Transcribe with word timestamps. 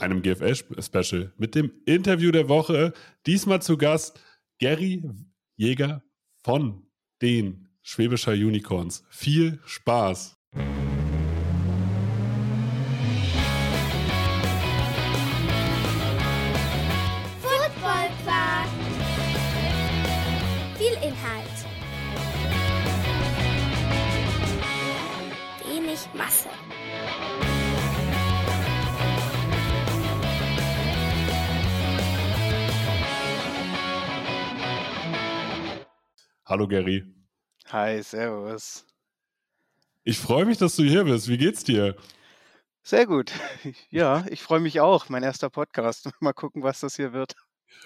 einem 0.00 0.22
GFL-Special, 0.22 1.32
mit 1.36 1.54
dem 1.54 1.72
Interview 1.86 2.30
der 2.30 2.48
Woche. 2.48 2.92
Diesmal 3.26 3.62
zu 3.62 3.76
Gast 3.76 4.20
Gary 4.58 5.02
Jäger 5.56 6.02
von 6.42 6.86
den 7.22 7.68
Schwäbischer 7.82 8.32
Unicorns. 8.32 9.04
Viel 9.10 9.60
Spaß! 9.64 10.39
Hallo 36.50 36.66
Gary. 36.66 37.04
Hi, 37.68 38.02
servus. 38.02 38.84
Ich 40.02 40.18
freue 40.18 40.44
mich, 40.44 40.58
dass 40.58 40.74
du 40.74 40.82
hier 40.82 41.04
bist. 41.04 41.28
Wie 41.28 41.38
geht's 41.38 41.62
dir? 41.62 41.94
Sehr 42.82 43.06
gut. 43.06 43.30
Ja, 43.90 44.24
ich 44.28 44.42
freue 44.42 44.58
mich 44.58 44.80
auch. 44.80 45.08
Mein 45.08 45.22
erster 45.22 45.48
Podcast. 45.48 46.10
Mal 46.20 46.32
gucken, 46.32 46.64
was 46.64 46.80
das 46.80 46.96
hier 46.96 47.12
wird. 47.12 47.36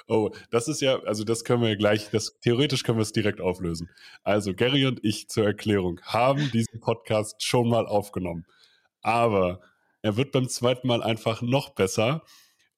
Oh, 0.09 0.31
das 0.51 0.67
ist 0.69 0.81
ja, 0.81 0.99
also 1.01 1.25
das 1.25 1.45
können 1.45 1.61
wir 1.61 1.77
gleich, 1.77 2.09
das, 2.09 2.39
theoretisch 2.41 2.85
können 2.85 2.97
wir 2.97 3.03
es 3.03 3.13
direkt 3.13 3.43
auflösen. 3.43 3.91
Also 4.23 4.55
Gary 4.55 4.87
und 4.87 5.05
ich 5.05 5.29
zur 5.29 5.45
Erklärung 5.45 6.01
haben 6.03 6.51
diesen 6.51 6.81
Podcast 6.81 7.43
schon 7.43 7.69
mal 7.69 7.87
aufgenommen. 7.87 8.47
Aber 9.03 9.61
er 10.01 10.17
wird 10.17 10.33
beim 10.33 10.49
zweiten 10.49 10.89
Mal 10.89 11.03
einfach 11.03 11.43
noch 11.43 11.69
besser. 11.75 12.23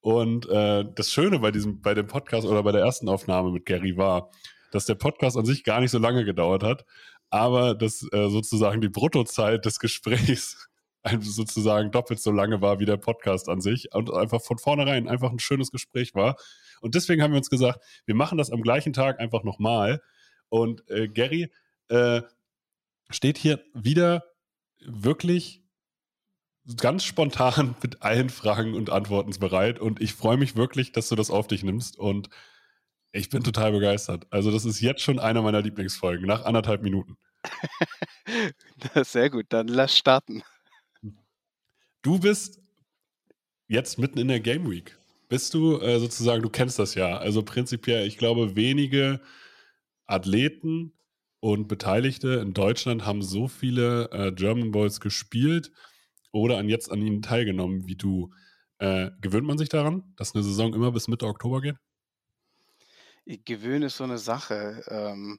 Und 0.00 0.48
äh, 0.48 0.84
das 0.96 1.12
Schöne 1.12 1.38
bei 1.38 1.52
diesem, 1.52 1.80
bei 1.80 1.94
dem 1.94 2.08
Podcast 2.08 2.44
oder 2.44 2.64
bei 2.64 2.72
der 2.72 2.80
ersten 2.80 3.08
Aufnahme 3.08 3.52
mit 3.52 3.66
Gary 3.66 3.96
war, 3.96 4.32
dass 4.70 4.86
der 4.86 4.94
Podcast 4.94 5.36
an 5.36 5.46
sich 5.46 5.64
gar 5.64 5.80
nicht 5.80 5.90
so 5.90 5.98
lange 5.98 6.24
gedauert 6.24 6.62
hat, 6.62 6.84
aber 7.30 7.74
dass 7.74 8.06
äh, 8.12 8.28
sozusagen 8.28 8.80
die 8.80 8.88
Bruttozeit 8.88 9.64
des 9.64 9.78
Gesprächs 9.78 10.68
sozusagen 11.20 11.90
doppelt 11.90 12.20
so 12.20 12.30
lange 12.30 12.60
war 12.60 12.80
wie 12.80 12.84
der 12.84 12.96
Podcast 12.96 13.48
an 13.48 13.60
sich 13.60 13.94
und 13.94 14.12
einfach 14.12 14.42
von 14.42 14.58
vornherein 14.58 15.08
einfach 15.08 15.30
ein 15.30 15.38
schönes 15.38 15.70
Gespräch 15.70 16.14
war. 16.14 16.36
Und 16.80 16.94
deswegen 16.94 17.22
haben 17.22 17.32
wir 17.32 17.38
uns 17.38 17.50
gesagt, 17.50 17.80
wir 18.04 18.14
machen 18.14 18.38
das 18.38 18.50
am 18.50 18.62
gleichen 18.62 18.92
Tag 18.92 19.20
einfach 19.20 19.44
nochmal. 19.44 20.02
Und 20.48 20.88
äh, 20.90 21.08
Gary 21.08 21.50
äh, 21.88 22.22
steht 23.10 23.38
hier 23.38 23.60
wieder 23.74 24.24
wirklich 24.84 25.62
ganz 26.76 27.04
spontan 27.04 27.76
mit 27.82 28.02
allen 28.02 28.30
Fragen 28.30 28.74
und 28.74 28.90
Antworten 28.90 29.32
bereit. 29.38 29.78
Und 29.78 30.00
ich 30.00 30.14
freue 30.14 30.36
mich 30.36 30.56
wirklich, 30.56 30.92
dass 30.92 31.08
du 31.08 31.14
das 31.14 31.30
auf 31.30 31.46
dich 31.46 31.62
nimmst. 31.62 31.98
Und 31.98 32.28
ich 33.16 33.30
bin 33.30 33.42
total 33.42 33.72
begeistert. 33.72 34.26
Also, 34.30 34.50
das 34.50 34.64
ist 34.64 34.80
jetzt 34.80 35.02
schon 35.02 35.18
einer 35.18 35.42
meiner 35.42 35.62
Lieblingsfolgen, 35.62 36.26
nach 36.26 36.44
anderthalb 36.44 36.82
Minuten. 36.82 37.16
Sehr 39.04 39.30
gut, 39.30 39.46
dann 39.50 39.68
lass 39.68 39.96
starten. 39.96 40.42
Du 42.02 42.18
bist 42.18 42.60
jetzt 43.68 43.98
mitten 43.98 44.18
in 44.18 44.28
der 44.28 44.40
Game 44.40 44.70
Week. 44.70 44.98
Bist 45.28 45.54
du 45.54 45.80
äh, 45.80 45.98
sozusagen, 45.98 46.42
du 46.42 46.50
kennst 46.50 46.78
das 46.78 46.94
ja. 46.94 47.18
Also 47.18 47.42
prinzipiell, 47.42 48.06
ich 48.06 48.16
glaube, 48.16 48.54
wenige 48.54 49.20
Athleten 50.06 50.92
und 51.40 51.68
Beteiligte 51.68 52.34
in 52.34 52.54
Deutschland 52.54 53.04
haben 53.04 53.22
so 53.22 53.48
viele 53.48 54.10
äh, 54.12 54.32
German 54.32 54.70
Boys 54.70 55.00
gespielt 55.00 55.72
oder 56.32 56.58
an 56.58 56.68
jetzt 56.68 56.90
an 56.90 57.02
ihnen 57.02 57.22
teilgenommen 57.22 57.86
wie 57.86 57.96
du. 57.96 58.30
Äh, 58.78 59.10
gewöhnt 59.20 59.46
man 59.46 59.58
sich 59.58 59.68
daran, 59.68 60.14
dass 60.16 60.34
eine 60.34 60.44
Saison 60.44 60.74
immer 60.74 60.92
bis 60.92 61.08
Mitte 61.08 61.26
Oktober 61.26 61.60
geht? 61.60 61.76
Gewöhnen 63.26 63.84
ist 63.84 63.96
so 63.96 64.04
eine 64.04 64.18
Sache. 64.18 64.82
Ähm, 64.88 65.38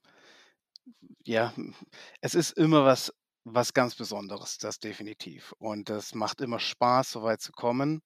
ja, 1.25 1.53
es 2.21 2.35
ist 2.35 2.51
immer 2.57 2.85
was, 2.85 3.13
was 3.43 3.73
ganz 3.73 3.95
Besonderes, 3.95 4.57
das 4.57 4.79
definitiv. 4.79 5.53
Und 5.59 5.89
das 5.89 6.15
macht 6.15 6.41
immer 6.41 6.59
Spaß, 6.59 7.11
so 7.11 7.23
weit 7.23 7.41
zu 7.41 7.51
kommen. 7.51 8.01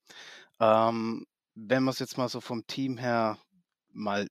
Ähm, 0.60 1.26
wenn 1.56 1.84
wir 1.84 1.92
es 1.92 2.00
jetzt 2.00 2.18
mal 2.18 2.30
so 2.30 2.42
vom 2.42 2.66
Team 2.68 2.98
her 2.98 3.38
mal 3.94 4.28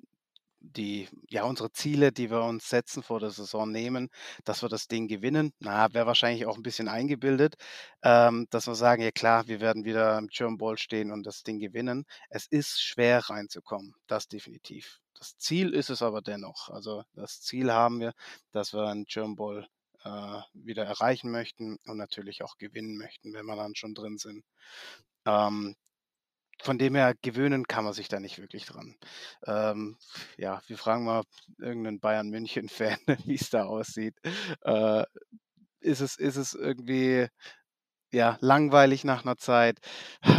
die, 0.61 1.09
ja, 1.31 1.45
unsere 1.45 1.73
Ziele, 1.73 2.13
die 2.13 2.31
wir 2.31 2.43
uns 2.43 2.69
setzen 2.69 3.03
vor 3.03 3.21
der 3.21 3.31
Saison 3.31 3.71
nehmen, 3.73 4.11
dass 4.45 4.63
wir 4.63 4.69
das 4.69 4.89
Ding 4.89 5.09
gewinnen. 5.09 5.53
Na, 5.61 5.93
wäre 5.95 6.07
wahrscheinlich 6.07 6.47
auch 6.47 6.57
ein 6.57 6.63
bisschen 6.63 6.89
eingebildet, 6.89 7.57
ähm, 8.03 8.47
dass 8.51 8.67
wir 8.67 8.75
sagen, 8.75 9.03
ja 9.03 9.11
klar, 9.13 9.49
wir 9.49 9.61
werden 9.61 9.85
wieder 9.85 10.19
im 10.19 10.29
German 10.29 10.77
stehen 10.77 11.13
und 11.13 11.25
das 11.27 11.43
Ding 11.43 11.59
gewinnen. 11.61 12.05
Es 12.31 12.47
ist 12.47 12.83
schwer 12.83 13.21
reinzukommen, 13.31 13.95
das 14.07 14.29
definitiv. 14.29 15.01
Das 15.21 15.37
Ziel 15.37 15.75
ist 15.75 15.91
es 15.91 16.03
aber 16.03 16.23
dennoch. 16.23 16.71
Also 16.71 17.05
das 17.15 17.41
Ziel 17.43 17.73
haben 17.73 18.01
wir, 18.01 18.15
dass 18.53 18.73
wir 18.73 18.89
einen 18.89 19.05
German 19.05 19.37
Ball 19.37 19.69
äh, 20.03 20.41
wieder 20.55 20.85
erreichen 20.85 21.31
möchten 21.31 21.77
und 21.87 21.99
natürlich 21.99 22.43
auch 22.43 22.57
gewinnen 22.57 22.97
möchten, 22.97 23.35
wenn 23.35 23.47
wir 23.47 23.57
dann 23.57 23.75
schon 23.75 23.95
drin 23.95 24.19
sind. 24.19 24.45
Ähm, 25.27 25.77
von 26.63 26.79
dem 26.79 26.95
her 26.95 27.15
gewöhnen 27.23 27.67
kann 27.67 27.85
man 27.85 27.93
sich 27.95 28.09
da 28.09 28.21
nicht 28.21 28.39
wirklich 28.39 28.67
dran. 28.67 28.97
Ähm, 29.47 29.99
ja, 30.37 30.63
wir 30.67 30.79
fragen 30.79 31.05
mal 31.05 31.23
irgendeinen 31.59 32.01
Bayern 32.01 32.31
München-Fan, 32.31 32.99
wie 33.27 33.35
es 33.35 33.51
da 33.51 33.65
aussieht. 33.65 34.15
Äh, 34.63 35.05
ist 35.81 36.01
es, 36.01 36.17
ist 36.17 36.37
es 36.37 36.55
irgendwie 36.55 37.29
ja, 38.13 38.39
langweilig 38.41 39.05
nach 39.05 39.25
einer 39.25 39.37
Zeit, 39.37 39.79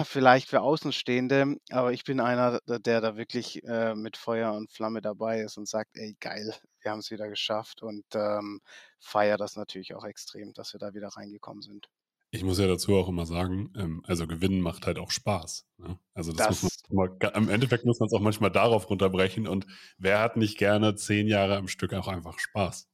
vielleicht 0.05 0.49
für 0.49 0.61
Außenstehende, 0.61 1.57
aber 1.69 1.93
ich 1.93 2.03
bin 2.03 2.19
einer, 2.19 2.59
der 2.67 3.01
da 3.01 3.17
wirklich 3.17 3.63
äh, 3.63 3.95
mit 3.95 4.17
Feuer 4.17 4.53
und 4.53 4.71
Flamme 4.71 5.01
dabei 5.01 5.41
ist 5.41 5.57
und 5.57 5.67
sagt, 5.67 5.91
ey, 5.95 6.15
geil, 6.19 6.53
wir 6.81 6.91
haben 6.91 6.99
es 6.99 7.11
wieder 7.11 7.29
geschafft 7.29 7.81
und 7.81 8.05
ähm, 8.13 8.61
feiere 8.99 9.37
das 9.37 9.55
natürlich 9.55 9.93
auch 9.95 10.03
extrem, 10.03 10.53
dass 10.53 10.73
wir 10.73 10.79
da 10.79 10.93
wieder 10.93 11.09
reingekommen 11.09 11.61
sind. 11.61 11.87
Ich 12.33 12.45
muss 12.45 12.59
ja 12.59 12.67
dazu 12.67 12.95
auch 12.95 13.09
immer 13.09 13.25
sagen, 13.25 13.73
ähm, 13.75 14.03
also 14.07 14.25
Gewinnen 14.25 14.61
macht 14.61 14.87
halt 14.87 14.99
auch 14.99 15.11
Spaß. 15.11 15.65
Ne? 15.77 15.99
Also 16.13 16.31
das, 16.31 16.47
das 16.47 16.63
muss 16.63 16.83
man 16.89 17.17
im 17.35 17.49
Endeffekt 17.49 17.85
muss 17.85 17.99
man 17.99 18.07
es 18.07 18.13
auch 18.13 18.21
manchmal 18.21 18.51
darauf 18.51 18.89
runterbrechen 18.89 19.47
und 19.47 19.67
wer 19.97 20.19
hat 20.19 20.37
nicht 20.37 20.57
gerne 20.57 20.95
zehn 20.95 21.27
Jahre 21.27 21.57
am 21.57 21.67
Stück 21.67 21.93
auch 21.93 22.07
einfach 22.07 22.39
Spaß? 22.39 22.87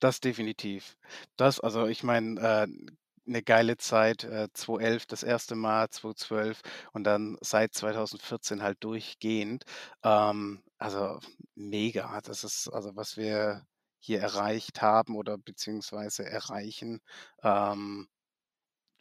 Das 0.00 0.20
definitiv. 0.20 0.96
Das, 1.36 1.60
also 1.60 1.86
ich 1.86 2.02
meine, 2.02 2.40
äh, 2.40 2.66
eine 3.26 3.42
geile 3.42 3.76
Zeit, 3.76 4.24
äh, 4.24 4.48
2011 4.52 5.06
das 5.06 5.22
erste 5.22 5.54
Mal, 5.54 5.88
2012 5.90 6.60
und 6.92 7.04
dann 7.04 7.36
seit 7.40 7.74
2014 7.74 8.62
halt 8.62 8.82
durchgehend. 8.84 9.64
Ähm, 10.02 10.62
also 10.78 11.20
mega. 11.54 12.20
Das 12.22 12.44
ist 12.44 12.68
also 12.68 12.96
was 12.96 13.16
wir 13.16 13.66
hier 13.98 14.20
erreicht 14.20 14.82
haben 14.82 15.16
oder 15.16 15.38
beziehungsweise 15.38 16.24
erreichen. 16.26 17.00
Ähm, 17.42 18.08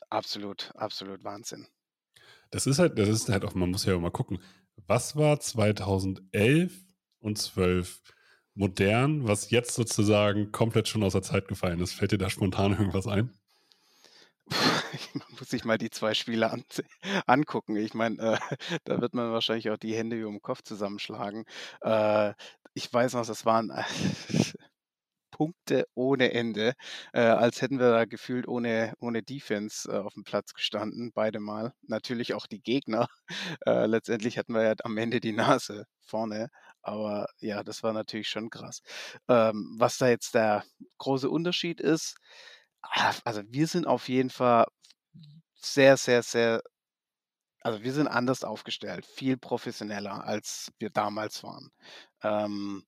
Absolut, 0.09 0.71
absolut 0.75 1.25
Wahnsinn. 1.25 1.67
Das 2.51 2.67
ist 2.67 2.79
halt, 2.79 2.97
das 2.99 3.09
ist 3.09 3.29
halt 3.29 3.45
auch, 3.45 3.53
man 3.55 3.71
muss 3.71 3.85
ja 3.85 3.95
auch 3.95 3.99
mal 3.99 4.11
gucken, 4.11 4.39
was 4.87 5.15
war 5.15 5.39
2011 5.39 6.73
und 7.19 7.37
12 7.37 8.01
modern, 8.53 9.27
was 9.27 9.49
jetzt 9.49 9.73
sozusagen 9.73 10.51
komplett 10.51 10.87
schon 10.87 11.03
aus 11.03 11.13
der 11.13 11.21
Zeit 11.23 11.47
gefallen 11.47 11.79
ist. 11.79 11.93
Fällt 11.93 12.11
dir 12.11 12.17
da 12.17 12.29
spontan 12.29 12.71
irgendwas 12.73 13.07
ein? 13.07 13.31
Muss 15.39 15.49
sich 15.49 15.65
mal 15.65 15.77
die 15.77 15.89
zwei 15.89 16.13
Spiele 16.13 16.51
an, 16.51 16.63
angucken. 17.27 17.75
Ich 17.75 17.93
meine, 17.93 18.17
äh, 18.19 18.37
da 18.83 19.01
wird 19.01 19.13
man 19.13 19.31
wahrscheinlich 19.31 19.69
auch 19.69 19.77
die 19.77 19.95
Hände 19.95 20.17
über 20.17 20.29
dem 20.29 20.41
Kopf 20.41 20.61
zusammenschlagen. 20.63 21.45
Äh, 21.81 22.33
ich 22.73 22.91
weiß 22.91 23.13
noch, 23.13 23.25
das 23.25 23.45
waren 23.45 23.71
Punkte 25.31 25.85
ohne 25.95 26.31
Ende, 26.33 26.73
äh, 27.13 27.21
als 27.21 27.61
hätten 27.61 27.79
wir 27.79 27.91
da 27.91 28.05
gefühlt 28.05 28.47
ohne, 28.47 28.93
ohne 28.99 29.23
Defense 29.23 29.91
äh, 29.91 29.97
auf 29.97 30.13
dem 30.13 30.23
Platz 30.23 30.53
gestanden, 30.53 31.11
beide 31.13 31.39
Mal. 31.39 31.73
Natürlich 31.87 32.33
auch 32.35 32.45
die 32.47 32.61
Gegner. 32.61 33.07
Äh, 33.65 33.87
letztendlich 33.87 34.37
hatten 34.37 34.53
wir 34.53 34.63
ja 34.63 34.73
am 34.83 34.97
Ende 34.97 35.19
die 35.21 35.33
Nase 35.33 35.85
vorne, 36.01 36.49
aber 36.83 37.27
ja, 37.39 37.63
das 37.63 37.81
war 37.83 37.93
natürlich 37.93 38.29
schon 38.29 38.49
krass. 38.51 38.81
Ähm, 39.27 39.75
was 39.79 39.97
da 39.97 40.07
jetzt 40.09 40.35
der 40.35 40.63
große 40.99 41.29
Unterschied 41.29 41.81
ist, 41.81 42.15
also 43.25 43.41
wir 43.47 43.67
sind 43.67 43.87
auf 43.87 44.09
jeden 44.09 44.29
Fall 44.29 44.65
sehr, 45.55 45.97
sehr, 45.97 46.23
sehr 46.23 46.61
also 47.61 47.81
wir 47.83 47.93
sind 47.93 48.07
anders 48.07 48.43
aufgestellt, 48.43 49.05
viel 49.05 49.37
professioneller, 49.37 50.25
als 50.25 50.71
wir 50.79 50.89
damals 50.89 51.43
waren. 51.43 51.71
Ähm, 52.21 52.85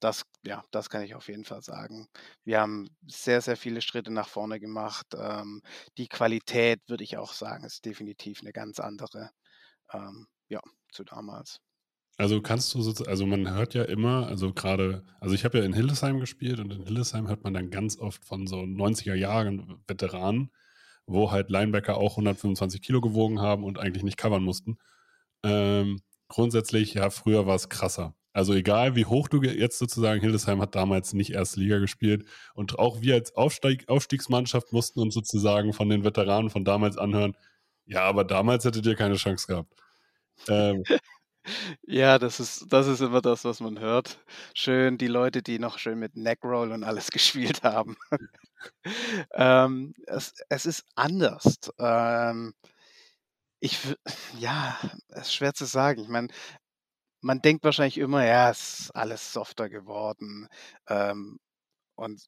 das, 0.00 0.24
ja, 0.44 0.62
das 0.70 0.90
kann 0.90 1.02
ich 1.02 1.14
auf 1.14 1.28
jeden 1.28 1.44
Fall 1.44 1.62
sagen. 1.62 2.08
Wir 2.44 2.60
haben 2.60 2.88
sehr, 3.06 3.40
sehr 3.40 3.56
viele 3.56 3.80
Schritte 3.80 4.12
nach 4.12 4.28
vorne 4.28 4.60
gemacht. 4.60 5.06
Ähm, 5.16 5.62
die 5.98 6.08
Qualität, 6.08 6.80
würde 6.88 7.04
ich 7.04 7.16
auch 7.16 7.32
sagen, 7.32 7.64
ist 7.64 7.84
definitiv 7.86 8.40
eine 8.42 8.52
ganz 8.52 8.80
andere, 8.80 9.30
ähm, 9.92 10.26
ja, 10.48 10.60
zu 10.92 11.04
damals. 11.04 11.60
Also 12.16 12.40
kannst 12.40 12.72
du 12.74 12.82
sozusagen, 12.82 13.10
also 13.10 13.26
man 13.26 13.52
hört 13.52 13.74
ja 13.74 13.82
immer, 13.84 14.28
also 14.28 14.52
gerade, 14.52 15.04
also 15.20 15.34
ich 15.34 15.44
habe 15.44 15.58
ja 15.58 15.64
in 15.64 15.72
Hildesheim 15.72 16.20
gespielt 16.20 16.60
und 16.60 16.72
in 16.72 16.84
Hildesheim 16.84 17.28
hört 17.28 17.42
man 17.42 17.54
dann 17.54 17.70
ganz 17.70 17.98
oft 17.98 18.24
von 18.24 18.46
so 18.46 18.58
90er 18.58 19.14
Jahren 19.14 19.82
Veteranen, 19.88 20.50
wo 21.06 21.32
halt 21.32 21.50
Linebacker 21.50 21.96
auch 21.96 22.12
125 22.12 22.82
Kilo 22.82 23.00
gewogen 23.00 23.40
haben 23.40 23.64
und 23.64 23.78
eigentlich 23.78 24.04
nicht 24.04 24.16
covern 24.16 24.44
mussten. 24.44 24.78
Ähm, 25.42 26.00
grundsätzlich, 26.28 26.94
ja, 26.94 27.10
früher 27.10 27.46
war 27.46 27.56
es 27.56 27.68
krasser. 27.68 28.14
Also 28.32 28.54
egal, 28.54 28.96
wie 28.96 29.06
hoch 29.06 29.28
du 29.28 29.42
jetzt 29.42 29.78
sozusagen, 29.78 30.20
Hildesheim 30.20 30.60
hat 30.60 30.74
damals 30.74 31.14
nicht 31.14 31.32
erste 31.32 31.60
Liga 31.60 31.78
gespielt 31.78 32.26
und 32.54 32.78
auch 32.78 33.00
wir 33.00 33.14
als 33.14 33.36
Aufstieg, 33.36 33.88
Aufstiegsmannschaft 33.88 34.72
mussten 34.72 35.00
uns 35.00 35.14
sozusagen 35.14 35.72
von 35.72 35.88
den 35.88 36.04
Veteranen 36.04 36.50
von 36.50 36.64
damals 36.64 36.96
anhören, 36.98 37.36
ja, 37.86 38.02
aber 38.02 38.24
damals 38.24 38.64
hättet 38.64 38.86
ihr 38.86 38.96
keine 38.96 39.16
Chance 39.16 39.46
gehabt. 39.46 39.74
Ähm, 40.48 40.84
ja, 41.82 42.18
das 42.18 42.40
ist, 42.40 42.66
das 42.72 42.86
ist 42.86 43.00
immer 43.00 43.20
das, 43.20 43.44
was 43.44 43.60
man 43.60 43.78
hört. 43.80 44.18
Schön 44.54 44.98
die 44.98 45.06
Leute, 45.08 45.42
die 45.42 45.58
noch 45.58 45.78
schön 45.78 45.98
mit 45.98 46.16
Neckroll 46.16 46.72
und 46.72 46.84
alles 46.84 47.10
gespielt 47.10 47.62
haben. 47.62 47.96
ähm, 49.32 49.94
es, 50.06 50.34
es 50.48 50.66
ist 50.66 50.84
anders. 50.94 51.58
Ähm, 51.78 52.54
ich, 53.60 53.78
ja, 54.38 54.78
es 55.08 55.22
ist 55.28 55.34
schwer 55.34 55.54
zu 55.54 55.64
sagen. 55.64 56.00
Ich 56.02 56.08
meine, 56.08 56.28
man 57.22 57.40
denkt 57.42 57.64
wahrscheinlich 57.64 57.98
immer, 57.98 58.24
ja, 58.24 58.50
es 58.50 58.80
ist 58.80 58.90
alles 58.96 59.32
softer 59.32 59.68
geworden. 59.68 60.48
Ähm, 60.88 61.38
und 61.96 62.22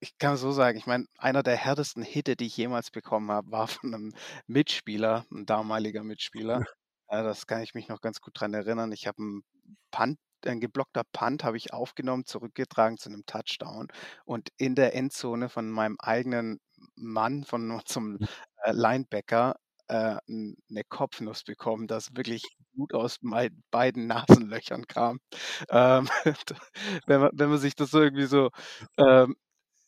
ich 0.00 0.18
kann 0.18 0.36
so 0.36 0.52
sagen, 0.52 0.78
ich 0.78 0.86
meine, 0.86 1.06
einer 1.18 1.42
der 1.42 1.56
härtesten 1.56 2.02
Hitte, 2.02 2.36
die 2.36 2.46
ich 2.46 2.56
jemals 2.56 2.90
bekommen 2.90 3.30
habe, 3.30 3.50
war 3.50 3.66
von 3.68 3.94
einem 3.94 4.14
Mitspieler, 4.46 5.24
ein 5.32 5.46
damaliger 5.46 6.04
Mitspieler. 6.04 6.64
Ja, 7.10 7.22
das 7.22 7.46
kann 7.46 7.62
ich 7.62 7.74
mich 7.74 7.88
noch 7.88 8.00
ganz 8.00 8.20
gut 8.20 8.38
dran 8.40 8.54
erinnern. 8.54 8.92
Ich 8.92 9.06
habe 9.06 9.18
einen 9.22 9.42
Punt 9.90 10.18
ein 10.46 10.60
geblockter 10.60 11.04
Punt 11.12 11.42
habe 11.42 11.56
ich 11.56 11.72
aufgenommen, 11.72 12.26
zurückgetragen 12.26 12.98
zu 12.98 13.08
einem 13.08 13.24
Touchdown 13.24 13.88
und 14.26 14.50
in 14.58 14.74
der 14.74 14.94
Endzone 14.94 15.48
von 15.48 15.70
meinem 15.70 15.96
eigenen 15.98 16.60
Mann, 16.96 17.44
von 17.44 17.70
unserem 17.86 18.18
äh, 18.62 18.72
Linebacker, 18.72 19.56
äh, 19.88 20.16
'ne 20.28 20.82
Kopfnuss 20.90 21.44
bekommen, 21.44 21.86
dass 21.86 22.14
wirklich 22.14 22.42
Blut 22.74 22.92
aus 22.92 23.18
mei 23.22 23.48
beiden 23.70 24.06
Nasenlöchern 24.06 24.86
kam. 24.86 25.18
Ähm, 25.70 26.08
wenn 27.06 27.20
man 27.20 27.30
wenn 27.34 27.48
man 27.50 27.58
sich 27.58 27.74
das 27.74 27.90
so 27.90 28.00
irgendwie 28.02 28.26
so 28.26 28.50
ähm, 28.98 29.34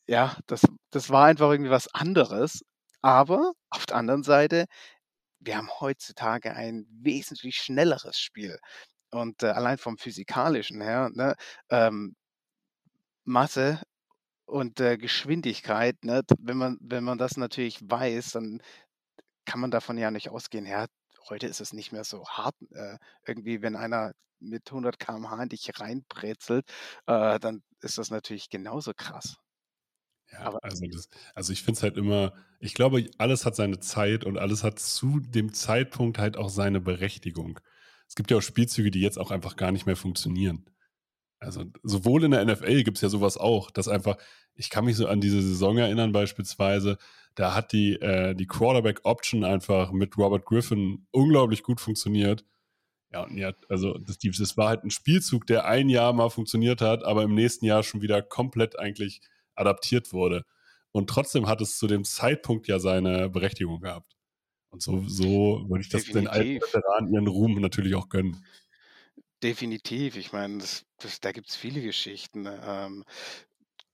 ja, 0.09 0.37
das 0.47 0.63
das 0.91 1.11
war 1.11 1.27
einfach 1.27 1.51
irgendwie 1.51 1.71
was 1.71 1.89
anderes. 1.95 2.63
Aber 3.03 3.53
auf 3.71 3.87
der 3.87 3.97
anderen 3.97 4.23
Seite, 4.25 4.67
wir 5.41 5.57
haben 5.59 5.71
heutzutage 5.81 6.55
ein 6.55 6.87
wesentlich 6.91 7.57
schnelleres 7.59 8.19
Spiel. 8.19 8.59
Und, 9.13 9.43
äh, 9.45 9.49
allein 9.49 9.79
vom 9.79 9.99
Physikalischen 9.99 10.81
her, 10.83 11.11
ne, 11.15 11.37
ähm 11.71 12.15
Masse 13.29 13.83
und, 14.47 14.81
äh, 14.81 14.99
Geschwindigkeit, 14.99 15.97
ne, 16.05 16.23
wenn 16.41 16.57
man 16.59 16.79
wenn 16.81 17.05
man 17.05 17.19
das 17.19 17.37
natürlich 17.37 17.81
weiß, 17.83 18.33
dann 18.33 18.63
kann 19.47 19.61
man 19.61 19.71
davon 19.73 19.99
ja 19.99 20.11
nicht 20.11 20.31
ausgehen, 20.31 20.67
ja, 20.67 20.87
heute 21.31 21.47
ist 21.49 21.61
es 21.61 21.73
nicht 21.75 21.93
mehr 21.93 22.05
so 22.05 22.25
hart, 22.29 22.57
äh, 22.73 22.99
irgendwie, 23.27 23.63
wenn 23.63 23.77
einer 23.77 24.13
mit 24.41 24.71
100 24.73 24.99
km/h 25.01 25.43
in 25.45 25.49
dich 25.51 25.71
reinbrezelt, 25.81 26.69
äh, 27.07 27.41
dann 27.41 27.63
ist 27.83 27.99
das 27.99 28.11
natürlich 28.11 28.51
genauso 28.51 28.93
krass. 28.95 29.37
Ja, 30.33 30.41
Aber 30.41 30.65
also, 30.65 30.85
das, 30.87 31.09
also 31.35 31.53
ich 31.53 31.63
finde 31.63 31.79
es 31.79 31.83
halt 31.83 31.97
immer, 31.97 32.33
ich 32.61 32.75
glaube, 32.75 33.09
alles 33.19 33.47
hat 33.47 33.57
seine 33.57 33.81
Zeit 33.81 34.25
und 34.25 34.39
alles 34.39 34.65
hat 34.65 34.79
zu 34.79 35.21
dem 35.21 35.53
Zeitpunkt 35.53 36.19
halt 36.19 36.37
auch 36.37 36.49
seine 36.49 36.81
Berechtigung. 36.81 37.61
Es 38.09 38.15
gibt 38.15 38.31
ja 38.31 38.39
auch 38.39 38.43
Spielzüge, 38.43 38.91
die 38.91 39.01
jetzt 39.01 39.19
auch 39.19 39.31
einfach 39.31 39.57
gar 39.57 39.73
nicht 39.73 39.87
mehr 39.87 39.97
funktionieren. 39.97 40.69
Also 41.39 41.65
sowohl 41.83 42.25
in 42.25 42.31
der 42.31 42.45
NFL 42.45 42.83
gibt 42.83 42.99
es 42.99 43.03
ja 43.03 43.09
sowas 43.09 43.37
auch, 43.37 43.71
dass 43.71 43.89
einfach, 43.89 44.17
ich 44.55 44.71
kann 44.71 44.85
mich 44.85 44.97
so 44.97 45.07
an 45.07 45.21
diese 45.21 45.43
Saison 45.43 45.77
erinnern 45.79 46.13
beispielsweise, 46.13 46.99
da 47.35 47.55
hat 47.55 47.73
die, 47.73 47.95
äh, 48.01 48.35
die 48.35 48.47
Quarterback-Option 48.47 49.45
einfach 49.45 49.93
mit 49.93 50.17
Robert 50.17 50.47
Griffin 50.47 51.07
unglaublich 51.11 51.63
gut 51.63 51.81
funktioniert. 51.81 52.45
Ja, 53.13 53.25
und 53.25 53.37
ja, 53.37 53.53
also 53.69 53.99
das, 53.99 54.19
das 54.19 54.57
war 54.57 54.69
halt 54.69 54.85
ein 54.85 54.91
Spielzug, 54.91 55.47
der 55.47 55.67
ein 55.67 55.89
Jahr 55.89 56.13
mal 56.13 56.31
funktioniert 56.31 56.81
hat, 56.81 57.05
aber 57.05 57.23
im 57.23 57.35
nächsten 57.35 57.67
Jahr 57.67 57.83
schon 57.83 58.03
wieder 58.03 58.23
komplett 58.23 58.79
eigentlich 58.79 59.21
adaptiert 59.57 60.13
wurde. 60.13 60.45
Und 60.93 61.11
trotzdem 61.11 61.47
hat 61.47 61.61
es 61.61 61.79
zu 61.79 61.87
dem 61.87 62.05
Zeitpunkt 62.05 62.69
ja 62.69 62.79
seine 62.79 63.29
Berechtigung 63.29 63.81
gehabt. 63.81 64.17
Und 64.71 64.83
so, 64.83 65.05
so 65.07 65.65
würde 65.69 65.83
ich 65.83 65.89
das 65.89 66.05
Definitiv. 66.05 66.33
den 66.33 66.41
alten 66.41 66.61
Veteranen 66.61 67.13
ihren 67.13 67.27
Ruhm 67.27 67.61
natürlich 67.61 67.95
auch 67.95 68.09
gönnen. 68.09 68.45
Definitiv. 69.43 70.17
Ich 70.17 70.33
meine, 70.33 70.59
das, 70.59 70.85
das, 70.99 71.21
da 71.21 71.33
gibt 71.33 71.51
es 71.51 71.57
viele 71.57 71.83
Geschichten. 71.83 72.47
Ähm, 72.47 73.05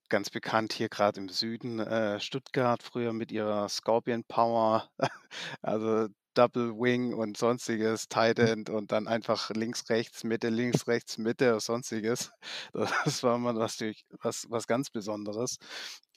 ganz 0.08 0.30
bekannt 0.30 0.72
hier 0.74 0.88
gerade 0.88 1.20
im 1.20 1.28
Süden, 1.28 1.78
äh, 1.80 2.20
Stuttgart, 2.20 2.82
früher 2.82 3.12
mit 3.12 3.32
ihrer 3.32 3.68
Scorpion 3.68 4.24
Power, 4.24 4.90
also 5.62 6.08
Double 6.34 6.72
Wing 6.72 7.14
und 7.14 7.36
sonstiges, 7.36 8.08
Tight 8.08 8.38
mhm. 8.38 8.46
End 8.46 8.70
und 8.70 8.92
dann 8.92 9.06
einfach 9.08 9.50
links, 9.50 9.88
rechts, 9.90 10.24
Mitte, 10.24 10.48
links, 10.48 10.86
rechts, 10.86 11.18
Mitte, 11.18 11.58
sonstiges. 11.60 12.32
Das 13.04 13.22
war 13.22 13.36
immer 13.36 13.52
natürlich 13.52 14.04
was, 14.22 14.46
was 14.48 14.66
ganz 14.66 14.90
Besonderes. 14.90 15.58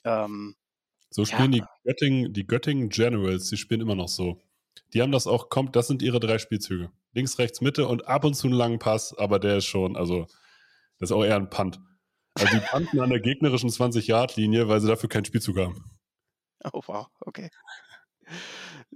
Ähm, 0.04 0.54
so 1.10 1.24
spielen 1.24 1.52
ja. 1.52 1.60
die 1.60 1.88
Göttingen, 1.88 2.32
die 2.32 2.46
Göttingen 2.46 2.88
Generals, 2.88 3.48
die 3.48 3.56
spielen 3.56 3.80
immer 3.80 3.94
noch 3.94 4.08
so. 4.08 4.42
Die 4.92 5.02
haben 5.02 5.12
das 5.12 5.26
auch, 5.26 5.48
kommt, 5.48 5.76
das 5.76 5.86
sind 5.86 6.02
ihre 6.02 6.20
drei 6.20 6.38
Spielzüge. 6.38 6.90
Links, 7.12 7.38
rechts, 7.38 7.60
Mitte 7.60 7.88
und 7.88 8.06
ab 8.06 8.24
und 8.24 8.34
zu 8.34 8.46
einen 8.46 8.56
langen 8.56 8.78
Pass, 8.78 9.16
aber 9.16 9.38
der 9.38 9.58
ist 9.58 9.66
schon, 9.66 9.96
also, 9.96 10.26
das 10.98 11.10
ist 11.10 11.12
auch 11.12 11.24
eher 11.24 11.36
ein 11.36 11.50
Punt. 11.50 11.80
Also 12.34 12.54
die 12.54 12.62
punten 12.70 13.00
an 13.00 13.08
der 13.08 13.20
gegnerischen 13.20 13.70
20-Yard-Linie, 13.70 14.68
weil 14.68 14.80
sie 14.80 14.88
dafür 14.88 15.08
keinen 15.08 15.24
Spielzug 15.24 15.56
haben. 15.58 15.90
Oh, 16.72 16.82
wow, 16.86 17.06
okay. 17.20 17.50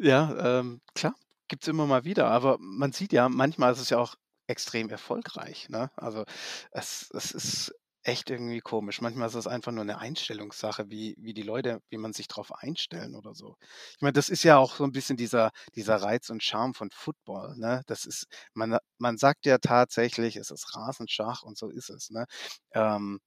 Ja, 0.02 0.60
ähm, 0.60 0.80
klar, 0.94 1.14
gibt 1.48 1.62
es 1.64 1.68
immer 1.68 1.84
mal 1.86 2.04
wieder, 2.04 2.26
aber 2.28 2.56
man 2.58 2.90
sieht 2.92 3.12
ja, 3.12 3.28
manchmal 3.28 3.72
ist 3.72 3.80
es 3.80 3.90
ja 3.90 3.98
auch 3.98 4.14
extrem 4.46 4.88
erfolgreich. 4.88 5.68
Ne? 5.68 5.90
Also 5.96 6.24
es, 6.70 7.10
es 7.12 7.32
ist 7.32 7.74
echt 8.02 8.30
irgendwie 8.30 8.60
komisch. 8.60 9.02
Manchmal 9.02 9.28
ist 9.28 9.34
es 9.34 9.46
einfach 9.46 9.72
nur 9.72 9.82
eine 9.82 9.98
Einstellungssache, 9.98 10.88
wie, 10.88 11.14
wie 11.18 11.34
die 11.34 11.42
Leute, 11.42 11.80
wie 11.90 11.98
man 11.98 12.14
sich 12.14 12.28
darauf 12.28 12.50
einstellen 12.54 13.14
oder 13.14 13.34
so. 13.34 13.56
Ich 13.96 14.00
meine, 14.00 14.14
das 14.14 14.30
ist 14.30 14.42
ja 14.42 14.56
auch 14.56 14.74
so 14.74 14.84
ein 14.84 14.92
bisschen 14.92 15.18
dieser, 15.18 15.50
dieser 15.74 15.96
Reiz 15.96 16.30
und 16.30 16.42
Charme 16.42 16.72
von 16.72 16.88
Football. 16.90 17.56
Ne? 17.58 17.82
Das 17.86 18.06
ist, 18.06 18.26
man, 18.54 18.78
man 18.98 19.18
sagt 19.18 19.44
ja 19.44 19.58
tatsächlich, 19.58 20.36
es 20.36 20.50
ist 20.50 20.74
Rasenschach 20.74 21.42
und 21.42 21.58
so 21.58 21.68
ist 21.68 21.90
es. 21.90 22.08
Ne? 22.10 22.24
Ähm, 22.72 23.20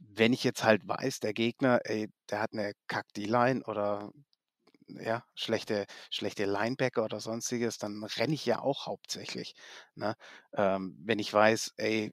wenn 0.00 0.32
ich 0.32 0.44
jetzt 0.44 0.64
halt 0.64 0.86
weiß, 0.86 1.20
der 1.20 1.34
Gegner, 1.34 1.80
ey, 1.84 2.08
der 2.30 2.40
hat 2.40 2.52
eine 2.52 2.72
Kack-D-Line 2.88 3.62
oder 3.64 4.10
ja, 4.88 5.24
schlechte, 5.34 5.86
schlechte 6.10 6.44
Linebacker 6.44 7.04
oder 7.04 7.20
sonstiges, 7.20 7.78
dann 7.78 8.02
renne 8.04 8.34
ich 8.34 8.46
ja 8.46 8.60
auch 8.60 8.86
hauptsächlich. 8.86 9.54
Ne? 9.94 10.14
Ähm, 10.54 10.96
wenn 11.04 11.18
ich 11.18 11.32
weiß, 11.32 11.74
ey, 11.76 12.12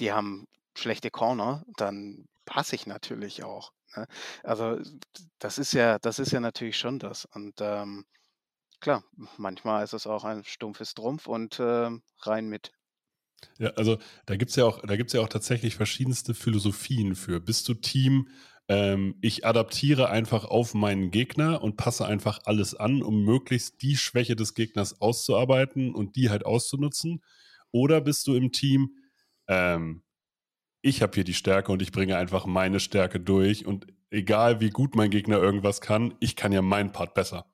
die 0.00 0.12
haben 0.12 0.46
schlechte 0.76 1.10
Corner, 1.10 1.64
dann 1.76 2.26
passe 2.44 2.74
ich 2.74 2.86
natürlich 2.86 3.44
auch. 3.44 3.72
Ne? 3.96 4.06
Also 4.42 4.80
das 5.38 5.58
ist 5.58 5.72
ja, 5.72 5.98
das 5.98 6.18
ist 6.18 6.32
ja 6.32 6.40
natürlich 6.40 6.78
schon 6.78 6.98
das. 6.98 7.24
Und 7.26 7.60
ähm, 7.60 8.04
klar, 8.80 9.04
manchmal 9.36 9.84
ist 9.84 9.94
es 9.94 10.06
auch 10.06 10.24
ein 10.24 10.44
stumpfes 10.44 10.94
Trumpf 10.94 11.26
und 11.26 11.58
äh, 11.58 11.90
rein 12.20 12.48
mit. 12.48 12.72
Ja, 13.58 13.70
also 13.70 13.98
da 14.26 14.36
gibt 14.36 14.50
es 14.50 14.56
ja 14.56 14.64
auch, 14.64 14.80
da 14.80 14.96
gibt 14.96 15.08
es 15.08 15.14
ja 15.14 15.20
auch 15.20 15.28
tatsächlich 15.28 15.76
verschiedenste 15.76 16.34
Philosophien 16.34 17.14
für. 17.14 17.40
Bist 17.40 17.68
du 17.68 17.74
Team, 17.74 18.28
ähm, 18.68 19.16
ich 19.20 19.46
adaptiere 19.46 20.08
einfach 20.10 20.44
auf 20.44 20.74
meinen 20.74 21.10
Gegner 21.10 21.62
und 21.62 21.76
passe 21.76 22.06
einfach 22.06 22.40
alles 22.44 22.74
an, 22.74 23.02
um 23.02 23.24
möglichst 23.24 23.82
die 23.82 23.96
Schwäche 23.96 24.36
des 24.36 24.54
Gegners 24.54 25.00
auszuarbeiten 25.00 25.94
und 25.94 26.16
die 26.16 26.30
halt 26.30 26.46
auszunutzen? 26.46 27.22
Oder 27.72 28.00
bist 28.00 28.26
du 28.26 28.34
im 28.34 28.52
Team, 28.52 28.96
ähm, 29.48 30.02
ich 30.82 31.02
habe 31.02 31.14
hier 31.14 31.24
die 31.24 31.34
Stärke 31.34 31.72
und 31.72 31.82
ich 31.82 31.92
bringe 31.92 32.16
einfach 32.16 32.46
meine 32.46 32.80
Stärke 32.80 33.20
durch 33.20 33.66
und 33.66 33.86
egal 34.10 34.60
wie 34.60 34.70
gut 34.70 34.96
mein 34.96 35.10
Gegner 35.10 35.38
irgendwas 35.38 35.80
kann, 35.80 36.14
ich 36.20 36.36
kann 36.36 36.52
ja 36.52 36.62
meinen 36.62 36.92
Part 36.92 37.14
besser. 37.14 37.46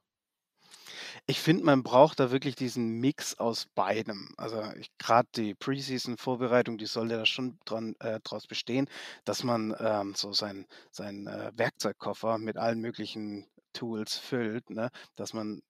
Ich 1.30 1.38
finde, 1.38 1.64
man 1.64 1.84
braucht 1.84 2.18
da 2.18 2.32
wirklich 2.32 2.56
diesen 2.56 2.98
Mix 2.98 3.38
aus 3.38 3.66
beidem. 3.76 4.34
Also 4.36 4.64
gerade 4.98 5.28
die 5.36 5.54
Preseason-Vorbereitung, 5.54 6.76
die 6.76 6.86
sollte 6.86 7.18
da 7.18 7.24
schon 7.24 7.56
dran, 7.64 7.94
äh, 8.00 8.18
draus 8.18 8.48
bestehen, 8.48 8.88
dass 9.24 9.44
man 9.44 9.72
ähm, 9.78 10.14
so 10.16 10.32
seinen 10.32 10.66
sein, 10.90 11.28
äh, 11.28 11.52
Werkzeugkoffer 11.54 12.38
mit 12.38 12.56
allen 12.56 12.80
möglichen 12.80 13.46
Tools 13.72 14.16
füllt, 14.16 14.70
ne? 14.70 14.90
dass 15.14 15.32
man 15.32 15.62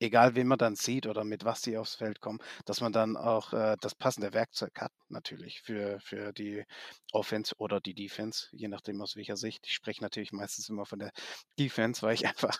egal 0.00 0.34
wen 0.34 0.46
man 0.46 0.58
dann 0.58 0.76
sieht 0.76 1.06
oder 1.06 1.24
mit 1.24 1.44
was 1.44 1.60
die 1.62 1.76
aufs 1.76 1.96
Feld 1.96 2.20
kommen, 2.20 2.38
dass 2.64 2.80
man 2.80 2.92
dann 2.92 3.16
auch 3.16 3.52
äh, 3.52 3.76
das 3.80 3.94
passende 3.94 4.32
Werkzeug 4.32 4.72
hat, 4.80 4.92
natürlich, 5.08 5.60
für, 5.62 6.00
für 6.00 6.32
die 6.32 6.64
Offense 7.12 7.54
oder 7.58 7.80
die 7.80 7.94
Defense, 7.94 8.48
je 8.52 8.68
nachdem 8.68 9.00
aus 9.02 9.16
welcher 9.16 9.36
Sicht. 9.36 9.66
Ich 9.66 9.74
spreche 9.74 10.02
natürlich 10.02 10.32
meistens 10.32 10.68
immer 10.68 10.86
von 10.86 10.98
der 10.98 11.10
Defense, 11.58 12.02
weil 12.02 12.14
ich 12.14 12.26
einfach 12.28 12.58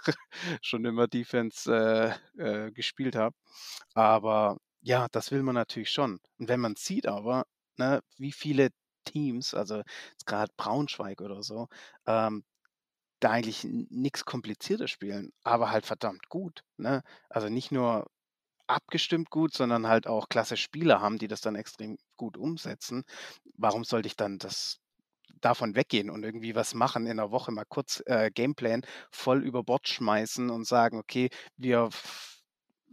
schon 0.62 0.84
immer 0.84 1.06
Defense 1.08 2.18
äh, 2.38 2.66
äh, 2.66 2.72
gespielt 2.72 3.16
habe. 3.16 3.34
Aber 3.94 4.58
ja, 4.80 5.08
das 5.12 5.30
will 5.30 5.42
man 5.42 5.54
natürlich 5.54 5.90
schon. 5.90 6.20
Und 6.38 6.48
wenn 6.48 6.60
man 6.60 6.76
sieht 6.76 7.06
aber, 7.06 7.44
ne, 7.76 8.00
wie 8.16 8.32
viele 8.32 8.70
Teams, 9.04 9.54
also 9.54 9.82
gerade 10.26 10.52
Braunschweig 10.56 11.20
oder 11.20 11.42
so, 11.42 11.68
ähm, 12.06 12.44
da 13.20 13.30
eigentlich 13.32 13.64
nichts 13.64 14.24
Kompliziertes 14.24 14.90
spielen, 14.90 15.32
aber 15.44 15.70
halt 15.70 15.86
verdammt 15.86 16.28
gut, 16.28 16.62
ne? 16.76 17.02
Also, 17.30 17.48
nicht 17.48 17.72
nur 17.72 18.06
abgestimmt 18.68 19.30
gut, 19.30 19.54
sondern 19.54 19.86
halt 19.88 20.06
auch 20.06 20.28
klasse 20.28 20.56
Spieler 20.56 21.00
haben, 21.00 21.18
die 21.18 21.28
das 21.28 21.40
dann 21.40 21.56
extrem 21.56 21.98
gut 22.16 22.36
umsetzen. 22.36 23.04
Warum 23.56 23.84
sollte 23.84 24.08
ich 24.08 24.16
dann 24.16 24.38
das 24.38 24.78
davon 25.40 25.76
weggehen 25.76 26.10
und 26.10 26.24
irgendwie 26.24 26.54
was 26.56 26.74
machen 26.74 27.06
in 27.06 27.16
der 27.18 27.30
Woche, 27.30 27.52
mal 27.52 27.64
kurz, 27.68 28.02
äh, 28.06 28.30
Gameplan 28.32 28.82
voll 29.12 29.44
über 29.44 29.62
Bord 29.64 29.88
schmeißen 29.88 30.50
und 30.50 30.66
sagen: 30.66 30.98
„Okay, 30.98 31.30
wir 31.56 31.90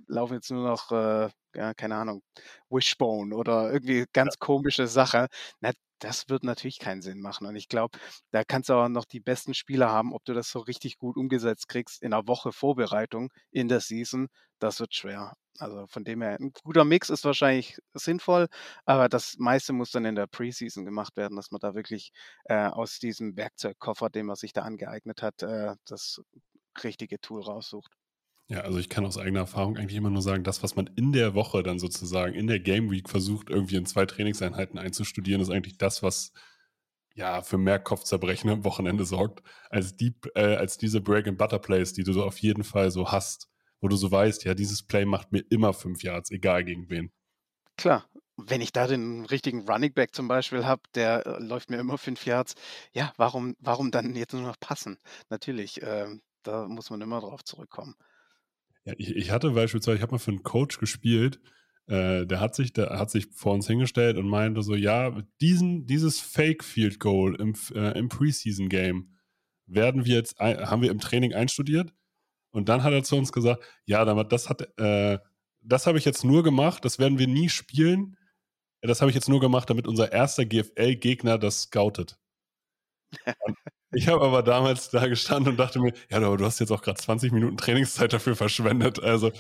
laufen 0.08 0.34
jetzt 0.36 0.52
nur 0.52 0.68
noch, 0.68 0.92
äh, 0.92 1.30
ja, 1.56 1.74
keine 1.74 1.96
Ahnung, 1.96 2.22
Wishbone 2.70 3.36
oder 3.36 3.72
irgendwie 3.72 4.06
ganz 4.14 4.38
komische 4.40 4.88
Sache. 4.88 5.28
Na, 5.62 5.72
das 6.00 6.30
wird 6.30 6.44
natürlich 6.44 6.80
keinen 6.80 7.02
Sinn 7.02 7.22
machen. 7.22 7.48
Und 7.48 7.56
ich 7.56 7.68
glaube, 7.70 7.98
da 8.32 8.44
kannst 8.44 8.70
du 8.70 8.74
auch 8.74 8.90
noch 8.90 9.06
die 9.06 9.20
besten 9.22 9.54
Spieler 9.54 9.90
haben, 9.90 10.14
ob 10.14 10.24
du 10.26 10.34
das 10.34 10.50
so 10.50 10.60
richtig 10.60 10.98
gut 10.98 11.18
umgesetzt 11.18 11.68
kriegst 11.68 12.02
in 12.02 12.14
einer 12.14 12.28
Woche 12.28 12.52
Vorbereitung 12.52 13.32
in 13.52 13.68
der 13.70 13.80
Season, 13.80 14.28
das 14.60 14.80
wird 14.80 14.94
schwer. 14.96 15.34
Also 15.58 15.88
von 15.88 16.04
dem 16.04 16.22
her, 16.22 16.38
ein 16.40 16.52
guter 16.64 16.84
Mix 16.84 17.10
ist 17.10 17.24
wahrscheinlich 17.24 17.78
sinnvoll, 17.94 18.48
aber 18.86 19.08
das 19.08 19.36
meiste 19.38 19.72
muss 19.74 19.92
dann 19.92 20.04
in 20.06 20.16
der 20.16 20.28
Preseason 20.28 20.84
gemacht 20.86 21.16
werden, 21.16 21.38
dass 21.38 21.52
man 21.52 21.60
da 21.62 21.76
wirklich 21.76 22.12
äh, 22.46 22.68
aus 22.68 23.00
diesem 23.00 23.38
Werkzeugkoffer, 23.38 24.10
den 24.10 24.26
man 24.26 24.36
sich 24.36 24.52
da 24.54 24.64
angeeignet 24.64 25.22
hat, 25.22 25.44
äh, 25.44 25.76
das 25.86 26.22
richtige 26.84 27.22
Tool 27.22 27.42
raussucht. 27.42 27.92
Ja, 28.48 28.62
also 28.62 28.78
ich 28.78 28.90
kann 28.90 29.06
aus 29.06 29.18
eigener 29.18 29.40
Erfahrung 29.40 29.75
eigentlich 29.75 29.98
immer 29.98 30.12
nur 30.12 30.22
sagen, 30.22 30.44
das, 30.44 30.62
was 30.62 30.75
man 30.75 30.88
in 30.96 31.12
der 31.12 31.34
Woche 31.34 31.64
dann 31.64 31.80
sozusagen 31.80 32.36
in 32.36 32.46
der 32.46 32.60
Game 32.60 32.92
Week 32.92 33.10
versucht, 33.10 33.50
irgendwie 33.50 33.75
in 33.75 33.88
zwei 33.88 34.06
Trainingseinheiten 34.06 34.78
einzustudieren, 34.78 35.42
ist 35.42 35.50
eigentlich 35.50 35.80
das, 35.80 36.04
was 36.04 36.32
ja 37.16 37.42
für 37.42 37.58
mehr 37.58 37.80
Kopfzerbrechen 37.80 38.50
am 38.52 38.64
Wochenende 38.64 39.06
sorgt, 39.06 39.42
als, 39.70 39.96
die, 39.96 40.16
äh, 40.36 40.56
als 40.56 40.78
diese 40.78 41.02
Break-and-Butter-Plays, 41.02 41.94
die 41.94 42.04
du 42.04 42.14
so 42.14 42.24
auf 42.24 42.38
jeden 42.38 42.64
Fall 42.64 42.92
so 42.92 43.12
hast, 43.12 43.50
wo 43.82 43.88
du 43.88 43.96
so 43.96 44.12
weißt, 44.12 44.44
ja, 44.44 44.54
dieses 44.54 44.84
Play 44.84 45.06
macht 45.06 45.32
mir 45.32 45.44
immer 45.50 45.74
fünf 45.74 46.04
Yards, 46.04 46.30
egal 46.30 46.64
gegen 46.64 46.90
wen. 46.90 47.12
Klar, 47.78 48.08
wenn 48.38 48.62
ich 48.62 48.74
da 48.74 48.86
den 48.86 49.25
richtigen 49.25 49.68
Running 49.68 49.94
Back 49.94 50.14
zum 50.14 50.28
Beispiel 50.28 50.66
habe, 50.66 50.82
der 50.94 51.25
äh, 51.25 51.40
läuft 51.40 51.70
mir 51.70 51.78
immer 51.78 51.98
fünf 51.98 52.25
Yards, 52.25 52.56
ja, 52.94 53.14
warum, 53.18 53.56
warum 53.60 53.92
dann 53.92 54.16
jetzt 54.16 54.34
nur 54.34 54.44
noch 54.44 54.60
passen? 54.60 55.00
Natürlich, 55.30 55.82
ähm, 55.82 56.22
da 56.44 56.68
muss 56.68 56.90
man 56.90 57.02
immer 57.02 57.22
drauf 57.22 57.44
zurückkommen. 57.44 57.96
Ja, 58.86 58.94
ich, 58.98 59.15
ich 59.15 59.32
hatte 59.32 59.51
beispielsweise, 59.51 59.98
ich 59.98 60.01
habe 60.01 60.13
mal 60.13 60.20
für 60.20 60.32
einen 60.32 60.44
Coach 60.44 60.80
gespielt, 60.80 61.39
äh, 61.88 62.25
der 62.25 62.39
hat 62.39 62.56
sich, 62.56 62.74
der 62.74 63.00
hat 63.00 63.10
sich 63.12 63.27
vor 63.34 63.54
uns 63.54 63.68
hingestellt 63.68 64.18
und 64.18 64.27
meinte 64.27 64.62
so, 64.63 64.75
ja, 64.75 65.22
diesen, 65.42 65.86
dieses 65.88 66.20
Fake 66.20 66.63
Field 66.63 67.00
Goal 67.00 67.36
im, 67.36 67.56
äh, 67.74 67.98
im 67.98 68.10
Preseason 68.10 68.70
Game 68.70 69.12
werden 69.68 70.06
wir 70.06 70.15
jetzt, 70.15 70.39
haben 70.39 70.82
wir 70.84 70.92
im 70.92 71.00
Training 71.00 71.34
einstudiert 71.34 71.92
und 72.51 72.70
dann 72.70 72.84
hat 72.84 72.94
er 72.94 73.04
zu 73.04 73.18
uns 73.18 73.32
gesagt, 73.32 73.63
ja, 73.86 74.06
das 74.24 74.50
hat, 74.50 74.62
äh, 74.80 75.20
das 75.62 75.88
habe 75.88 75.98
ich 75.98 76.06
jetzt 76.06 76.24
nur 76.25 76.44
gemacht, 76.44 76.86
das 76.86 77.00
werden 77.00 77.20
wir 77.20 77.27
nie 77.27 77.50
spielen. 77.50 78.18
Das 78.82 79.01
habe 79.01 79.12
ich 79.12 79.15
jetzt 79.15 79.30
nur 79.30 79.42
gemacht, 79.42 79.70
damit 79.70 79.88
unser 79.88 80.12
erster 80.13 80.46
GFL-Gegner 80.46 81.38
das 81.39 81.63
scoutet. 81.63 82.18
Ich 83.92 84.08
habe 84.08 84.25
aber 84.25 84.44
damals 84.44 84.89
da 84.89 85.08
gestanden 85.08 85.51
und 85.51 85.58
dachte 85.58 85.80
mir, 85.80 85.94
ja, 86.10 86.18
aber 86.18 86.38
du 86.38 86.46
hast 86.46 86.60
jetzt 86.60 86.72
auch 86.72 86.82
gerade 86.82 87.00
20 87.00 87.32
Minuten 87.32 87.58
Trainingszeit 87.58 88.12
dafür 88.13 88.36
verschwendet. 88.36 89.01
Also. 89.01 89.32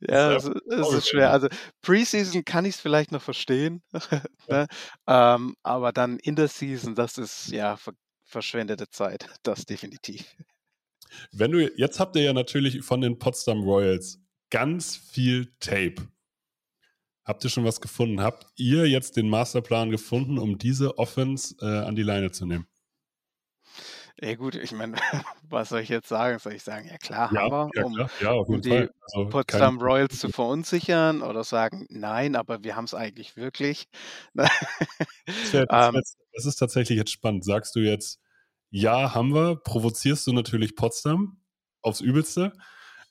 Ja, 0.00 0.34
es 0.34 0.44
ist, 0.44 0.56
ist, 0.66 0.92
ist 0.92 1.08
schwer. 1.08 1.32
Also 1.32 1.48
Preseason 1.82 2.44
kann 2.44 2.64
ich 2.64 2.76
es 2.76 2.80
vielleicht 2.80 3.12
noch 3.12 3.22
verstehen, 3.22 3.82
ne? 4.48 4.66
ähm, 5.06 5.56
aber 5.62 5.92
dann 5.92 6.18
in 6.18 6.36
der 6.36 6.48
Season, 6.48 6.94
das 6.94 7.18
ist 7.18 7.48
ja 7.48 7.76
ver 7.76 7.92
verschwendete 8.24 8.90
Zeit, 8.90 9.26
das 9.42 9.64
definitiv. 9.64 10.36
Wenn 11.32 11.50
du 11.50 11.66
jetzt 11.76 11.98
habt 11.98 12.14
ihr 12.16 12.22
ja 12.22 12.32
natürlich 12.34 12.82
von 12.82 13.00
den 13.00 13.18
Potsdam 13.18 13.62
Royals 13.62 14.20
ganz 14.50 14.96
viel 14.96 15.52
Tape. 15.60 15.96
Habt 17.28 17.44
ihr 17.44 17.50
schon 17.50 17.66
was 17.66 17.82
gefunden? 17.82 18.22
Habt 18.22 18.46
ihr 18.56 18.88
jetzt 18.88 19.18
den 19.18 19.28
Masterplan 19.28 19.90
gefunden, 19.90 20.38
um 20.38 20.56
diese 20.56 20.96
Offense 20.96 21.56
äh, 21.60 21.86
an 21.86 21.94
die 21.94 22.02
Leine 22.02 22.30
zu 22.30 22.46
nehmen? 22.46 22.66
Ja 24.18 24.34
gut, 24.34 24.54
ich 24.54 24.72
meine, 24.72 24.96
was 25.42 25.68
soll 25.68 25.80
ich 25.80 25.90
jetzt 25.90 26.08
sagen? 26.08 26.38
Soll 26.38 26.54
ich 26.54 26.62
sagen, 26.62 26.88
ja 26.88 26.96
klar, 26.96 27.30
ja, 27.34 27.42
haben 27.42 27.70
wir, 27.74 27.84
um, 27.84 27.98
ja, 27.98 28.10
ja, 28.22 28.32
um 28.32 28.62
die 28.62 28.88
also 29.12 29.28
Potsdam 29.28 29.78
Royals 29.78 30.18
zu 30.20 30.30
verunsichern 30.30 31.20
oder 31.20 31.44
sagen, 31.44 31.86
nein, 31.90 32.34
aber 32.34 32.64
wir 32.64 32.76
haben 32.76 32.86
es 32.86 32.94
eigentlich 32.94 33.36
wirklich. 33.36 33.88
das, 34.32 34.48
wär, 35.52 35.66
das, 35.68 35.88
ähm, 35.88 36.00
das, 36.32 36.46
ist 36.46 36.56
tatsächlich 36.56 36.96
jetzt 36.96 37.12
spannend. 37.12 37.44
Sagst 37.44 37.76
du 37.76 37.80
jetzt, 37.80 38.20
ja, 38.70 39.14
haben 39.14 39.34
wir, 39.34 39.56
provozierst 39.56 40.26
du 40.26 40.32
natürlich 40.32 40.76
Potsdam 40.76 41.42
aufs 41.82 42.00
Übelste 42.00 42.54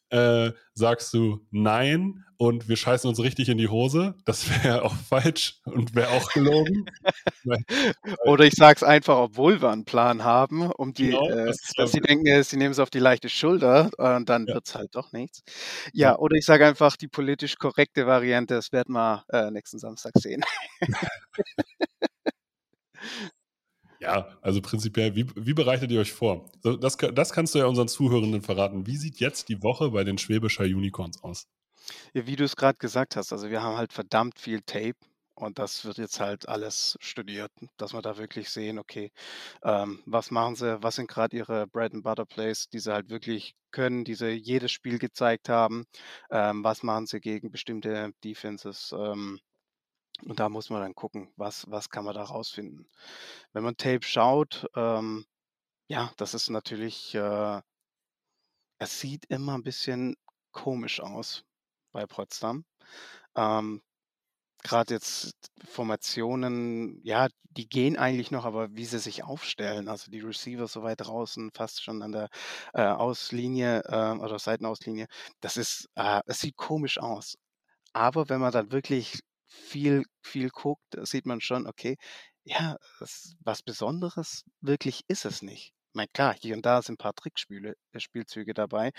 äh, 0.09 0.51
sagst 0.73 1.13
du 1.13 1.45
nein 1.51 2.25
und 2.37 2.69
wir 2.69 2.77
scheißen 2.77 3.09
uns 3.09 3.19
richtig 3.19 3.49
in 3.49 3.57
die 3.57 3.67
Hose. 3.67 4.15
Das 4.25 4.63
wäre 4.63 4.83
auch 4.83 4.95
falsch 4.95 5.59
und 5.65 5.95
wäre 5.95 6.09
auch 6.09 6.31
gelogen. 6.31 6.85
Oder 8.25 8.45
ich 8.45 8.53
sage 8.53 8.77
es 8.77 8.83
einfach, 8.83 9.17
obwohl 9.17 9.61
wir 9.61 9.69
einen 9.69 9.85
Plan 9.85 10.23
haben, 10.23 10.71
um 10.71 10.93
die, 10.93 11.07
genau, 11.07 11.29
äh, 11.29 11.47
das 11.47 11.71
dass 11.75 11.91
sie 11.91 12.01
denken, 12.01 12.43
sie 12.43 12.57
nehmen 12.57 12.71
es 12.71 12.79
auf 12.79 12.89
die 12.89 12.99
leichte 12.99 13.29
Schulter 13.29 13.89
und 13.97 14.29
dann 14.29 14.45
ja. 14.47 14.55
wird 14.55 14.67
es 14.67 14.75
halt 14.75 14.95
doch 14.95 15.11
nichts. 15.11 15.41
Ja, 15.93 16.09
ja. 16.09 16.19
oder 16.19 16.35
ich 16.35 16.45
sage 16.45 16.67
einfach 16.67 16.95
die 16.95 17.07
politisch 17.07 17.57
korrekte 17.57 18.05
Variante, 18.05 18.53
das 18.53 18.71
werden 18.71 18.93
wir 18.93 19.23
äh, 19.31 19.51
nächsten 19.51 19.79
Samstag 19.79 20.13
sehen. 20.17 20.43
Ja, 23.99 24.37
also 24.41 24.61
prinzipiell, 24.61 25.15
wie, 25.15 25.25
wie 25.35 25.53
bereitet 25.53 25.91
ihr 25.91 25.99
euch 25.99 26.13
vor? 26.13 26.51
Das, 26.61 26.97
das 26.97 27.33
kannst 27.33 27.55
du 27.55 27.59
ja 27.59 27.65
unseren 27.65 27.87
Zuhörenden 27.87 28.41
verraten. 28.41 28.85
Wie 28.85 28.97
sieht 28.97 29.19
jetzt 29.19 29.49
die 29.49 29.63
Woche 29.63 29.89
bei 29.91 30.03
den 30.03 30.17
Schwäbischer 30.17 30.63
Unicorns 30.63 31.23
aus? 31.23 31.47
Ja, 32.13 32.27
wie 32.27 32.35
du 32.35 32.43
es 32.43 32.55
gerade 32.55 32.77
gesagt 32.77 33.15
hast, 33.15 33.31
also 33.31 33.49
wir 33.49 33.61
haben 33.61 33.77
halt 33.77 33.93
verdammt 33.93 34.39
viel 34.39 34.61
Tape 34.61 34.97
und 35.35 35.59
das 35.59 35.85
wird 35.85 35.97
jetzt 35.97 36.19
halt 36.19 36.47
alles 36.49 36.97
studiert, 36.99 37.51
dass 37.77 37.93
wir 37.93 38.01
da 38.01 38.17
wirklich 38.17 38.49
sehen, 38.49 38.79
okay, 38.79 39.11
ähm, 39.63 40.01
was 40.05 40.31
machen 40.31 40.55
sie, 40.55 40.81
was 40.83 40.95
sind 40.95 41.09
gerade 41.09 41.37
ihre 41.37 41.67
Bread 41.67 41.93
and 41.93 42.03
Butter 42.03 42.25
Plays, 42.25 42.69
die 42.69 42.79
sie 42.79 42.91
halt 42.91 43.09
wirklich 43.09 43.55
können, 43.71 44.03
die 44.03 44.15
sie 44.15 44.29
jedes 44.31 44.71
Spiel 44.71 44.99
gezeigt 44.99 45.49
haben, 45.49 45.85
ähm, 46.31 46.63
was 46.63 46.83
machen 46.83 47.05
sie 47.07 47.19
gegen 47.19 47.51
bestimmte 47.51 48.11
Defenses, 48.23 48.93
ähm, 48.97 49.39
und 50.25 50.39
da 50.39 50.49
muss 50.49 50.69
man 50.69 50.81
dann 50.81 50.95
gucken, 50.95 51.31
was, 51.35 51.69
was 51.69 51.89
kann 51.89 52.05
man 52.05 52.15
da 52.15 52.23
rausfinden. 52.23 52.89
Wenn 53.53 53.63
man 53.63 53.77
Tape 53.77 54.03
schaut, 54.05 54.67
ähm, 54.75 55.25
ja, 55.89 56.11
das 56.17 56.33
ist 56.35 56.49
natürlich, 56.49 57.15
äh, 57.15 57.61
es 58.79 58.99
sieht 58.99 59.25
immer 59.25 59.53
ein 59.57 59.63
bisschen 59.63 60.15
komisch 60.51 60.99
aus 60.99 61.43
bei 61.91 62.05
Potsdam. 62.05 62.65
Ähm, 63.35 63.81
Gerade 64.63 64.95
jetzt 64.95 65.33
Formationen, 65.65 66.99
ja, 67.03 67.27
die 67.51 67.69
gehen 67.69 67.97
eigentlich 67.97 68.31
noch, 68.31 68.45
aber 68.45 68.75
wie 68.75 68.85
sie 68.85 68.99
sich 68.99 69.23
aufstellen, 69.23 69.87
also 69.89 70.11
die 70.11 70.19
Receiver 70.21 70.67
so 70.67 70.83
weit 70.83 71.01
draußen, 71.01 71.51
fast 71.53 71.83
schon 71.83 72.01
an 72.01 72.11
der 72.11 72.29
äh, 72.73 72.83
Auslinie 72.83 73.83
äh, 73.85 74.13
oder 74.19 74.39
Seitenauslinie, 74.39 75.07
das 75.41 75.57
ist, 75.57 75.89
äh, 75.95 76.21
es 76.27 76.41
sieht 76.41 76.57
komisch 76.57 76.99
aus. 76.99 77.37
Aber 77.93 78.29
wenn 78.29 78.41
man 78.41 78.51
dann 78.53 78.71
wirklich 78.71 79.21
viel, 79.47 80.03
viel 80.21 80.49
guckt, 80.49 80.97
sieht 81.03 81.25
man 81.25 81.41
schon, 81.41 81.67
okay, 81.67 81.97
ja, 82.43 82.77
was 82.99 83.63
Besonderes 83.63 84.43
wirklich 84.61 85.03
ist 85.07 85.25
es 85.25 85.41
nicht. 85.41 85.73
Ich 85.89 85.95
meine, 85.95 86.09
klar, 86.09 86.35
hier 86.39 86.55
und 86.55 86.65
da 86.65 86.81
sind 86.81 86.95
ein 86.95 86.97
paar 86.97 87.15
Trickspiele, 87.15 87.75
äh, 87.91 88.53
dabei. 88.53 88.91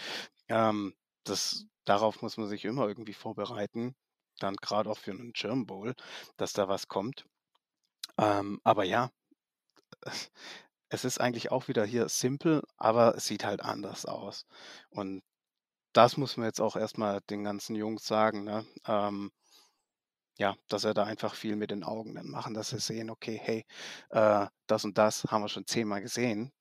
Ähm, 0.49 0.95
das, 1.25 1.67
darauf 1.85 2.23
muss 2.23 2.37
man 2.37 2.49
sich 2.49 2.65
immer 2.65 2.89
irgendwie 2.89 3.15
vorbereiten. 3.15 3.95
Dann 4.39 4.57
gerade 4.57 4.91
auch 4.91 4.99
für 4.99 5.13
einen 5.13 5.33
Germ 5.33 5.67
Bowl, 5.67 5.95
dass 6.37 6.53
da 6.53 6.69
was 6.69 6.89
kommt. 6.89 7.25
Ähm, 8.19 8.61
aber 8.65 8.85
ja, 8.85 9.11
es 10.91 11.05
ist 11.05 11.21
eigentlich 11.21 11.51
auch 11.53 11.69
wieder 11.69 11.85
hier 11.85 12.09
simpel, 12.09 12.63
aber 12.77 13.17
es 13.17 13.27
sieht 13.27 13.45
halt 13.45 13.63
anders 13.63 14.07
aus. 14.07 14.47
Und 14.91 15.23
das 15.93 16.17
muss 16.17 16.37
man 16.37 16.47
jetzt 16.47 16.61
auch 16.61 16.77
erstmal 16.77 17.21
den 17.31 17.45
ganzen 17.45 17.77
Jungs 17.77 18.07
sagen. 18.07 18.45
Ne? 18.45 18.67
Ähm, 18.87 19.31
ja, 20.39 20.57
dass 20.69 20.85
er 20.85 20.95
da 20.95 21.05
einfach 21.05 21.35
viel 21.35 21.57
mit 21.57 21.71
den 21.71 21.85
Augen 21.85 22.15
dann 22.15 22.29
machen, 22.29 22.55
dass 22.55 22.71
sie 22.71 22.79
sehen, 22.81 23.11
okay, 23.11 23.41
hey, 23.43 23.67
äh, 24.11 24.47
das 24.67 24.85
und 24.85 24.99
das 24.99 25.25
haben 25.25 25.43
wir 25.43 25.49
schon 25.49 25.67
zehnmal 25.67 26.01
gesehen 26.03 26.53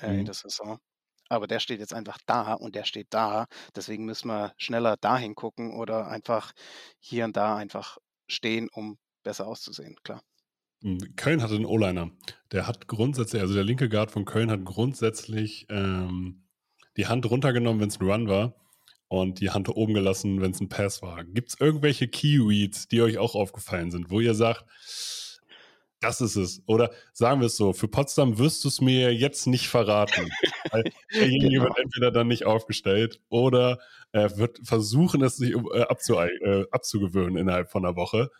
äh, 0.00 0.18
in 0.18 0.24
Mhm. 0.24 0.26
der 0.26 0.34
Saison. 0.34 0.78
aber 1.30 1.46
der 1.48 1.60
steht 1.60 1.80
jetzt 1.80 1.94
einfach 1.94 2.18
da 2.26 2.54
und 2.54 2.74
der 2.76 2.84
steht 2.84 3.08
da. 3.10 3.46
Deswegen 3.76 4.04
müssen 4.06 4.28
wir 4.28 4.54
schneller 4.58 4.96
dahin 4.98 5.34
gucken 5.34 5.74
oder 5.74 6.08
einfach 6.08 6.52
hier 7.00 7.24
und 7.26 7.36
da 7.36 7.56
einfach 7.56 7.98
stehen, 8.28 8.68
um 8.72 8.98
besser 9.24 9.46
auszusehen, 9.48 9.96
klar. 10.04 10.22
Hm, 10.82 10.98
Köln 11.16 11.42
hatte 11.42 11.54
einen 11.54 11.66
O-Liner. 11.66 12.10
Der 12.52 12.66
hat 12.66 12.86
grundsätzlich, 12.88 13.40
also 13.42 13.54
der 13.54 13.64
linke 13.64 13.88
Guard 13.88 14.10
von 14.10 14.24
Köln 14.24 14.50
hat 14.50 14.64
grundsätzlich 14.64 15.66
ähm, 15.70 16.44
die 16.96 17.06
Hand 17.06 17.28
runtergenommen, 17.30 17.80
wenn 17.80 17.88
es 17.88 18.00
ein 18.00 18.08
Run 18.08 18.28
war 18.28 18.54
und 19.20 19.40
die 19.40 19.50
Hand 19.50 19.68
oben 19.68 19.94
gelassen, 19.94 20.40
wenn 20.40 20.50
es 20.50 20.60
ein 20.60 20.68
Pass 20.68 21.02
war. 21.02 21.24
Gibt 21.24 21.50
es 21.50 21.60
irgendwelche 21.60 22.08
Key-Reads, 22.08 22.88
die 22.88 23.02
euch 23.02 23.18
auch 23.18 23.34
aufgefallen 23.34 23.90
sind, 23.90 24.10
wo 24.10 24.20
ihr 24.20 24.34
sagt, 24.34 24.64
das 26.00 26.20
ist 26.20 26.36
es. 26.36 26.62
Oder 26.66 26.90
sagen 27.12 27.40
wir 27.40 27.46
es 27.46 27.56
so, 27.56 27.72
für 27.72 27.88
Potsdam 27.88 28.38
wirst 28.38 28.62
du 28.64 28.68
es 28.68 28.80
mir 28.80 29.14
jetzt 29.14 29.46
nicht 29.46 29.68
verraten. 29.68 30.30
Weil 30.70 30.84
derjenige 31.12 31.48
genau. 31.48 31.64
wird 31.64 31.78
entweder 31.78 32.10
dann 32.10 32.28
nicht 32.28 32.44
aufgestellt 32.44 33.20
oder 33.30 33.78
er 34.12 34.36
wird 34.36 34.60
versuchen, 34.64 35.22
es 35.22 35.36
sich 35.36 35.54
äh, 35.54 35.82
abzu 35.82 36.14
äh, 36.16 36.66
abzugewöhnen 36.70 37.36
innerhalb 37.36 37.70
von 37.70 37.84
einer 37.84 37.96
Woche. 37.96 38.30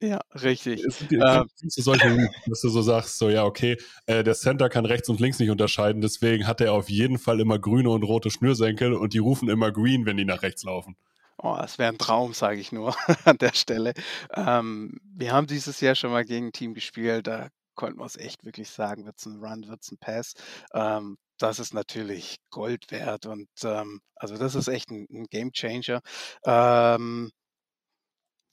Ja, 0.00 0.20
richtig. 0.42 0.84
Es, 0.84 1.00
ähm, 1.10 1.48
du 1.60 1.82
solche, 1.82 2.30
dass 2.46 2.60
du 2.60 2.68
so 2.68 2.82
sagst, 2.82 3.18
so 3.18 3.30
ja, 3.30 3.44
okay, 3.44 3.76
äh, 4.06 4.22
der 4.22 4.34
Center 4.34 4.68
kann 4.68 4.86
rechts 4.86 5.08
und 5.08 5.18
links 5.18 5.40
nicht 5.40 5.50
unterscheiden, 5.50 6.00
deswegen 6.00 6.46
hat 6.46 6.60
er 6.60 6.72
auf 6.72 6.88
jeden 6.88 7.18
Fall 7.18 7.40
immer 7.40 7.58
grüne 7.58 7.90
und 7.90 8.04
rote 8.04 8.30
Schnürsenkel 8.30 8.92
und 8.94 9.12
die 9.12 9.18
rufen 9.18 9.48
immer 9.48 9.72
green, 9.72 10.06
wenn 10.06 10.16
die 10.16 10.24
nach 10.24 10.42
rechts 10.42 10.62
laufen. 10.62 10.96
Oh, 11.40 11.56
das 11.56 11.78
wäre 11.78 11.92
ein 11.92 11.98
Traum, 11.98 12.32
sage 12.32 12.60
ich 12.60 12.70
nur 12.70 12.94
an 13.24 13.38
der 13.38 13.54
Stelle. 13.54 13.92
Ähm, 14.34 14.98
wir 15.02 15.32
haben 15.32 15.48
dieses 15.48 15.80
Jahr 15.80 15.96
schon 15.96 16.10
mal 16.10 16.24
gegen 16.24 16.48
ein 16.48 16.52
Team 16.52 16.74
gespielt, 16.74 17.26
da 17.26 17.48
konnten 17.74 17.98
wir 17.98 18.06
es 18.06 18.16
echt 18.16 18.44
wirklich 18.44 18.70
sagen, 18.70 19.04
wird 19.04 19.18
es 19.18 19.26
ein 19.26 19.42
Run, 19.42 19.66
wird 19.68 19.82
es 19.82 19.90
ein 19.90 19.98
Pass. 19.98 20.34
Ähm, 20.74 21.16
das 21.38 21.58
ist 21.60 21.74
natürlich 21.74 22.38
Gold 22.50 22.90
wert 22.90 23.26
und 23.26 23.48
ähm, 23.64 24.00
also 24.16 24.36
das 24.36 24.54
ist 24.54 24.68
echt 24.68 24.90
ein, 24.90 25.06
ein 25.10 25.26
Game 25.30 25.52
Changer. 25.52 26.00
Ähm, 26.44 27.30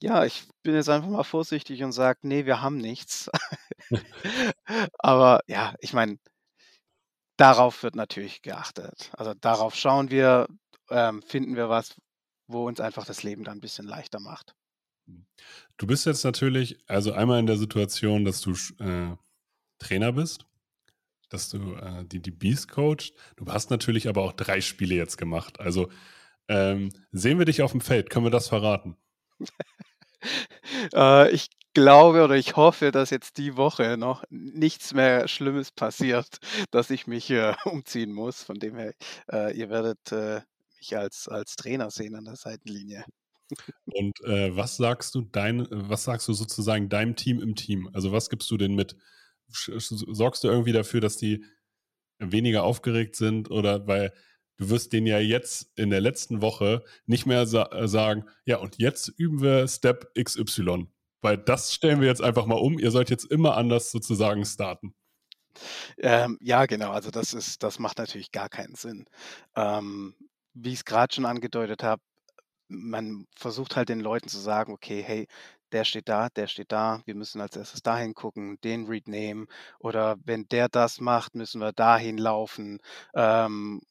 ja, 0.02 0.26
ich 0.26 0.48
bin 0.64 0.76
jetzt 0.76 0.90
einfach 0.90 1.10
mal 1.10 1.24
vorsichtig 1.24 1.84
und 1.84 1.92
sage, 1.92 2.20
nee, 2.24 2.46
wir 2.46 2.62
haben 2.62 2.78
nichts. 2.78 3.30
Aber 4.98 5.42
ja, 5.48 5.74
ich 5.80 5.94
meine, 5.94 6.18
darauf 7.38 7.84
wird 7.84 7.96
natürlich 7.96 8.42
geachtet. 8.42 9.12
Also 9.14 9.34
darauf 9.34 9.76
schauen 9.76 10.10
wir, 10.10 10.48
ähm, 10.90 11.22
finden 11.22 11.56
wir 11.56 11.70
was, 11.70 11.96
wo 12.48 12.68
uns 12.68 12.80
einfach 12.80 13.06
das 13.06 13.24
Leben 13.24 13.44
dann 13.44 13.58
ein 13.58 13.62
bisschen 13.62 13.88
leichter 13.88 14.20
macht. 14.20 14.56
Du 15.78 15.88
bist 15.88 16.06
jetzt 16.06 16.24
natürlich, 16.24 16.80
also 16.88 17.12
einmal 17.12 17.40
in 17.40 17.46
der 17.46 17.58
Situation, 17.58 18.26
dass 18.26 18.42
du 18.42 18.54
äh, 18.80 19.16
Trainer 19.78 20.14
bist, 20.14 20.46
dass 21.30 21.50
du 21.50 21.76
äh, 21.76 22.06
die, 22.06 22.22
die 22.22 22.32
Beast 22.32 22.70
coachst. 22.70 23.14
Du 23.36 23.46
hast 23.48 23.70
natürlich 23.70 24.08
aber 24.08 24.24
auch 24.24 24.34
drei 24.34 24.62
Spiele 24.62 24.96
jetzt 24.96 25.18
gemacht. 25.18 25.60
Also 25.60 25.92
ähm, 26.48 26.92
sehen 27.12 27.38
wir 27.38 27.46
dich 27.46 27.62
auf 27.62 27.72
dem 27.72 27.82
Feld? 27.82 28.10
Können 28.10 28.26
wir 28.26 28.32
das 28.32 28.48
verraten? 28.48 28.98
Äh, 30.94 31.32
ich 31.32 31.50
glaube 31.74 32.24
oder 32.24 32.36
ich 32.36 32.56
hoffe, 32.56 32.92
dass 32.92 33.12
jetzt 33.12 33.38
die 33.38 33.58
Woche 33.58 33.98
noch 33.98 34.24
nichts 34.30 34.94
mehr 34.94 35.28
Schlimmes 35.28 35.72
passiert, 35.72 36.40
dass 36.72 36.90
ich 36.90 37.06
mich 37.06 37.30
äh, 37.30 37.54
umziehen 37.66 38.12
muss. 38.12 38.44
Von 38.44 38.58
dem 38.58 38.76
her, 38.76 38.94
äh, 39.32 39.56
ihr 39.56 39.70
werdet 39.70 40.12
äh, 40.12 40.42
mich 40.78 40.98
als, 40.98 41.28
als 41.28 41.56
Trainer 41.56 41.92
sehen 41.92 42.16
an 42.16 42.26
der 42.26 42.36
Seitenlinie. 42.36 43.06
Und 43.86 44.20
äh, 44.24 44.56
was 44.56 44.78
sagst 44.78 45.14
du 45.14 45.22
dein, 45.22 45.68
was 45.70 46.06
sagst 46.06 46.28
du 46.28 46.34
sozusagen 46.34 46.90
deinem 46.90 47.16
Team 47.16 47.40
im 47.40 47.56
Team? 47.56 47.90
Also 47.94 48.12
was 48.12 48.30
gibst 48.30 48.50
du 48.50 48.58
denen 48.58 48.74
mit? 48.74 48.96
Sorgst 49.48 50.44
du 50.44 50.48
irgendwie 50.48 50.72
dafür, 50.72 51.02
dass 51.02 51.18
die 51.18 51.46
weniger 52.18 52.64
aufgeregt 52.64 53.16
sind 53.16 53.52
oder 53.52 53.86
weil 53.86 54.14
du 54.58 54.70
wirst 54.70 54.94
denen 54.94 55.08
ja 55.08 55.20
jetzt 55.20 55.72
in 55.76 55.90
der 55.90 56.02
letzten 56.02 56.42
Woche 56.42 56.84
nicht 57.06 57.26
mehr 57.26 57.46
sa 57.46 57.66
äh, 57.72 57.88
sagen, 57.88 58.26
ja, 58.46 58.58
und 58.58 58.78
jetzt 58.78 59.08
üben 59.18 59.42
wir 59.42 59.68
Step 59.68 60.14
XY. 60.16 60.88
Weil 61.22 61.38
das 61.38 61.74
stellen 61.74 62.02
wir 62.02 62.08
jetzt 62.08 62.22
einfach 62.22 62.46
mal 62.46 62.56
um. 62.56 62.78
Ihr 62.78 62.92
sollt 62.92 63.10
jetzt 63.10 63.26
immer 63.26 63.58
anders 63.58 63.92
sozusagen 63.92 64.46
starten. 64.46 64.94
Ähm, 65.98 66.38
ja, 66.42 66.66
genau. 66.66 66.92
Also 66.92 67.12
das 67.12 67.34
ist, 67.34 67.64
das 67.64 67.80
macht 67.80 67.98
natürlich 67.98 68.32
gar 68.32 68.50
keinen 68.50 68.76
Sinn. 68.76 69.06
Ähm, 69.56 70.14
wie 70.54 70.70
ich 70.70 70.80
es 70.80 70.86
gerade 70.86 71.14
schon 71.14 71.26
angedeutet 71.26 71.84
habe, 71.84 72.02
man 72.68 73.28
versucht 73.36 73.76
halt 73.76 73.90
den 73.90 74.00
Leuten 74.00 74.28
zu 74.28 74.40
sagen, 74.40 74.74
okay, 74.74 75.04
hey, 75.04 75.28
der 75.72 75.84
steht 75.84 76.10
da, 76.10 76.30
der 76.30 76.48
steht 76.48 76.72
da, 76.72 77.02
wir 77.06 77.16
müssen 77.16 77.42
als 77.42 77.56
erstes 77.56 77.82
dahin 77.82 78.14
gucken, 78.14 78.60
den 78.64 78.86
Read 78.88 79.08
nehmen 79.08 79.48
oder 79.80 80.18
wenn 80.24 80.48
der 80.48 80.70
das 80.70 81.02
macht, 81.02 81.36
müssen 81.36 81.60
wir 81.60 81.74
dahin 81.74 82.18
laufen. 82.18 82.80
Ähm, 83.14 83.82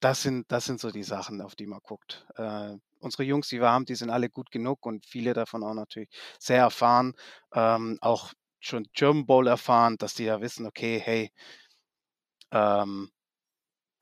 das 0.00 0.22
sind, 0.22 0.50
das 0.50 0.64
sind 0.66 0.80
so 0.80 0.90
die 0.90 1.02
Sachen, 1.02 1.40
auf 1.42 1.54
die 1.54 1.66
man 1.66 1.80
guckt. 1.82 2.26
Äh, 2.36 2.76
unsere 3.00 3.22
Jungs, 3.24 3.48
die 3.48 3.60
wir 3.60 3.70
haben, 3.70 3.84
die 3.84 3.94
sind 3.94 4.10
alle 4.10 4.30
gut 4.30 4.50
genug 4.50 4.86
und 4.86 5.06
viele 5.06 5.34
davon 5.34 5.62
auch 5.64 5.74
natürlich 5.74 6.10
sehr 6.38 6.58
erfahren, 6.60 7.14
ähm, 7.54 7.98
auch 8.00 8.32
schon 8.60 8.86
German 8.94 9.26
Bowl 9.26 9.46
erfahren, 9.46 9.96
dass 9.98 10.14
die 10.14 10.24
ja 10.24 10.40
wissen, 10.40 10.66
okay, 10.66 11.00
hey, 11.02 11.32
ähm, 12.52 13.10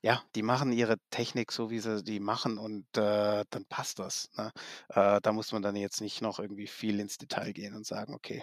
ja, 0.02 0.22
die 0.34 0.42
machen 0.42 0.72
ihre 0.72 0.96
Technik 1.10 1.50
so, 1.52 1.70
wie 1.70 1.80
sie 1.80 2.02
die 2.04 2.20
machen 2.20 2.58
und 2.58 2.86
äh, 2.96 3.44
dann 3.50 3.66
passt 3.68 3.98
das. 3.98 4.30
Ne? 4.36 4.52
Äh, 4.90 5.20
da 5.22 5.32
muss 5.32 5.52
man 5.52 5.62
dann 5.62 5.76
jetzt 5.76 6.00
nicht 6.00 6.22
noch 6.22 6.38
irgendwie 6.38 6.68
viel 6.68 7.00
ins 7.00 7.18
Detail 7.18 7.52
gehen 7.52 7.74
und 7.74 7.86
sagen, 7.86 8.14
okay, 8.14 8.42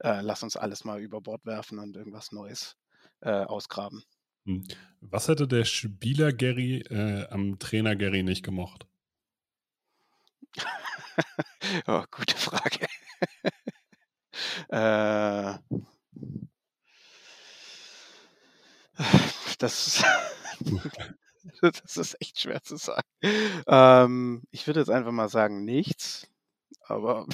äh, 0.00 0.20
lass 0.22 0.42
uns 0.42 0.56
alles 0.56 0.84
mal 0.84 1.00
über 1.00 1.20
Bord 1.20 1.44
werfen 1.46 1.78
und 1.78 1.96
irgendwas 1.96 2.32
Neues 2.32 2.76
äh, 3.20 3.44
ausgraben. 3.44 4.04
Hm. 4.44 4.66
Was 5.00 5.28
hätte 5.28 5.48
der 5.48 5.64
Spieler 5.64 6.32
Gary 6.32 6.80
äh, 6.90 7.26
am 7.28 7.58
Trainer 7.58 7.96
Gary 7.96 8.22
nicht 8.22 8.44
gemocht? 8.44 8.86
oh, 11.86 12.04
gute 12.10 12.36
Frage. 12.36 12.86
äh, 14.68 15.58
das, 19.58 20.04
das 21.62 21.96
ist 21.96 22.16
echt 22.20 22.40
schwer 22.40 22.62
zu 22.62 22.76
sagen. 22.76 23.06
Ähm, 23.66 24.42
ich 24.50 24.66
würde 24.66 24.80
jetzt 24.80 24.90
einfach 24.90 25.12
mal 25.12 25.28
sagen, 25.28 25.64
nichts. 25.64 26.28
Aber 26.86 27.26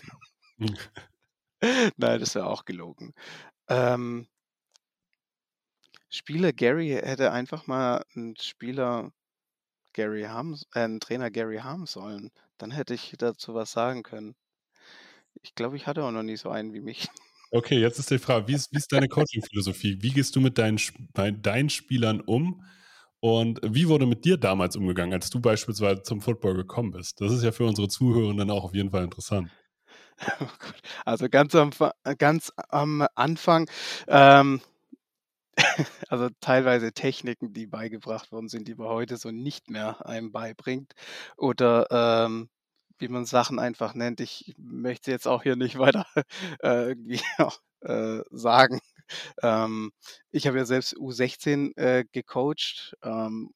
nein, 1.61 2.21
das 2.21 2.35
wäre 2.35 2.47
auch 2.47 2.65
gelogen. 2.65 3.15
Ähm, 3.69 4.29
Spieler 6.17 6.53
Gary 6.53 6.89
hätte 6.89 7.31
einfach 7.31 7.67
mal 7.69 8.03
einen 8.15 8.35
Spieler 8.39 9.13
Gary 9.95 10.25
haben 10.25 10.55
äh, 10.75 10.81
'n 10.85 11.01
Trainer 11.01 11.31
Gary 11.31 11.59
haben 11.59 11.87
sollen. 11.87 12.33
Dann 12.59 12.71
hätte 12.73 12.95
ich 12.95 13.15
dazu 13.19 13.55
was 13.55 13.73
sagen 13.73 14.03
können. 14.03 14.37
Ich 15.43 15.55
glaube, 15.55 15.77
ich 15.77 15.87
hatte 15.87 16.05
auch 16.05 16.11
noch 16.11 16.23
nie 16.23 16.37
so 16.37 16.51
einen 16.51 16.73
wie 16.75 16.81
mich. 16.81 17.09
Okay, 17.53 17.79
jetzt 17.81 17.99
ist 17.99 18.11
die 18.11 18.19
Frage, 18.19 18.49
wie 18.49 18.55
ist 18.55 18.73
wie 18.73 18.79
ist 18.79 18.93
deine 18.93 19.09
Coaching-Philosophie? 19.09 19.99
Wie 20.03 20.11
gehst 20.11 20.35
du 20.37 20.41
mit 20.41 20.59
deinen 20.59 20.79
deinen 21.43 21.71
Spielern 21.71 22.21
um? 22.21 22.63
Und 23.21 23.61
wie 23.63 23.89
wurde 23.89 24.07
mit 24.07 24.25
dir 24.25 24.37
damals 24.37 24.77
umgegangen, 24.77 25.15
als 25.15 25.31
du 25.31 25.41
beispielsweise 25.41 26.03
zum 26.03 26.21
Football 26.21 26.55
gekommen 26.57 26.91
bist? 26.93 27.21
Das 27.21 27.33
ist 27.33 27.43
ja 27.45 27.53
für 27.53 27.65
unsere 27.65 27.89
Zuhörenden 27.89 28.51
auch 28.51 28.65
auf 28.65 28.75
jeden 28.75 28.91
Fall 28.91 29.05
interessant. 29.05 29.51
Oh 30.41 30.47
also 31.05 31.29
ganz 31.29 31.55
am 31.55 31.71
ganz 32.19 32.53
am 32.69 33.07
Anfang, 33.15 33.69
ähm 34.09 34.61
also 36.09 36.29
teilweise 36.41 36.93
Techniken, 36.93 37.53
die 37.53 37.67
beigebracht 37.67 38.33
worden 38.33 38.49
sind, 38.49 38.69
die 38.69 38.75
man 38.75 38.89
heute 38.89 39.17
so 39.17 39.31
nicht 39.31 39.71
mehr 39.71 40.07
einem 40.07 40.33
beibringt. 40.33 40.93
Oder 41.37 41.87
ähm, 42.27 42.49
wie 42.99 43.09
man 43.09 43.27
Sachen 43.27 43.59
einfach 43.59 43.95
nennt. 43.95 44.21
Ich 44.21 44.55
möchte 44.59 45.11
jetzt 45.11 45.27
auch 45.29 45.43
hier 45.43 45.57
nicht 45.57 45.79
weiter 45.79 46.07
äh, 46.63 46.89
irgendwie 46.91 47.21
äh, 47.83 48.21
sagen. 48.31 48.81
Ähm, 49.43 49.93
ich 50.33 50.47
habe 50.47 50.59
ja 50.59 50.65
selbst 50.67 50.97
U16 50.97 51.77
äh, 51.77 52.05
gecoacht 52.13 52.95
ähm, 53.03 53.51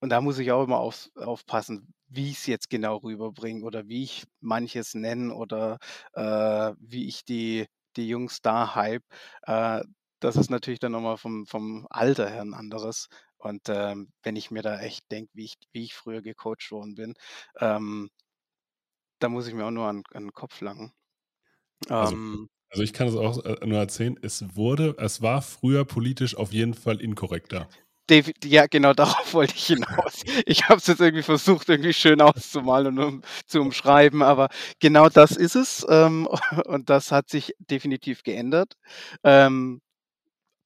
und 0.00 0.10
da 0.10 0.20
muss 0.20 0.38
ich 0.38 0.52
auch 0.52 0.64
immer 0.64 0.78
auf, 0.78 1.08
aufpassen, 1.16 1.92
wie 2.08 2.30
ich 2.30 2.38
es 2.38 2.46
jetzt 2.46 2.70
genau 2.70 2.96
rüberbringe 2.98 3.64
oder 3.64 3.88
wie 3.88 4.04
ich 4.04 4.24
manches 4.40 4.94
nenne 4.94 5.34
oder 5.34 5.78
äh, 6.14 6.72
wie 6.80 7.08
ich 7.08 7.24
die, 7.24 7.66
die 7.96 8.08
Jungs 8.08 8.40
da 8.42 8.74
hype. 8.76 9.02
Äh, 9.42 9.82
das 10.20 10.36
ist 10.36 10.50
natürlich 10.50 10.80
dann 10.80 10.92
nochmal 10.92 11.16
vom, 11.16 11.46
vom 11.46 11.86
Alter 11.90 12.28
her 12.28 12.42
ein 12.42 12.54
anderes. 12.54 13.08
Und 13.36 13.68
ähm, 13.68 14.12
wenn 14.22 14.36
ich 14.36 14.50
mir 14.50 14.62
da 14.62 14.80
echt 14.80 15.10
denke, 15.10 15.30
wie 15.34 15.44
ich, 15.44 15.54
wie 15.72 15.84
ich 15.84 15.94
früher 15.94 16.22
gecoacht 16.22 16.70
worden 16.70 16.94
bin, 16.94 17.14
ähm, 17.60 18.10
da 19.20 19.28
muss 19.28 19.46
ich 19.46 19.54
mir 19.54 19.64
auch 19.64 19.70
nur 19.70 19.86
an, 19.86 20.02
an 20.12 20.24
den 20.24 20.32
Kopf 20.32 20.60
langen. 20.60 20.92
Also, 21.88 22.14
ähm, 22.14 22.48
also 22.70 22.82
ich 22.82 22.92
kann 22.92 23.08
es 23.08 23.14
auch 23.14 23.44
äh, 23.44 23.66
nur 23.66 23.78
erzählen, 23.78 24.18
es 24.22 24.56
wurde, 24.56 24.94
es 24.98 25.22
war 25.22 25.42
früher 25.42 25.84
politisch 25.84 26.36
auf 26.36 26.52
jeden 26.52 26.74
Fall 26.74 27.00
inkorrekter. 27.00 27.68
Ja, 28.44 28.66
genau 28.66 28.92
darauf 28.94 29.34
wollte 29.34 29.54
ich 29.54 29.66
hinaus. 29.66 30.22
Ich 30.46 30.68
habe 30.68 30.78
es 30.78 30.86
jetzt 30.86 31.00
irgendwie 31.00 31.22
versucht, 31.22 31.68
irgendwie 31.68 31.92
schön 31.92 32.20
auszumalen 32.20 32.98
und 32.98 33.04
um, 33.04 33.22
zu 33.46 33.60
umschreiben, 33.60 34.22
aber 34.22 34.48
genau 34.80 35.08
das 35.08 35.32
ist 35.32 35.56
es 35.56 35.86
ähm, 35.88 36.26
und 36.66 36.90
das 36.90 37.12
hat 37.12 37.28
sich 37.28 37.54
definitiv 37.58 38.22
geändert. 38.22 38.74
Ähm, 39.24 39.80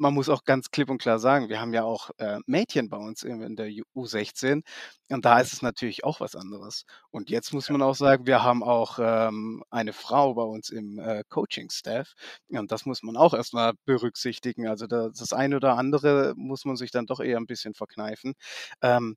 man 0.03 0.15
muss 0.15 0.29
auch 0.29 0.45
ganz 0.45 0.71
klipp 0.71 0.91
und 0.91 0.99
klar 1.01 1.19
sagen, 1.21 1.49
wir 1.49 1.61
haben 1.61 1.73
ja 1.73 1.85
auch 1.85 2.11
äh, 2.19 2.38
Mädchen 2.47 2.88
bei 2.88 2.97
uns 2.97 3.23
in, 3.23 3.41
in 3.41 3.57
der 3.57 3.69
U16 3.95 4.62
und 5.11 5.25
da 5.25 5.38
ist 5.41 5.53
es 5.53 5.62
natürlich 5.62 6.05
auch 6.05 6.21
was 6.21 6.35
anderes. 6.37 6.85
Und 7.11 7.31
jetzt 7.31 7.55
muss 7.55 7.71
man 7.71 7.83
auch 7.83 7.95
sagen, 7.95 8.27
wir 8.27 8.43
haben 8.43 8.65
auch 8.65 8.99
ähm, 9.01 9.62
eine 9.71 9.93
Frau 9.93 10.35
bei 10.35 10.43
uns 10.43 10.71
im 10.71 10.99
äh, 10.99 11.23
Coaching-Staff 11.29 12.15
und 12.49 12.73
das 12.73 12.85
muss 12.85 13.03
man 13.03 13.17
auch 13.17 13.33
erstmal 13.33 13.75
berücksichtigen. 13.85 14.67
Also 14.69 14.87
das, 14.88 15.19
das 15.19 15.33
eine 15.33 15.57
oder 15.57 15.79
andere 15.79 16.35
muss 16.37 16.65
man 16.65 16.77
sich 16.77 16.91
dann 16.91 17.07
doch 17.07 17.21
eher 17.21 17.37
ein 17.38 17.47
bisschen 17.47 17.75
verkneifen. 17.75 18.35
Ähm, 18.83 19.17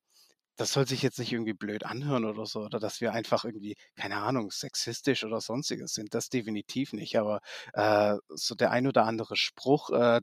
das 0.57 0.71
soll 0.71 0.87
sich 0.87 1.01
jetzt 1.01 1.19
nicht 1.19 1.33
irgendwie 1.33 1.53
blöd 1.53 1.83
anhören 1.85 2.25
oder 2.25 2.45
so, 2.45 2.61
oder 2.61 2.79
dass 2.79 3.01
wir 3.01 3.11
einfach 3.13 3.43
irgendwie, 3.45 3.75
keine 3.95 4.17
Ahnung, 4.17 4.51
sexistisch 4.51 5.23
oder 5.25 5.41
sonstiges 5.41 5.93
sind. 5.93 6.13
Das 6.13 6.29
definitiv 6.29 6.93
nicht. 6.93 7.17
Aber 7.17 7.41
äh, 7.73 8.15
so 8.29 8.55
der 8.55 8.71
ein 8.71 8.87
oder 8.87 9.05
andere 9.05 9.35
Spruch, 9.35 9.89
äh, 9.89 10.21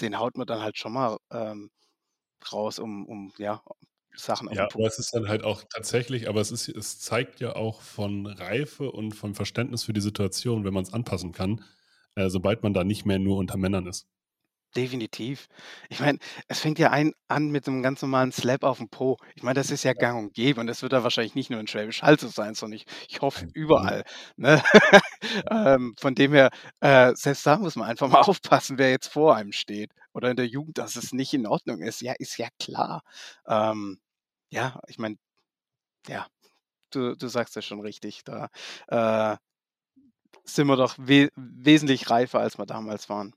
den 0.00 0.18
haut 0.18 0.36
man 0.36 0.46
dann 0.46 0.62
halt 0.62 0.78
schon 0.78 0.92
mal 0.92 1.18
ähm, 1.30 1.70
raus, 2.52 2.78
um, 2.78 3.06
um 3.06 3.32
ja, 3.38 3.62
Sachen 4.14 4.48
auf 4.48 4.56
Ja, 4.56 4.68
aber 4.72 4.86
es 4.86 4.98
ist 4.98 5.14
dann 5.14 5.28
halt 5.28 5.44
auch 5.44 5.64
tatsächlich, 5.72 6.28
aber 6.28 6.40
es 6.40 6.50
ist, 6.50 6.68
es 6.68 6.98
zeigt 6.98 7.40
ja 7.40 7.56
auch 7.56 7.82
von 7.82 8.26
Reife 8.26 8.90
und 8.90 9.12
von 9.12 9.34
Verständnis 9.34 9.84
für 9.84 9.92
die 9.92 10.00
Situation, 10.00 10.64
wenn 10.64 10.74
man 10.74 10.84
es 10.84 10.92
anpassen 10.92 11.32
kann, 11.32 11.64
äh, 12.14 12.28
sobald 12.28 12.62
man 12.62 12.74
da 12.74 12.84
nicht 12.84 13.06
mehr 13.06 13.18
nur 13.18 13.36
unter 13.36 13.56
Männern 13.56 13.86
ist. 13.86 14.08
Definitiv. 14.76 15.48
Ich 15.88 15.98
meine, 16.00 16.18
es 16.46 16.60
fängt 16.60 16.78
ja 16.78 16.90
ein 16.90 17.12
an 17.26 17.48
mit 17.50 17.66
einem 17.66 17.82
ganz 17.82 18.02
normalen 18.02 18.32
Slap 18.32 18.64
auf 18.64 18.78
den 18.78 18.88
Po. 18.90 19.16
Ich 19.34 19.42
meine, 19.42 19.54
das 19.54 19.70
ist 19.70 19.82
ja 19.82 19.94
gang 19.94 20.18
und 20.18 20.34
gäbe 20.34 20.60
und 20.60 20.66
das 20.66 20.82
wird 20.82 20.92
ja 20.92 21.02
wahrscheinlich 21.02 21.34
nicht 21.34 21.48
nur 21.50 21.58
in 21.58 21.66
Schwäbisch 21.66 22.02
Hall 22.02 22.18
so 22.20 22.28
sein, 22.28 22.54
sondern 22.54 22.76
ich 22.76 22.84
ich 23.08 23.20
hoffe 23.22 23.46
überall, 23.54 24.04
ne? 24.36 24.62
Ähm, 25.50 25.94
von 25.98 26.14
dem 26.14 26.32
her, 26.32 26.50
äh, 26.80 27.12
selbst 27.14 27.44
da 27.46 27.56
muss 27.58 27.74
man 27.76 27.88
einfach 27.88 28.08
mal 28.08 28.20
aufpassen, 28.22 28.78
wer 28.78 28.90
jetzt 28.90 29.08
vor 29.08 29.34
einem 29.36 29.52
steht 29.52 29.90
oder 30.12 30.30
in 30.30 30.36
der 30.36 30.46
Jugend, 30.46 30.78
dass 30.78 30.96
es 30.96 31.12
nicht 31.12 31.34
in 31.34 31.46
Ordnung 31.46 31.80
ist. 31.82 32.00
Ja, 32.02 32.12
ist 32.18 32.36
ja 32.38 32.48
klar. 32.60 33.02
Ähm, 33.46 33.98
ja, 34.50 34.78
ich 34.88 34.98
meine, 34.98 35.16
ja, 36.08 36.26
du 36.92 37.16
du 37.16 37.28
sagst 37.28 37.56
ja 37.56 37.62
schon 37.62 37.80
richtig, 37.82 38.24
da, 38.24 38.48
äh, 38.88 39.36
sind 40.44 40.66
wir 40.66 40.76
doch 40.76 40.96
we 40.98 41.28
wesentlich 41.36 42.10
reifer, 42.10 42.40
als 42.40 42.58
wir 42.58 42.66
damals 42.66 43.08
waren. 43.08 43.34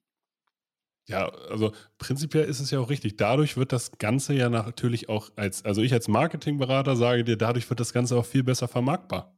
Ja, 1.11 1.29
also 1.49 1.73
prinzipiell 1.97 2.45
ist 2.45 2.61
es 2.61 2.71
ja 2.71 2.79
auch 2.79 2.89
richtig. 2.89 3.17
Dadurch 3.17 3.57
wird 3.57 3.73
das 3.73 3.97
Ganze 3.97 4.33
ja 4.33 4.49
natürlich 4.49 5.09
auch 5.09 5.29
als, 5.35 5.65
also 5.65 5.81
ich 5.81 5.91
als 5.93 6.07
Marketingberater 6.07 6.95
sage 6.95 7.23
dir, 7.25 7.37
dadurch 7.37 7.69
wird 7.69 7.79
das 7.81 7.91
Ganze 7.91 8.15
auch 8.15 8.25
viel 8.25 8.43
besser 8.43 8.67
vermarktbar. 8.67 9.35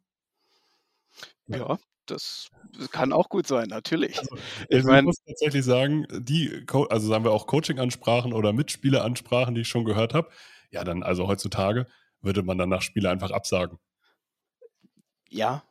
Ja. 1.48 1.78
Das 2.06 2.50
kann 2.92 3.14
auch 3.14 3.30
gut 3.30 3.48
sein, 3.48 3.68
natürlich. 3.70 4.20
Also, 4.20 4.36
Ich 4.68 4.80
ich 4.80 4.84
meine 4.84 5.04
muss 5.04 5.16
tatsächlich 5.26 5.64
sagen, 5.64 6.06
die, 6.12 6.66
also 6.90 7.08
sagen 7.08 7.24
wir 7.24 7.32
auch 7.32 7.48
Coaching-Ansprachen 7.48 8.34
oder 8.34 8.52
Mitspieleransprachen, 8.52 9.56
die 9.56 9.62
ich 9.62 9.70
schon 9.70 9.86
gehört 9.86 10.14
habe, 10.14 10.30
ja, 10.70 10.84
dann, 10.84 11.02
also 11.02 11.28
heutzutage 11.30 11.88
würde 12.20 12.44
man 12.44 12.58
dann 12.58 12.68
nach 12.68 12.82
Spiele 12.82 13.10
einfach 13.10 13.32
absagen. 13.32 13.80
Ja. 15.30 15.64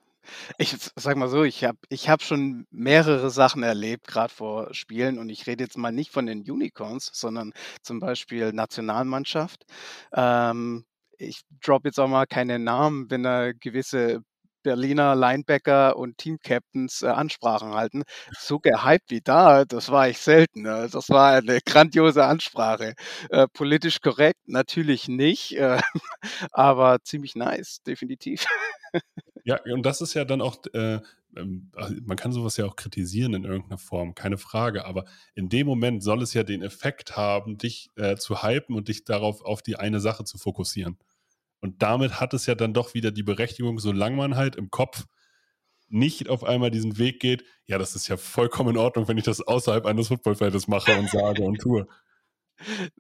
Ich 0.58 0.72
s 0.72 0.92
sage 0.96 1.18
mal 1.18 1.28
so, 1.28 1.44
ich 1.44 1.64
habe 1.64 1.78
ich 1.88 2.08
habe 2.08 2.22
schon 2.22 2.66
mehrere 2.70 3.30
Sachen 3.30 3.62
erlebt, 3.62 4.06
gerade 4.06 4.32
vor 4.32 4.72
Spielen 4.74 5.18
und 5.18 5.28
ich 5.28 5.46
rede 5.46 5.64
jetzt 5.64 5.78
mal 5.78 5.92
nicht 5.92 6.10
von 6.10 6.26
den 6.26 6.40
Unicorns, 6.48 7.10
sondern 7.12 7.52
zum 7.82 8.00
Beispiel 8.00 8.52
Nationalmannschaft. 8.52 9.64
Ähm, 10.14 10.84
ich 11.18 11.42
droppe 11.62 11.88
jetzt 11.88 11.98
auch 12.00 12.08
mal 12.08 12.26
keine 12.26 12.58
Namen, 12.58 13.10
wenn 13.10 13.22
da 13.22 13.52
gewisse 13.52 14.20
Berliner 14.64 15.16
Linebacker 15.16 15.96
und 15.96 16.18
Team-Captains, 16.18 17.02
äh, 17.02 17.08
Ansprachen 17.08 17.74
halten. 17.74 18.04
So 18.38 18.60
gehypt 18.60 19.10
wie 19.10 19.20
da, 19.20 19.64
das 19.64 19.90
war 19.90 20.08
ich 20.08 20.18
selten, 20.18 20.62
ne? 20.62 20.88
Das 20.92 21.08
war 21.08 21.32
eine 21.32 21.58
grandiose 21.66 22.24
Ansprache. 22.24 22.94
Äh, 23.30 23.48
politisch 23.52 24.00
korrekt 24.00 24.38
natürlich 24.46 25.08
nicht, 25.08 25.52
äh, 25.56 25.80
aber 26.52 26.98
ziemlich 27.02 27.34
nice, 27.34 27.78
definitiv. 27.86 28.44
Ja, 29.44 29.60
und 29.72 29.84
das 29.84 30.00
ist 30.00 30.14
ja 30.14 30.24
dann 30.24 30.40
auch, 30.40 30.56
äh, 30.72 31.00
ähm, 31.36 31.70
also 31.74 31.94
man 32.04 32.16
kann 32.16 32.32
sowas 32.32 32.56
ja 32.56 32.66
auch 32.66 32.76
kritisieren 32.76 33.34
in 33.34 33.44
irgendeiner 33.44 33.78
Form, 33.78 34.14
keine 34.14 34.38
Frage, 34.38 34.84
aber 34.84 35.04
in 35.34 35.48
dem 35.48 35.66
Moment 35.66 36.02
soll 36.02 36.22
es 36.22 36.34
ja 36.34 36.42
den 36.42 36.62
Effekt 36.62 37.16
haben, 37.16 37.58
dich 37.58 37.90
äh, 37.96 38.16
zu 38.16 38.42
hypen 38.42 38.76
und 38.76 38.88
dich 38.88 39.04
darauf 39.04 39.42
auf 39.42 39.62
die 39.62 39.76
eine 39.76 40.00
Sache 40.00 40.24
zu 40.24 40.38
fokussieren. 40.38 40.98
Und 41.60 41.82
damit 41.82 42.20
hat 42.20 42.34
es 42.34 42.46
ja 42.46 42.54
dann 42.54 42.74
doch 42.74 42.94
wieder 42.94 43.10
die 43.12 43.22
Berechtigung, 43.22 43.78
solange 43.78 44.16
man 44.16 44.36
halt 44.36 44.56
im 44.56 44.70
Kopf 44.70 45.06
nicht 45.88 46.28
auf 46.28 46.42
einmal 46.42 46.70
diesen 46.70 46.98
Weg 46.98 47.20
geht, 47.20 47.44
ja, 47.66 47.78
das 47.78 47.94
ist 47.94 48.08
ja 48.08 48.16
vollkommen 48.16 48.70
in 48.70 48.76
Ordnung, 48.78 49.08
wenn 49.08 49.18
ich 49.18 49.24
das 49.24 49.40
außerhalb 49.42 49.84
eines 49.86 50.08
Footballfeldes 50.08 50.66
mache 50.66 50.98
und 50.98 51.10
sage 51.10 51.42
und 51.42 51.58
tue. 51.60 51.86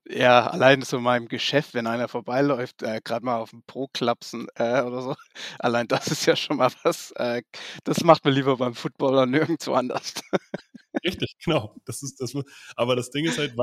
Ja, 0.08 0.46
allein 0.48 0.82
so 0.82 0.96
in 0.98 1.02
meinem 1.04 1.28
Geschäft, 1.28 1.74
wenn 1.74 1.86
einer 1.86 2.08
vorbeiläuft, 2.08 2.82
äh, 2.82 3.00
grad 3.04 3.22
mal 3.22 3.36
auf 3.38 3.52
'n 3.52 3.62
Po 3.66 3.88
klapsen, 3.92 4.48
äh, 4.56 4.80
oder 4.82 5.02
so. 5.02 5.14
Allein 5.60 5.86
das 5.88 6.08
ist 6.08 6.26
ja 6.26 6.34
schon 6.36 6.56
mal 6.56 6.70
was, 6.82 7.12
äh, 7.12 7.42
das 7.84 8.02
macht 8.04 8.24
man 8.24 8.34
lieber 8.34 8.56
beim 8.56 8.74
Football 8.74 9.16
und 9.18 9.30
nirgendwo 9.30 9.74
anders. 9.74 10.14
Richtig, 11.04 11.36
genau. 11.44 11.76
Das 11.86 12.02
ist 12.02 12.20
das 12.20 12.34
aber 12.76 12.96
das 12.96 13.10
Ding 13.10 13.24
ist 13.26 13.38
halt, 13.38 13.54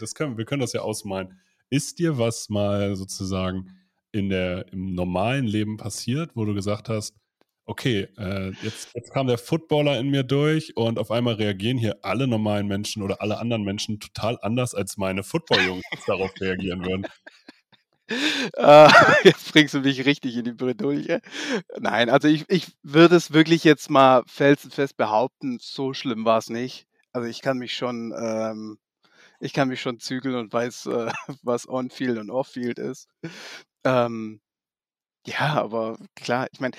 das 0.00 0.14
können 0.14 0.38
wir 0.38 0.44
können 0.46 0.60
das 0.60 0.72
ja 0.74 0.82
ausmalen. 0.82 1.38
Ist 1.70 1.98
dir 1.98 2.18
was 2.18 2.48
mal 2.50 2.96
sozusagen 2.96 3.70
in 4.12 4.28
der 4.30 4.72
im 4.72 4.94
normalen 4.94 5.46
Leben 5.46 5.76
passiert, 5.78 6.32
wo 6.36 6.44
du 6.44 6.54
gesagt 6.54 6.88
hast: 6.88 7.14
„Okay, 7.66 8.08
äh, 8.16 8.52
jetzt 8.62 8.90
jetzt 8.94 9.12
kam 9.12 9.26
der 9.26 9.38
Footballer 9.38 9.98
in 9.98 10.08
mir 10.08 10.22
durch 10.22 10.76
und 10.76 10.98
auf 10.98 11.10
einmal 11.10 11.34
reagieren 11.34 11.78
hier 11.78 11.98
alle 12.02 12.26
normalen 12.28 12.68
Menschen 12.68 13.02
oder 13.02 13.20
alle 13.20 13.38
anderen 13.38 13.64
Menschen 13.64 13.98
total 14.00 14.38
anders, 14.40 14.74
als 14.74 14.96
meine 14.96 15.24
Football-Jungs 15.24 15.84
darauf 16.06 16.30
reagieren 16.40 16.84
würden?“ 16.84 17.06
Äh, 18.08 18.88
jetzt 19.24 19.52
bringst 19.52 19.74
du 19.74 19.80
mich 19.80 20.04
richtig 20.06 20.36
in 20.36 20.44
die 20.44 20.52
Bredouille. 20.52 21.20
Nein, 21.78 22.08
also 22.08 22.28
ich 22.28 22.44
ich 22.48 22.68
würde 22.82 23.16
es 23.16 23.32
wirklich 23.32 23.64
jetzt 23.64 23.90
mal 23.90 24.22
felsenfest 24.26 24.96
behaupten, 24.96 25.58
so 25.60 25.92
schlimm 25.92 26.24
war's 26.24 26.48
nicht. 26.50 26.86
Also, 27.12 27.28
ich 27.28 27.42
kann 27.42 27.58
mich 27.58 27.74
schon, 27.74 28.14
ähm 28.16 28.78
ich 29.40 29.52
kann 29.52 29.68
mich 29.68 29.80
schon 29.80 29.98
zügeln 30.00 30.34
und 30.36 30.52
weiß, 30.52 30.86
äh, 30.86 31.10
was 31.42 31.68
On-Field 31.68 32.18
und 32.18 32.30
Off-Field 32.30 32.78
ist. 32.78 33.08
Ähm, 33.84 34.40
ja, 35.26 35.54
aber 35.54 35.98
klar, 36.16 36.48
ich 36.52 36.60
meine, 36.60 36.76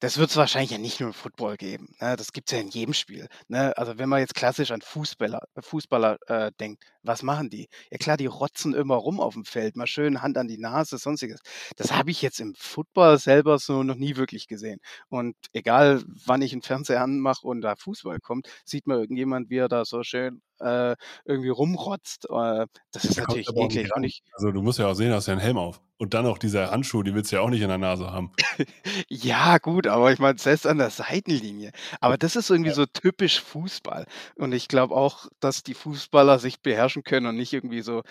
das 0.00 0.18
wird's 0.18 0.36
wahrscheinlich 0.36 0.70
ja 0.72 0.78
nicht 0.78 1.00
nur 1.00 1.08
im 1.08 1.14
Football 1.14 1.56
geben, 1.56 1.88
ne? 2.00 2.16
Das 2.16 2.32
gibt's 2.32 2.52
ja 2.52 2.58
in 2.58 2.68
jedem 2.68 2.94
Spiel, 2.94 3.28
ne? 3.48 3.76
Also, 3.78 3.98
wenn 3.98 4.08
man 4.08 4.20
jetzt 4.20 4.34
klassisch 4.34 4.70
an 4.70 4.82
Fußballer 4.82 5.40
Fußballer, 5.58 6.18
äh, 6.28 6.52
denkt, 6.60 6.84
was 7.02 7.22
machen 7.22 7.50
die? 7.50 7.68
Ja 7.90 7.98
klar, 7.98 8.16
die 8.16 8.26
rotzen 8.26 8.74
immer 8.74 8.96
rum 8.96 9.20
aufm 9.20 9.44
Feld, 9.44 9.76
mal 9.76 9.86
schön 9.86 10.22
Hand 10.22 10.36
an 10.38 10.48
die 10.48 10.58
Nase, 10.58 10.98
Sonstiges. 10.98 11.40
Das 11.76 11.92
habe 11.92 12.10
ich 12.10 12.20
jetzt 12.22 12.40
im 12.40 12.54
Football 12.56 13.18
selber 13.18 13.58
so 13.58 13.82
noch 13.82 13.94
nie 13.96 14.16
wirklich 14.16 14.46
gesehen. 14.48 14.80
Und 15.08 15.36
egal, 15.52 16.02
wann 16.26 16.42
ich 16.42 16.52
'n 16.52 16.62
Fernseher 16.62 17.02
anmache 17.02 17.46
und 17.46 17.60
da 17.62 17.76
Fußball 17.76 18.20
kommt, 18.20 18.48
sieht 18.64 18.86
man 18.86 18.98
irgendjemand, 19.00 19.50
wie 19.50 19.58
er 19.58 19.68
da 19.68 19.84
so 19.84 20.02
schön, 20.02 20.42
äh, 20.60 20.96
irgendwie 21.24 21.48
rumrotzt. 21.50 22.26
Äh, 22.30 22.66
das 22.92 23.04
ist 23.04 23.16
kommt's 23.24 23.46
natürlich 23.46 23.48
eklig 23.56 23.96
nicht 23.96 24.22
Also, 24.34 24.52
du 24.52 24.62
musst 24.62 24.78
ja 24.78 24.86
auch 24.88 24.94
sehen, 24.94 25.10
du 25.10 25.16
hast 25.16 25.26
ja 25.26 25.34
'n 25.34 25.40
Helm 25.40 25.58
auf. 25.58 25.80
Und 25.98 26.14
dann 26.14 26.24
noch 26.24 26.38
diese 26.38 26.70
Handschuhe, 26.70 27.04
die 27.04 27.14
willst 27.14 27.32
du 27.32 27.36
ja 27.36 27.42
auch 27.42 27.50
nicht 27.50 27.62
in 27.62 27.68
der 27.68 27.78
Nase 27.78 28.12
haben. 28.12 28.32
Ja 29.10 29.58
gut, 29.58 29.86
aber 29.86 30.12
ich 30.12 30.18
meine, 30.18 30.38
selbst 30.38 30.66
an 30.66 30.78
der 30.78 30.90
Seitenlinie. 30.90 31.72
Aber 32.00 32.16
das 32.18 32.36
ist 32.36 32.50
irgendwie 32.50 32.70
Ja. 32.70 32.74
so 32.74 32.86
typisch 32.86 33.40
Fußball. 33.40 34.06
Und 34.36 34.52
ich 34.52 34.68
glaube 34.68 34.94
auch, 34.94 35.26
dass 35.40 35.62
die 35.62 35.74
Fußballer 35.74 36.38
sich 36.38 36.60
beherrschen 36.60 37.02
können 37.04 37.26
und 37.26 37.36
nicht 37.36 37.52
irgendwie 37.52 37.82
so, 37.82 38.02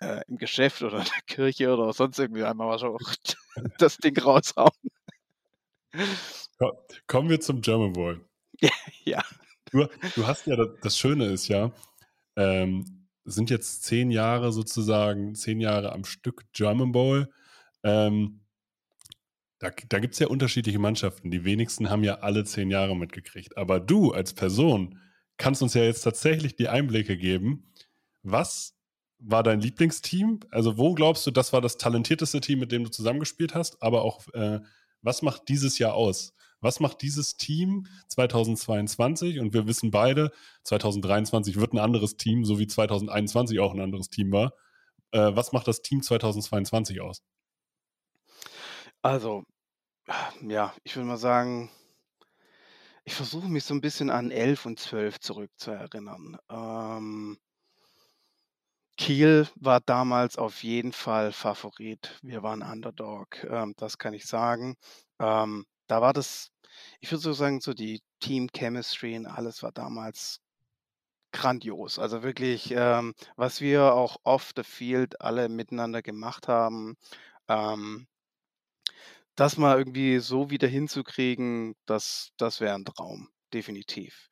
äh, 0.00 0.22
im 0.28 0.38
Geschäft 0.38 0.82
oder 0.82 0.98
in 1.00 1.04
der 1.04 1.22
Kirche 1.26 1.72
oder 1.74 1.92
sonst 1.94 2.18
irgendwie 2.18 2.44
einmal 2.44 2.68
mal 2.68 2.78
so 2.80 2.98
das 3.78 3.98
Ding 3.98 4.18
raushauen. 4.18 4.70
Ko 6.58 6.72
kommen 7.06 7.28
wir 7.30 7.40
zum 7.40 7.60
German 7.60 7.92
Bowl. 7.92 8.24
Ja. 9.04 9.22
Du 9.72 9.86
du 10.14 10.26
hast 10.26 10.46
ja 10.46 10.56
da 10.56 10.66
das 10.82 10.98
Schöne 10.98 11.26
ist 11.26 11.48
ja, 11.48 11.72
ähm, 12.36 13.08
sind 13.24 13.50
jetzt 13.50 13.84
10 13.84 14.10
Jahre 14.10 14.52
sozusagen 14.52 15.34
10 15.34 15.60
Jahre 15.60 15.92
am 15.92 16.04
Stück 16.04 16.44
German 16.52 16.92
Bowl. 16.92 17.30
Ähm 17.84 18.40
da 19.58 19.70
da 19.88 20.00
gibt's 20.00 20.18
ja 20.18 20.26
unterschiedliche 20.26 20.78
Mannschaften. 20.78 21.30
Die 21.30 21.44
wenigsten 21.44 21.88
haben 21.88 22.02
ja 22.04 22.16
alle 22.16 22.44
10 22.44 22.70
Jahre 22.70 22.96
mitgekriegt. 22.96 23.56
Aber 23.56 23.78
du 23.80 24.12
als 24.12 24.34
Person 24.34 24.98
kannst 25.36 25.62
uns 25.62 25.74
ja 25.74 25.82
jetzt 25.84 26.02
tatsächlich 26.02 26.56
die 26.56 26.68
Einblicke 26.68 27.16
geben. 27.16 27.72
Was 28.22 28.74
war 29.18 29.42
dein 29.42 29.60
Lieblingsteam? 29.60 30.40
Also, 30.50 30.78
wo 30.78 30.94
glaubst 30.94 31.26
du, 31.26 31.30
das 31.30 31.52
war 31.52 31.60
das 31.60 31.76
talentierteste 31.78 32.40
Team, 32.40 32.58
mit 32.58 32.72
dem 32.72 32.84
du 32.84 32.90
zusammengespielt 32.90 33.54
hast? 33.54 33.80
Aber 33.82 34.02
auch, 34.02 34.26
äh, 34.34 34.60
was 35.00 35.22
macht 35.22 35.48
dieses 35.48 35.78
Jahr 35.78 35.94
aus? 35.94 36.34
Was 36.62 36.80
macht 36.80 37.02
dieses 37.02 37.36
Team 37.36 37.86
2022? 38.08 39.40
Und 39.40 39.52
wir 39.52 39.66
wissen 39.66 39.90
beide, 39.90 40.30
2023 40.64 41.56
wird 41.60 41.72
'n 41.74 41.78
anderes 41.78 42.16
Team, 42.16 42.44
so 42.44 42.58
wie 42.60 42.68
2021 42.68 43.60
auch 43.60 43.74
'n 43.74 43.80
anderes 43.80 44.08
Team 44.10 44.32
war. 44.32 44.54
Äh, 45.12 45.36
was 45.36 45.52
macht 45.52 45.68
das 45.68 45.82
Team 45.82 46.02
2022 46.02 47.00
aus? 47.02 47.20
Also, 49.04 49.42
ja, 50.42 50.74
ich 50.84 50.96
würde 50.96 51.08
mal 51.08 51.16
sagen 51.18 51.70
ich 53.06 53.14
versuche 53.14 53.48
mich 53.48 53.64
so 53.64 53.74
'n 53.74 53.80
bisschen 53.80 54.10
an 54.10 54.30
11 54.30 54.64
und 54.64 54.78
12 54.78 55.18
zurückzuerinnern. 55.18 56.36
Ähm 56.48 57.38
Kiel 58.98 59.48
war 59.56 59.80
damals 59.80 60.36
auf 60.36 60.62
jeden 60.62 60.92
Fall 60.92 61.32
Favorit. 61.32 62.18
Wir 62.22 62.42
waren 62.42 62.62
Underdog, 62.62 63.42
ähm, 63.44 63.72
das 63.78 63.96
kann 63.98 64.12
ich 64.12 64.26
sagen. 64.26 64.76
Ähm, 65.18 65.64
da 65.86 66.02
war 66.02 66.12
das 66.12 66.51
ich 67.00 67.10
würde 67.10 67.22
so 67.22 67.32
sagen, 67.32 67.60
so 67.60 67.74
die 67.74 68.02
Team 68.20 68.48
Chemistry 68.54 69.16
und 69.16 69.26
alles 69.26 69.62
war 69.62 69.72
damals 69.72 70.40
grandios. 71.32 71.98
Also 71.98 72.22
wirklich, 72.22 72.72
ähm, 72.76 73.14
was 73.36 73.60
wir 73.62 73.94
auch 73.94 74.16
off 74.24 74.52
the 74.56 74.62
field 74.64 75.20
alle 75.22 75.48
miteinander 75.48 76.02
gemacht 76.02 76.48
haben, 76.48 76.96
ähm 77.48 78.06
das 79.38 79.56
mal 79.56 79.78
irgendwie 79.78 80.18
so 80.18 80.50
wieder 80.50 80.68
hinzukriegen, 80.68 81.74
das 81.86 82.30
das 82.36 82.60
wäre 82.60 82.74
'n 82.74 82.84
Traum, 82.84 83.28
definitiv. 83.54 84.28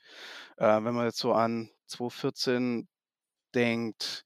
Äh, 0.59 0.85
wenn 0.85 0.95
man 0.95 1.07
jetzt 1.07 1.19
so 1.19 1.33
an 1.33 1.71
2014 1.87 2.87
denkt, 3.55 4.25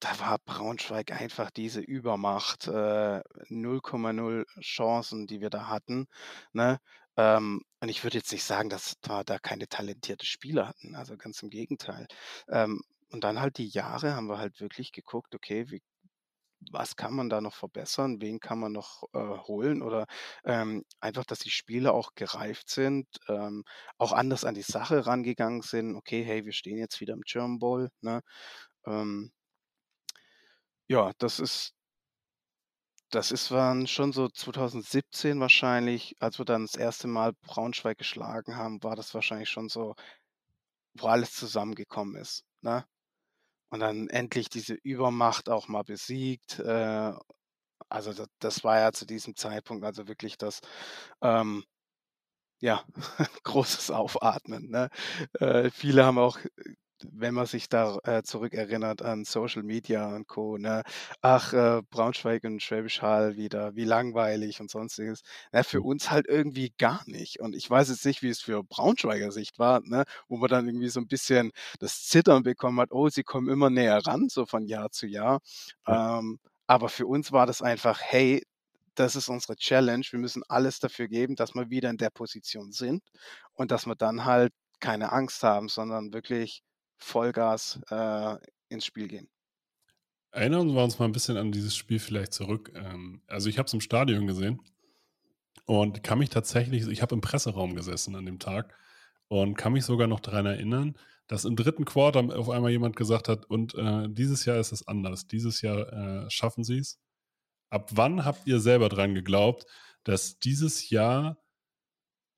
da 0.00 0.18
war 0.20 0.38
Braunschweig 0.40 1.12
einfach 1.12 1.50
diese 1.50 1.80
Übermacht, 1.82 2.66
äh, 2.68 3.22
0,0 3.48 4.46
Chancen, 4.60 5.26
die 5.26 5.40
wir 5.42 5.50
da 5.50 5.68
hatten, 5.68 6.06
ne? 6.52 6.80
Ähm, 7.16 7.62
und 7.80 7.88
ich 7.88 8.04
würde 8.04 8.18
jetzt 8.18 8.32
nicht 8.32 8.44
sagen, 8.44 8.68
dass 8.70 8.96
wir 9.06 9.24
da 9.24 9.38
keine 9.38 9.68
talentierte 9.68 10.26
Spieler 10.26 10.68
hatten, 10.68 10.94
also 10.96 11.16
ganz 11.16 11.42
im 11.42 11.50
Gegenteil. 11.50 12.06
Ähm, 12.48 12.82
und 13.10 13.24
dann 13.24 13.40
halt 13.40 13.58
die 13.58 13.68
Jahre 13.68 14.14
haben 14.16 14.28
wir 14.28 14.38
halt 14.38 14.60
wirklich 14.60 14.92
geguckt, 14.92 15.34
okay, 15.34 15.70
wie 15.70 15.82
was 16.72 16.96
kann 16.96 17.14
man 17.14 17.28
da 17.28 17.40
noch 17.40 17.54
verbessern? 17.54 18.20
Wen 18.20 18.40
kann 18.40 18.58
man 18.58 18.72
noch, 18.72 19.02
äh, 19.12 19.18
holen? 19.18 19.82
Oder, 19.82 20.06
ähm, 20.44 20.84
einfach, 21.00 21.24
dass 21.24 21.38
die 21.40 21.50
Spieler 21.50 21.92
auch 21.94 22.14
gereift 22.14 22.70
sind, 22.70 23.06
ähm, 23.28 23.64
auch 23.98 24.12
anders 24.12 24.44
an 24.44 24.54
die 24.54 24.62
Sache 24.62 25.06
rangegangen 25.06 25.62
sind. 25.62 25.96
Okay, 25.96 26.24
hey, 26.24 26.44
wir 26.46 26.52
stehen 26.52 26.78
jetzt 26.78 27.00
wieder 27.00 27.14
im 27.14 27.22
German 27.22 27.58
Bowl, 27.58 27.90
ne? 28.00 28.22
Ähm 28.86 29.32
ja, 30.88 31.12
das 31.18 31.40
ist 31.40 31.75
das 33.10 33.30
ist 33.30 33.50
waren 33.50 33.86
schon 33.86 34.12
so 34.12 34.28
2017 34.28 35.40
wahrscheinlich, 35.40 36.14
als 36.20 36.38
wir 36.38 36.44
dann 36.44 36.62
das 36.66 36.76
erste 36.76 37.08
Mal 37.08 37.32
Braunschweig 37.42 37.98
geschlagen 37.98 38.56
haben, 38.56 38.82
war 38.82 38.96
das 38.96 39.14
wahrscheinlich 39.14 39.48
schon 39.50 39.68
so, 39.68 39.94
wo 40.94 41.06
alles 41.08 41.32
zusammengekommen 41.32 42.16
ist, 42.16 42.44
ne? 42.62 42.84
Und 43.70 43.80
dann 43.80 44.08
endlich 44.10 44.48
diese 44.50 44.74
Übermacht 44.74 45.48
auch 45.50 45.68
mal 45.68 45.84
besiegt. 45.84 46.60
Äh, 46.60 47.14
also 47.90 48.12
da 48.14 48.26
das 48.40 48.64
war 48.64 48.80
ja 48.80 48.92
zu 48.92 49.06
diesem 49.06 49.36
Zeitpunkt 49.36 49.84
also 49.84 50.08
wirklich 50.08 50.38
das, 50.38 50.60
ähm 51.22 51.64
ja, 52.60 52.84
großes 53.44 53.90
Aufatmen, 53.90 54.70
ne? 54.70 54.88
Äh, 55.40 55.70
viele 55.70 56.04
haben 56.04 56.18
auch, 56.18 56.38
wenn 57.12 57.34
man 57.34 57.46
sich 57.46 57.68
da, 57.68 57.98
äh, 58.04 58.22
zurückerinnert 58.22 59.02
an 59.02 59.24
Social 59.24 59.62
Media 59.62 60.14
und 60.14 60.26
Co., 60.28 60.56
ne? 60.58 60.82
Ach, 61.22 61.52
äh, 61.52 61.82
Braunschweig 61.90 62.44
und 62.44 62.62
Schwäbisch 62.62 63.02
Hall 63.02 63.36
wieder, 63.36 63.74
wie 63.76 63.84
langweilig 63.84 64.60
und 64.60 64.70
Sonstiges. 64.70 65.22
Na, 65.52 65.62
für 65.62 65.80
Mhm. 65.80 65.84
uns 65.84 66.10
halt 66.10 66.26
irgendwie 66.28 66.72
gar 66.78 67.02
nicht. 67.06 67.40
Und 67.40 67.54
ich 67.54 67.68
weiß 67.68 67.88
jetzt 67.90 68.04
nicht, 68.06 68.22
wie 68.22 68.28
es 68.30 68.40
für 68.40 68.62
Braunschweiger 68.64 69.32
Sicht 69.32 69.58
war, 69.58 69.80
ne, 69.84 70.04
wo 70.28 70.36
man 70.38 70.48
dann 70.48 70.66
irgendwie 70.68 70.88
so 70.88 71.00
'n 71.00 71.08
bisschen 71.08 71.52
das 71.80 72.04
Zittern 72.06 72.42
bekommen 72.42 72.80
hat: 72.80 72.92
„Oh, 72.92 73.08
sie 73.08 73.22
kommen 73.24 73.48
immer 73.48 73.70
näher 73.70 73.98
ran“, 74.06 74.28
so 74.28 74.46
von 74.46 74.66
Jahr 74.66 74.90
zu 74.90 75.06
Jahr. 75.06 75.40
Ja. 75.86 75.96
Ähm, 76.18 76.38
aber 76.66 76.88
für 76.88 77.06
uns 77.06 77.32
war 77.32 77.46
das 77.46 77.62
einfach: 77.62 78.00
„Hey, 78.02 78.42
das 78.94 79.16
ist 79.16 79.28
unsere 79.28 79.56
Challenge. 79.56 80.04
Wir 80.10 80.18
müssen 80.18 80.42
alles 80.48 80.78
dafür 80.80 81.08
geben, 81.08 81.36
dass 81.36 81.54
wir 81.54 81.70
wieder 81.70 81.90
in 81.90 81.98
der 81.98 82.10
Position 82.10 82.72
sind 82.72 83.02
und 83.54 83.70
dass 83.70 83.86
wir 83.86 83.94
dann 83.96 84.24
halt 84.24 84.52
keine 84.80 85.12
Angst 85.12 85.42
haben, 85.42 85.68
sondern 85.68 86.12
wirklich 86.14 86.62
Vollgas, 87.00 87.80
äh, 87.90 88.36
ins 88.68 88.84
Spiel 88.86 89.08
gehen.“ 89.08 89.28
Erinnern 90.32 90.74
wir 90.74 90.82
uns 90.82 90.98
mal 90.98 91.06
'n 91.06 91.12
bisschen 91.12 91.36
an 91.36 91.52
dieses 91.52 91.76
Spiel 91.76 91.98
vielleicht 91.98 92.32
zurück. 92.34 92.72
Ähm, 92.74 93.22
also, 93.26 93.48
ich 93.48 93.58
habe 93.58 93.66
es 93.66 93.72
im 93.74 93.80
Stadion 93.80 94.26
gesehen 94.26 94.60
und 95.66 96.02
kann 96.04 96.18
mich 96.20 96.30
tatsächlich 96.30 96.86
ich 96.88 97.02
habe 97.02 97.14
im 97.14 97.20
Presseraum 97.20 97.74
gesessen 97.74 98.14
an 98.14 98.24
dem 98.26 98.38
Tag 98.38 98.74
und 99.28 99.56
kann 99.56 99.72
mich 99.72 99.84
sogar 99.84 100.06
noch 100.06 100.20
dran 100.20 100.46
erinnern, 100.46 100.96
dass 101.26 101.44
im 101.44 101.56
3. 101.56 101.84
Quarter 101.84 102.20
auf 102.38 102.50
einmal 102.50 102.70
jemand 102.70 102.96
gesagt 102.96 103.28
hat: 103.28 103.46
„Und, 103.46 103.74
äh, 103.74 104.08
dieses 104.08 104.44
Jahr 104.44 104.58
ist 104.58 104.72
es 104.72 104.86
anders. 104.86 105.26
Dieses 105.26 105.62
Jahr, 105.62 106.26
äh, 106.26 106.30
schaffen 106.30 106.62
sie's.“ 106.64 107.00
Ab 107.70 107.90
wann 107.94 108.24
habt 108.24 108.46
ihr 108.48 108.60
selber 108.60 108.88
dran 108.90 109.14
geglaubt, 109.14 109.66
dass 110.04 110.38
dieses 110.40 110.90
Jahr 110.90 111.38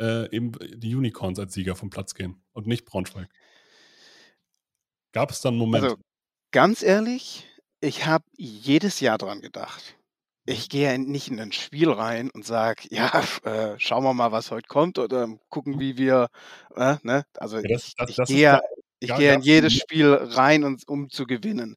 äh, 0.01 0.31
eben 0.35 0.53
die 0.77 0.94
Unicorns 0.94 1.38
als 1.40 1.55
Sieger 1.55 1.77
vom 1.77 1.90
Platz 1.90 2.14
gehen 2.14 2.42
und 2.53 2.66
nicht 2.68 2.85
Braunschweig? 2.87 3.29
Gab's 5.14 5.40
da 5.40 5.49
'n 5.51 5.57
Moment? 5.57 5.90
Also, 5.90 5.97
ganz 6.53 6.83
ehrlich, 6.83 7.49
ich 7.81 8.07
habe 8.07 8.25
jedes 8.37 9.01
Jahr 9.01 9.18
dran 9.18 9.40
gedacht. 9.42 9.97
Mhm. 10.47 10.55
Ich 10.55 10.68
gehe 10.71 10.90
ja 10.92 10.99
nicht 10.99 11.29
in 11.31 11.37
'nen 11.37 11.53
Spiel 11.53 11.90
rein 11.90 12.31
und 12.31 12.47
sage: 12.47 12.85
„Ja, 12.92 13.25
äh, 13.44 13.79
schauen 13.81 14.05
wir 14.05 14.14
mal, 14.14 14.33
was 14.33 14.51
heute 14.53 14.68
kommt 14.68 14.99
oder 14.99 15.29
gucken, 15.51 15.81
wie 15.81 15.99
wir“ 15.99 16.29
äh, 16.77 16.97
ne? 17.03 17.25
Also, 17.38 17.61
Ja, 17.62 17.68
das 17.68 17.85
ich 17.87 17.94
das 17.97 18.14
ich 18.14 18.16
das 18.16 18.44
gehe 18.47 18.61
ich 19.01 19.14
gehe 19.14 19.35
in 19.35 19.42
jedes 19.42 19.75
Spiel 19.75 20.14
rein 20.14 20.64
und 20.64 20.88
um 20.88 21.11
zu 21.11 21.27
gewinnen. 21.27 21.77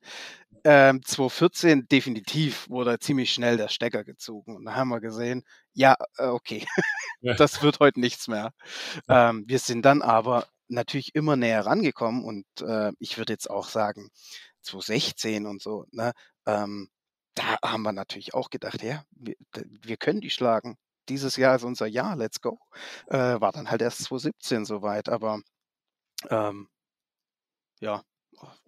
Ähm, 0.66 1.02
2014 1.06 1.88
definitiv 1.90 2.70
wurde 2.70 3.00
ziemlich 3.00 3.34
schnell 3.34 3.58
der 3.58 3.70
Stecker 3.70 4.04
gezogen 4.06 4.56
und 4.58 4.66
da 4.66 4.76
haben 4.76 4.90
wir 4.90 5.02
gesehen: 5.02 5.44
„Ja, 5.74 5.96
äh, 6.18 6.28
okay, 6.28 6.66
das 7.38 7.62
wird 7.64 7.80
heute 7.82 8.00
nichts 8.02 8.28
mehr.“ 8.30 8.54
Ähm, 9.10 9.46
wir 9.48 9.60
sind 9.60 9.84
dann 9.86 10.02
aber 10.04 10.48
natürlich 10.72 11.16
immer 11.16 11.36
näher 11.38 11.66
rangekommen 11.66 12.24
und, 12.26 12.46
äh, 12.62 12.92
ich 13.00 13.18
würde 13.18 13.34
jetzt 13.34 13.50
auch 13.50 13.70
sagen, 13.70 14.10
2016 14.62 15.46
und 15.48 15.62
so, 15.62 15.86
ne, 15.92 16.14
ähm, 16.48 16.90
da 17.36 17.58
haben 17.64 17.84
wir 17.84 17.94
natürlich 17.94 18.34
auch 18.34 18.50
gedacht: 18.50 18.84
„Ja, 18.84 19.06
wir 19.12 19.36
wir 19.54 19.98
können 19.98 20.22
die 20.22 20.30
schlagen. 20.32 20.78
Dieses 21.10 21.38
Jahr 21.38 21.56
ist 21.56 21.64
unser 21.64 21.88
Jahr, 21.88 22.16
let's 22.18 22.42
go.“ 22.42 22.60
Äh, 23.08 23.42
war 23.42 23.52
dann 23.54 23.72
halt 23.72 23.82
erst 23.82 24.04
2017 24.06 24.66
so 24.66 24.82
weit, 24.84 25.10
aber, 25.10 25.42
ähm 26.32 26.70
ja, 27.82 28.04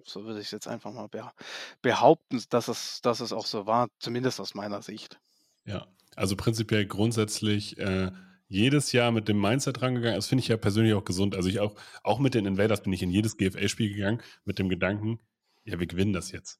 so 0.05 0.25
würde 0.25 0.41
ich's 0.41 0.51
jetzt 0.51 0.67
einfach 0.67 0.91
mal 0.91 1.07
beha 1.07 1.33
behaupten, 1.81 2.43
dass 2.49 2.67
es 2.67 3.01
dass 3.01 3.19
es 3.21 3.33
auch 3.33 3.45
so 3.45 3.65
war, 3.67 3.89
zumindest 3.99 4.39
aus 4.41 4.55
meiner 4.55 4.81
Sicht. 4.81 5.19
Ja, 5.65 5.87
also, 6.15 6.35
prinzipiell 6.35 6.85
grundsätzlich, 6.85 7.77
äh, 7.79 8.11
jedes 8.53 8.91
Jahr 8.93 9.11
mit 9.11 9.27
dem 9.29 9.41
Mindset 9.41 9.81
rangegangen. 9.81 10.15
Das 10.17 10.27
finde 10.27 10.41
ich 10.43 10.49
ja 10.49 10.57
persönlich 10.57 10.93
auch 10.95 11.05
gesund. 11.05 11.35
Also, 11.35 11.49
ich 11.49 11.59
auch 11.61 11.75
auch 12.03 12.19
mit 12.19 12.35
den 12.35 12.45
Invaders 12.47 12.83
bin 12.83 12.93
ich 12.93 13.03
in 13.03 13.11
jedes 13.11 13.37
GFL-Spiel 13.37 13.93
gegangen 13.93 14.21
mit 14.45 14.59
dem 14.59 14.69
Gedanken: 14.69 15.19
„Ja, 15.65 15.79
wir 15.79 15.87
gewinnen 15.87 16.13
das 16.13 16.31
jetzt.“ 16.31 16.59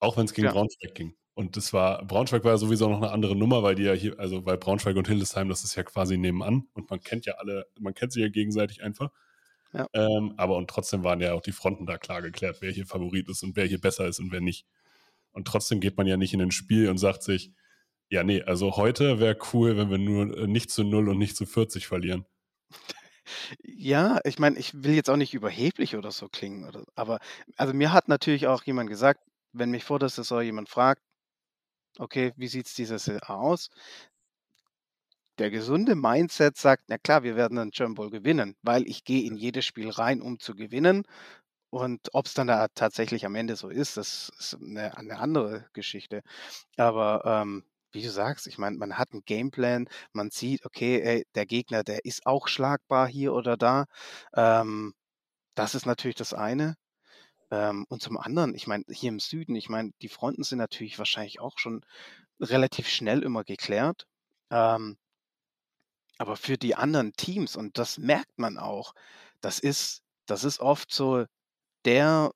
Auch 0.00 0.16
wenn's 0.18 0.34
gegen 0.34 0.48
Ja. 0.48 0.50
Braunschweig 0.50 0.94
ging. 0.94 1.16
Und 1.34 1.56
das 1.56 1.72
war 1.72 2.04
Braunschweig 2.06 2.44
war 2.44 2.52
ja 2.52 2.58
sowieso 2.58 2.88
noch 2.90 3.00
'ne 3.00 3.10
andere 3.12 3.36
Nummer, 3.36 3.62
weil 3.64 3.74
die 3.76 3.84
ja 3.84 3.94
hier 3.94 4.18
also, 4.20 4.46
weil 4.46 4.58
Braunschweig 4.58 4.96
und 4.96 5.08
Hildesheim, 5.08 5.48
das 5.50 5.64
ist 5.64 5.76
ja 5.76 5.84
quasi 5.84 6.18
nebenan 6.18 6.68
und 6.74 6.90
man 6.90 7.00
kennt 7.00 7.26
ja 7.26 7.34
alle 7.34 7.66
man 7.80 7.94
kennt 7.94 8.12
sich 8.12 8.22
ja 8.22 8.28
gegenseitig 8.30 8.82
einfach. 8.84 9.10
Ja. 9.74 9.88
Ähm, 9.94 10.34
aber 10.38 10.56
und 10.58 10.70
trotzdem 10.70 11.04
waren 11.04 11.20
ja 11.20 11.34
auch 11.34 11.42
die 11.42 11.52
Fronten 11.52 11.86
da 11.86 11.98
klar 11.98 12.22
geklärt, 12.22 12.58
wer 12.62 12.72
hier 12.72 12.86
Favorit 12.86 13.28
ist 13.30 13.42
und 13.44 13.56
wer 13.56 13.66
hier 13.66 13.80
besser 13.80 14.06
ist 14.08 14.20
und 14.20 14.32
wer 14.32 14.40
nicht. 14.42 14.66
Und 15.32 15.46
trotzdem 15.48 15.80
geht 15.80 15.96
man 15.98 16.06
ja 16.08 16.16
nicht 16.18 16.34
in 16.34 16.40
'nen 16.40 16.52
Spiel 16.52 16.90
und 16.90 16.98
sagt 16.98 17.22
sich: 17.24 17.52
„Ja, 18.12 18.22
ne, 18.22 18.42
also, 18.46 18.76
heute 18.76 19.18
wäre 19.18 19.36
cool, 19.52 19.76
wenn 19.76 19.90
wir 19.90 19.98
nur, 19.98 20.36
äh, 20.38 20.46
nicht 20.46 20.70
zu 20.70 20.84
0 20.84 21.08
und 21.08 21.18
nicht 21.18 21.36
zu 21.36 21.44
40 21.44 21.88
verlieren.“ 21.88 22.26
Ja, 23.64 24.20
ich 24.24 24.38
meine, 24.38 24.58
ich 24.58 24.72
will 24.82 24.94
jetzt 24.94 25.08
auch 25.10 25.16
nicht 25.16 25.34
überheblich 25.34 25.96
oder 25.96 26.10
so 26.10 26.28
klingen 26.28 26.64
oder 26.66 26.84
aber 26.94 27.18
also, 27.56 27.72
mir 27.74 27.92
hat 27.92 28.08
natürlich 28.08 28.46
auch 28.46 28.62
jemand 28.64 28.88
gesagt, 28.90 29.20
wenn 29.52 29.70
mich 29.70 29.84
vor 29.84 29.98
der 29.98 30.08
Saison 30.08 30.42
jemand 30.42 30.68
fragt: 30.68 31.02
„Okay, 31.98 32.32
wie 32.36 32.48
sieht's 32.48 32.74
diese 32.74 32.98
Saison 32.98 33.20
aus?“ 33.22 33.68
Der 35.38 35.50
gesunde 35.50 35.94
Mindset 35.96 36.56
sagt: 36.56 36.84
„Na 36.88 36.96
klar, 36.96 37.22
wir 37.22 37.36
werden 37.36 37.56
den 37.58 37.70
German 37.70 37.94
Bowl 37.94 38.10
gewinnen, 38.10 38.56
weil 38.62 38.88
ich 38.88 39.04
gehe 39.04 39.26
in 39.26 39.36
jedes 39.36 39.66
Spiel 39.66 39.90
rein, 39.90 40.22
um 40.22 40.38
zu 40.40 40.54
gewinnen.“ 40.54 41.02
Und 41.70 42.10
ob's 42.14 42.34
dann 42.34 42.48
da 42.48 42.68
tatsächlich 42.74 43.26
am 43.26 43.34
Ende 43.36 43.56
so 43.56 43.68
ist, 43.70 43.96
das 43.98 44.30
ist 44.38 44.58
'ne 44.60 44.92
'ne 45.02 45.18
andere 45.18 45.66
Geschichte. 45.74 46.22
Aber, 46.78 47.22
ähm, 47.26 47.64
wie 47.96 48.02
du 48.04 48.10
sagst, 48.12 48.46
ich 48.48 48.58
meine, 48.58 48.78
man 48.78 48.98
hat 48.98 49.12
'n 49.14 49.22
Gameplan, 49.26 49.88
man 50.14 50.30
sieht, 50.30 50.66
okay, 50.66 51.00
ey, 51.02 51.26
der 51.36 51.46
Gegner, 51.46 51.84
der 51.84 52.04
ist 52.06 52.26
auch 52.26 52.48
schlagbar 52.48 53.08
hier 53.08 53.34
oder 53.34 53.56
da. 53.58 53.86
Ähm, 54.34 54.94
das 55.56 55.74
ist 55.76 55.86
natürlich 55.86 56.16
das 56.16 56.34
eine. 56.34 56.76
Ähm, 57.52 57.86
und 57.90 58.02
zum 58.02 58.18
anderen, 58.18 58.54
ich 58.54 58.66
meine, 58.68 58.84
hier 58.90 59.10
im 59.10 59.20
Süden, 59.20 59.56
ich 59.56 59.68
meine, 59.70 59.92
die 60.02 60.08
Fronten 60.10 60.44
sind 60.44 60.58
natürlich 60.58 60.98
wahrscheinlich 60.98 61.40
auch 61.40 61.58
schon 61.58 61.82
relativ 62.40 62.88
schnell 62.88 63.22
immer 63.24 63.44
geklärt. 63.44 64.06
Ähm 64.52 64.96
aber 66.18 66.36
für 66.36 66.56
die 66.56 66.74
anderen 66.74 67.12
Teams, 67.12 67.56
und 67.56 67.78
das 67.78 67.98
merkt 67.98 68.38
man 68.38 68.58
auch, 68.58 68.94
das 69.40 69.58
ist 69.58 70.02
das 70.26 70.44
ist 70.44 70.60
oft 70.60 70.92
so 70.92 71.24
der 71.84 72.32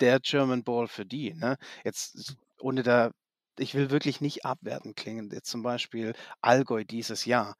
der 0.00 0.20
German 0.20 0.64
Bowl 0.64 0.88
für 0.88 1.06
die, 1.06 1.34
ne? 1.34 1.56
Jetzt 1.84 2.36
ohne 2.60 2.82
da 2.84 3.12
ich 3.58 3.74
will 3.74 3.90
wirklich 3.90 4.20
nicht 4.20 4.44
abwertend 4.44 4.96
klingen, 4.96 5.30
jetzt 5.32 5.50
zum 5.50 5.62
Beispiel 5.62 6.14
Allgäu 6.40 6.84
dieses 6.84 7.24
Jahr, 7.24 7.56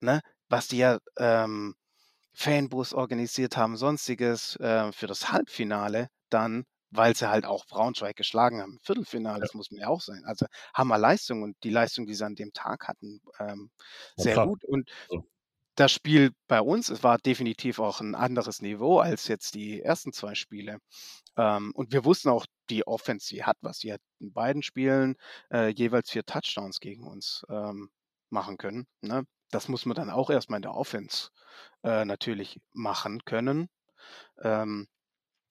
ne? 0.00 0.20
Was 0.48 0.68
die 0.68 0.78
ja, 0.78 0.98
ähm, 1.18 1.74
Fanbus 2.34 2.94
organisiert 2.94 3.56
haben, 3.56 3.76
Sonstiges, 3.76 4.56
äh, 4.56 4.92
für 4.92 5.06
das 5.06 5.32
Halbfinale 5.32 6.08
dann 6.30 6.64
weil 6.90 7.14
sie 7.14 7.28
halt 7.28 7.44
auch 7.44 7.66
Braunschweig 7.66 8.16
geschlagen 8.16 8.60
haben. 8.60 8.78
Viertelfinale, 8.82 9.40
das 9.40 9.54
muss 9.54 9.70
man 9.70 9.80
ja 9.80 9.88
auch 9.88 10.00
sein. 10.00 10.22
Also 10.24 10.46
Hammerleistung 10.74 11.42
und 11.42 11.56
die 11.62 11.70
Leistung, 11.70 12.06
die 12.06 12.14
sie 12.14 12.24
an 12.24 12.34
dem 12.34 12.52
Tag 12.52 12.88
hatten, 12.88 13.20
ähm, 13.38 13.70
sehr 14.16 14.46
gut. 14.46 14.64
Und 14.64 14.90
das 15.74 15.92
Spiel 15.92 16.32
bei 16.48 16.60
uns, 16.60 16.88
es 16.88 17.02
war 17.02 17.18
definitiv 17.18 17.78
auch 17.78 18.00
ein 18.00 18.14
anderes 18.14 18.62
Niveau 18.62 18.98
als 18.98 19.28
jetzt 19.28 19.54
die 19.54 19.82
ersten 19.82 20.12
2 20.12 20.34
Spiele. 20.34 20.78
Ähm, 21.36 21.72
und 21.74 21.92
wir 21.92 22.04
wussten 22.04 22.28
auch, 22.30 22.46
die 22.70 22.86
Offense, 22.86 23.28
die 23.34 23.44
hat 23.44 23.58
was. 23.62 23.78
Die 23.80 23.92
hat 23.92 24.00
in 24.20 24.32
beiden 24.32 24.62
Spielen, 24.62 25.16
äh, 25.52 25.68
jeweils 25.68 26.10
4 26.10 26.24
Touchdowns 26.24 26.80
gegen 26.80 27.06
uns, 27.06 27.44
ähm, 27.50 27.90
machen 28.30 28.58
können, 28.58 28.86
ne? 29.02 29.24
Das 29.50 29.68
muss 29.68 29.86
man 29.86 29.94
dann 29.96 30.10
auch 30.10 30.30
erst 30.30 30.50
mal 30.50 30.56
in 30.56 30.62
der 30.62 30.74
Offense, 30.74 31.30
äh, 31.84 32.04
natürlich 32.04 32.60
machen 32.72 33.24
können. 33.24 33.68
Ähm, 34.42 34.88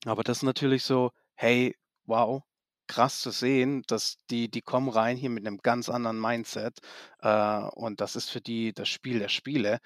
aber 0.05 0.23
das 0.23 0.37
ist 0.39 0.43
natürlich 0.43 0.83
so: 0.83 1.11
„Hey, 1.35 1.75
wow, 2.05 2.43
krass 2.87 3.21
zu 3.21 3.31
sehen, 3.31 3.83
dass 3.87 4.17
die 4.31 4.49
die 4.51 4.61
kommen 4.63 4.89
rein 4.89 5.17
hier 5.17 5.29
mit 5.31 5.43
'nem 5.45 5.59
ganz 5.59 5.89
anderen 5.89 6.19
Mindset, 6.21 6.79
äh, 7.21 7.59
und 7.75 8.01
das 8.01 8.15
ist 8.17 8.29
für 8.31 8.41
die 8.41 8.73
das 8.73 8.89
Spiel 8.89 9.19
der 9.19 9.29
Spiele.“ 9.29 9.79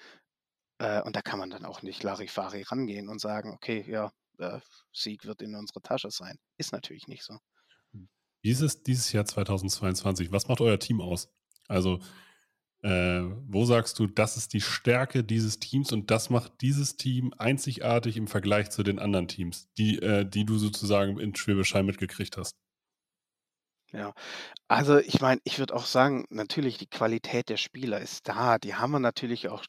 Äh, 0.78 1.02
und 1.02 1.16
da 1.16 1.22
kann 1.22 1.38
man 1.40 1.50
dann 1.50 1.64
auch 1.66 1.82
nicht 1.82 2.02
Larifari 2.02 2.62
rangehen 2.62 3.08
und 3.08 3.20
sagen: 3.20 3.52
„Okay, 3.54 3.84
ja, 3.88 4.10
äh, 4.40 4.60
Sieg 4.92 5.24
wird 5.24 5.42
in 5.42 5.54
unserer 5.54 5.82
Tasche 5.82 6.10
sein.“ 6.10 6.36
Ist 6.56 6.72
natürlich 6.72 7.06
nicht 7.06 7.22
so. 7.22 7.38
Wie 8.42 8.50
ist 8.50 8.62
es 8.62 8.82
dieses 8.82 9.12
Jahr 9.12 9.26
2022? 9.26 10.32
Was 10.32 10.48
macht 10.48 10.60
euer 10.60 10.78
Team 10.78 11.00
aus? 11.00 11.28
Also, 11.68 12.00
äh, 12.82 13.22
wo 13.46 13.66
sagst 13.66 13.98
du, 13.98 14.06
das 14.06 14.36
ist 14.38 14.54
die 14.54 14.62
Stärke 14.62 15.22
dieses 15.22 15.58
Teams 15.58 15.92
und 15.92 16.10
das 16.10 16.30
macht 16.30 16.62
dieses 16.62 16.96
Team 16.96 17.34
einzigartig 17.36 18.16
im 18.16 18.26
Vergleich 18.26 18.70
zu 18.70 18.82
den 18.82 18.98
anderen 18.98 19.28
Teams, 19.28 19.68
die, 19.76 19.98
äh, 19.98 20.24
die 20.24 20.46
du 20.46 20.56
sozusagen 20.56 21.18
in 21.18 21.34
Schwäbisch 21.34 21.74
Hall 21.74 21.82
mitgekriegt 21.82 22.38
hast? 22.38 22.56
Ja. 23.92 24.14
Also, 24.68 24.98
ich 24.98 25.20
meine, 25.20 25.40
ich 25.44 25.58
würde 25.58 25.74
auch 25.74 25.84
sagen, 25.84 26.24
natürlich 26.30 26.78
die 26.78 26.86
Qualität 26.86 27.48
der 27.48 27.56
Spieler 27.58 28.00
ist 28.00 28.28
da. 28.28 28.58
Die 28.58 28.74
haben 28.76 28.92
wir 28.92 29.00
natürlich 29.00 29.48
auch 29.48 29.64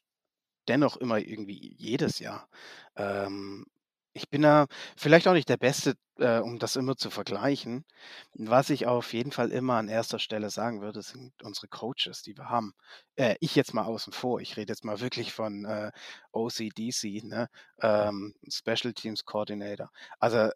dennoch 0.68 0.96
immer 0.98 1.18
irgendwie 1.18 1.76
jedes 1.78 2.20
Jahr. 2.20 2.48
Ähm, 2.96 3.66
ich 4.14 4.30
bin 4.30 4.42
da 4.42 4.68
vielleicht 4.98 5.28
auch 5.28 5.34
nicht 5.34 5.50
der 5.50 5.58
Beste, 5.58 5.96
äh, 6.18 6.40
um 6.40 6.60
das 6.60 6.76
immer 6.76 6.96
zu 6.98 7.10
vergleichen. 7.10 7.86
Was 8.34 8.70
ich 8.70 8.88
auf 8.88 9.14
jeden 9.14 9.32
Fall 9.32 9.52
immer 9.52 9.76
an 9.76 9.88
erster 9.88 10.20
Stelle 10.20 10.50
sagen 10.50 10.82
würde, 10.82 11.02
sind 11.02 11.34
unsere 11.44 11.68
Coaches, 11.68 12.22
die 12.24 12.38
wir 12.38 12.50
haben. 12.50 12.74
Äh, 13.16 13.36
ich 13.40 13.56
jetzt 13.56 13.74
mal 13.74 13.86
außen 13.86 14.14
vor. 14.14 14.42
Ich 14.42 14.58
rede 14.58 14.72
jetzt 14.72 14.86
mal 14.86 15.00
wirklich 15.00 15.34
von, 15.34 15.66
äh, 15.66 15.92
OC/DC, 16.34 17.24
ne, 17.24 17.48
ähm, 17.82 18.36
Special 18.50 18.94
Teams 18.94 19.26
Coordinator. 19.26 19.90
Also, 20.20 20.50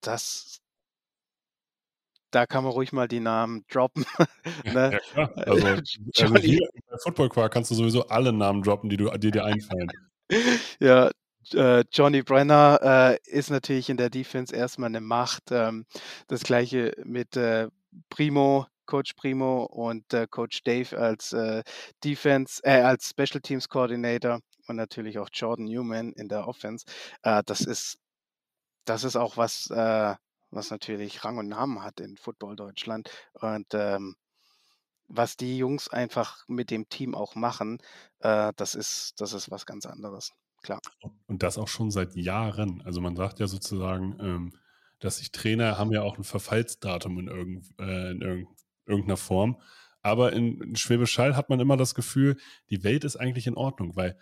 das 0.00 0.60
da 2.32 2.46
kann 2.46 2.64
man 2.64 2.72
ruhig 2.72 2.92
mal 2.92 3.08
die 3.08 3.20
Namen 3.20 3.64
droppen, 3.70 4.04
ne? 4.64 4.92
Ja 4.92 4.98
klar. 4.98 5.32
Also, 5.46 5.66
also 5.66 6.36
hier 6.36 6.68
bei 6.90 6.98
Football 6.98 7.28
Quark 7.28 7.52
kannst 7.52 7.70
du 7.70 7.74
sowieso 7.74 8.08
alle 8.08 8.32
Namen 8.32 8.62
droppen, 8.62 8.88
die 8.88 8.96
du 8.96 9.10
die 9.10 9.30
dir 9.30 9.44
einfallen. 9.44 9.90
Ja, 10.80 11.10
äh, 11.54 11.84
Johnny 11.92 12.22
Brenner, 12.22 12.78
äh, 12.82 13.18
ist 13.30 13.50
natürlich 13.50 13.88
in 13.90 13.96
der 13.96 14.10
Defense 14.10 14.54
erst 14.54 14.78
mal 14.78 14.88
'ne 14.90 15.00
Macht. 15.00 15.44
Ähm, 15.50 15.86
das 16.28 16.42
Gleiche 16.42 16.92
mit, 17.04 17.36
äh, 17.36 17.68
Primo, 18.10 18.66
Coach 18.86 19.14
Primo 19.14 19.64
und, 19.64 20.12
äh, 20.14 20.26
Coach 20.28 20.62
Dave 20.64 20.98
als, 20.98 21.32
äh, 21.32 21.62
Defense 22.04 22.60
äh, 22.64 22.80
als 22.82 23.10
Special 23.10 23.40
Teams 23.40 23.68
Coordinator 23.68 24.40
und 24.68 24.76
natürlich 24.76 25.18
auch 25.18 25.28
Jordan 25.32 25.66
Newman 25.66 26.12
in 26.12 26.28
der 26.28 26.46
Offense. 26.48 26.84
Das 27.22 27.60
ist 27.62 27.98
das 28.86 29.04
ist 29.04 29.16
auch 29.16 29.36
was, 29.38 29.68
was 29.70 30.70
natürlich 30.70 31.24
Rang 31.24 31.38
und 31.38 31.48
Namen 31.48 31.82
hat 31.84 32.00
in 32.00 32.16
Football 32.18 32.56
Deutschland. 32.56 33.10
Und, 33.34 33.66
ähm, 33.74 34.16
was 35.08 35.36
die 35.36 35.58
Jungs 35.58 35.88
einfach 35.90 36.44
mit 36.48 36.70
dem 36.70 36.88
Team 36.88 37.14
auch 37.14 37.34
machen, 37.36 37.78
das 38.20 38.74
ist 38.76 39.14
das 39.20 39.32
ist 39.34 39.50
was 39.50 39.66
ganz 39.66 39.86
anderes, 39.86 40.32
klar. 40.62 40.80
Und 41.26 41.42
das 41.42 41.58
auch 41.58 41.68
schon 41.68 41.90
seit 41.90 42.14
Jahren. 42.16 42.82
Also, 42.84 43.00
man 43.00 43.16
sagt 43.16 43.40
ja 43.40 43.46
sozusagen, 43.46 44.16
ähm, 44.20 44.52
dass 45.00 45.18
sich 45.18 45.32
Trainer 45.32 45.78
haben 45.78 45.92
ja 45.92 46.02
auch 46.02 46.16
'n 46.18 46.24
Verfallsdatum 46.24 47.18
in 47.18 47.28
irgend 47.28 47.66
äh, 47.80 48.10
in 48.12 48.22
irgend 48.22 48.48
irgend 48.86 49.06
'ner 49.08 49.16
Form. 49.16 49.60
Aber 50.02 50.32
in 50.32 50.60
in 50.60 50.76
Schwäbisch 50.76 51.18
Hall 51.18 51.36
hat 51.36 51.48
man 51.50 51.60
immer 51.60 51.76
das 51.76 51.94
Gefühl, 51.94 52.36
die 52.70 52.84
Welt 52.84 53.04
ist 53.04 53.16
eigentlich 53.16 53.46
in 53.46 53.54
Ordnung, 53.56 53.96
weil 53.96 54.16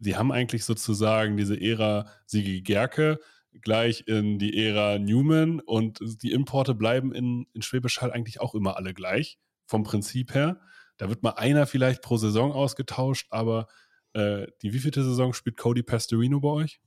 sie 0.00 0.16
haben 0.16 0.32
eigentlich 0.32 0.64
sozusagen 0.64 1.36
diese 1.36 1.60
Ära 1.60 2.06
Sigi 2.26 2.62
Gerke 2.62 3.20
gleich 3.62 4.04
in 4.08 4.38
die 4.38 4.56
Ära 4.66 4.98
Newman 4.98 5.60
und 5.60 6.00
die 6.22 6.32
Importe 6.32 6.74
bleiben 6.74 7.12
in 7.14 7.46
in 7.54 7.62
Schwäbisch 7.62 8.00
Hall 8.02 8.12
eigentlich 8.12 8.40
auch 8.40 8.54
immer 8.54 8.76
alle 8.76 8.94
gleich 8.94 9.38
vom 9.66 9.84
Prinzip 9.84 10.34
her. 10.34 10.60
Da 10.98 11.08
wird 11.10 11.22
mal 11.22 11.32
einer 11.32 11.66
vielleicht 11.66 12.02
pro 12.02 12.16
Saison 12.18 12.52
ausgetauscht, 12.52 13.28
aber, 13.30 13.68
äh, 14.14 14.46
die 14.62 14.72
wievielte 14.72 15.02
Saison 15.04 15.32
spielt 15.34 15.56
Cody 15.56 15.82
Pastorino 15.82 16.40
bei 16.40 16.48
euch? 16.50 16.78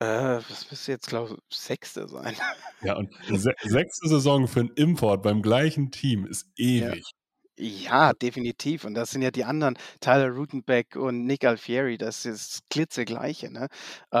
Äh, 0.00 0.42
das 0.48 0.70
müsste 0.70 0.92
jetzt, 0.92 1.08
glaube 1.08 1.38
6. 1.52 2.06
sein. 2.08 2.36
Ja, 2.80 2.96
und 2.96 3.10
se 3.26 3.54
6. 3.62 4.08
Saison 4.08 4.46
für 4.46 4.60
'n 4.60 4.70
Import 4.76 5.22
beim 5.22 5.42
gleichen 5.42 5.90
Team 5.90 6.24
ist 6.26 6.46
Ja. 6.74 6.94
ewig. 6.96 7.12
Ja, 7.58 8.12
definitiv. 8.14 8.84
Und 8.84 8.94
das 8.94 9.10
sind 9.12 9.22
ja 9.22 9.30
die 9.32 9.44
anderen, 9.44 9.76
Tyler 10.00 10.30
Rutenbeck 10.30 10.96
und 10.96 11.26
Nick 11.26 11.44
Alfieri, 11.44 11.98
das 11.98 12.26
ist 12.26 12.62
klitzegleiche, 12.70 13.50
ne? 13.52 13.68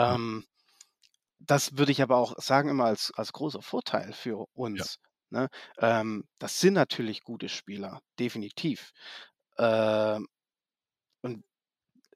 Ja. 0.06 0.18
Ähm, 0.18 0.44
das 1.40 1.78
würde 1.78 1.92
ich 1.92 2.02
aber 2.02 2.18
auch 2.18 2.34
sagen 2.38 2.70
immer 2.70 2.86
als 2.86 3.12
als 3.16 3.32
großer 3.32 3.62
Vorteil 3.62 4.12
für 4.14 4.46
Ja. 4.76 4.88
uns, 4.88 4.98
ne? 5.30 5.48
Ähm, 5.78 6.24
das 6.38 6.60
sind 6.60 6.74
natürlich 6.74 7.22
gute 7.24 7.48
Spieler, 7.50 8.00
definitiv. 8.20 8.92
Ähm, 9.58 10.28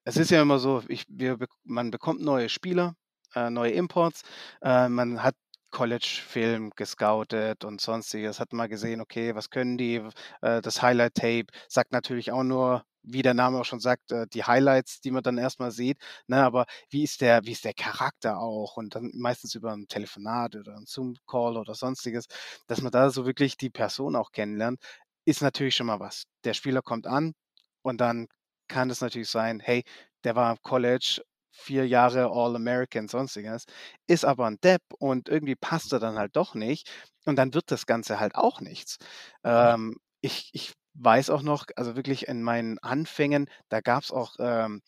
es 0.04 0.16
ist 0.16 0.30
ja 0.30 0.42
immer 0.42 0.58
so, 0.58 0.82
ich 0.88 1.04
wir 1.08 1.38
man 1.64 1.90
bekommt 1.90 2.20
neue 2.22 2.48
Spieler, 2.48 2.94
äh, 3.34 3.50
neue 3.50 3.72
Imports. 3.72 4.22
Äh, 4.62 4.88
man 4.88 5.22
hat 5.22 5.34
College-Film 5.70 6.70
gescoutet 6.76 7.64
und 7.64 7.80
Sonstiges, 7.80 8.40
hat 8.40 8.52
mal 8.52 8.68
gesehen, 8.68 9.00
okay, 9.00 9.34
was 9.34 9.48
können 9.50 9.78
die? 9.78 10.02
Äh, 10.42 10.60
das 10.62 10.82
Highlight-Tape 10.82 11.46
sagt 11.68 11.92
natürlich 11.92 12.30
auch 12.32 12.42
nur, 12.42 12.84
wie 13.04 13.22
der 13.22 13.34
Name 13.34 13.58
auch 13.60 13.64
schon 13.64 13.80
sagt, 13.80 14.12
äh, 14.12 14.26
die 14.32 14.44
Highlights, 14.44 15.00
die 15.00 15.10
man 15.12 15.22
dann 15.22 15.38
erst 15.38 15.60
mal 15.60 15.70
sieht, 15.72 15.98
ne? 16.26 16.42
Aber 16.44 16.66
wie 16.90 17.02
ist 17.04 17.20
der 17.20 17.44
wie 17.44 17.52
ist 17.52 17.64
der 17.64 17.74
Charakter 17.74 18.38
auch? 18.38 18.76
Und 18.76 18.94
dann 18.94 19.10
meistens 19.14 19.54
über 19.54 19.72
'n 19.72 19.86
Telefonat 19.88 20.56
oder 20.56 20.74
'n 20.76 20.84
Zoom-Call 20.86 21.56
oder 21.56 21.74
Sonstiges, 21.74 22.26
dass 22.66 22.82
man 22.82 22.92
da 22.92 23.10
so 23.10 23.24
wirklich 23.26 23.56
die 23.56 23.70
Person 23.70 24.14
auch 24.16 24.32
kennenlernt, 24.32 24.78
ist 25.24 25.42
natürlich 25.42 25.74
schon 25.76 25.86
mal 25.86 26.00
was. 26.00 26.24
Der 26.44 26.54
Spieler 26.54 26.82
kommt 26.82 27.06
an 27.06 27.32
und 27.82 28.00
dann 28.00 28.26
kann 28.72 28.90
es 28.90 29.00
natürlich 29.00 29.30
sein, 29.30 29.60
hey, 29.60 29.84
der 30.24 30.36
war 30.36 30.50
am 30.50 30.58
College 30.62 31.22
4 31.52 31.86
Jahre 31.88 32.30
All-American, 32.32 33.08
Sonstiges, 33.08 33.64
ist 34.08 34.24
aber 34.24 34.46
'n 34.48 34.58
Depp 34.64 34.82
und 34.98 35.28
irgendwie 35.28 35.56
passt 35.56 35.92
er 35.92 36.00
dann 36.00 36.16
halt 36.18 36.36
doch 36.36 36.54
nicht 36.54 36.90
und 37.26 37.36
dann 37.36 37.54
wird 37.54 37.70
das 37.70 37.86
Ganze 37.86 38.20
halt 38.20 38.34
auch 38.36 38.60
nichts. 38.60 38.98
Ähm, 39.44 39.96
ich 40.22 40.50
ich 40.54 40.72
weiß 40.94 41.30
auch 41.30 41.42
noch, 41.42 41.66
also 41.76 41.96
wirklich 41.96 42.28
in 42.28 42.42
meinen 42.42 42.78
Anfängen, 42.80 43.46
da 43.70 43.80
gab's 43.80 44.12
auch, 44.12 44.36
ähm, 44.40 44.82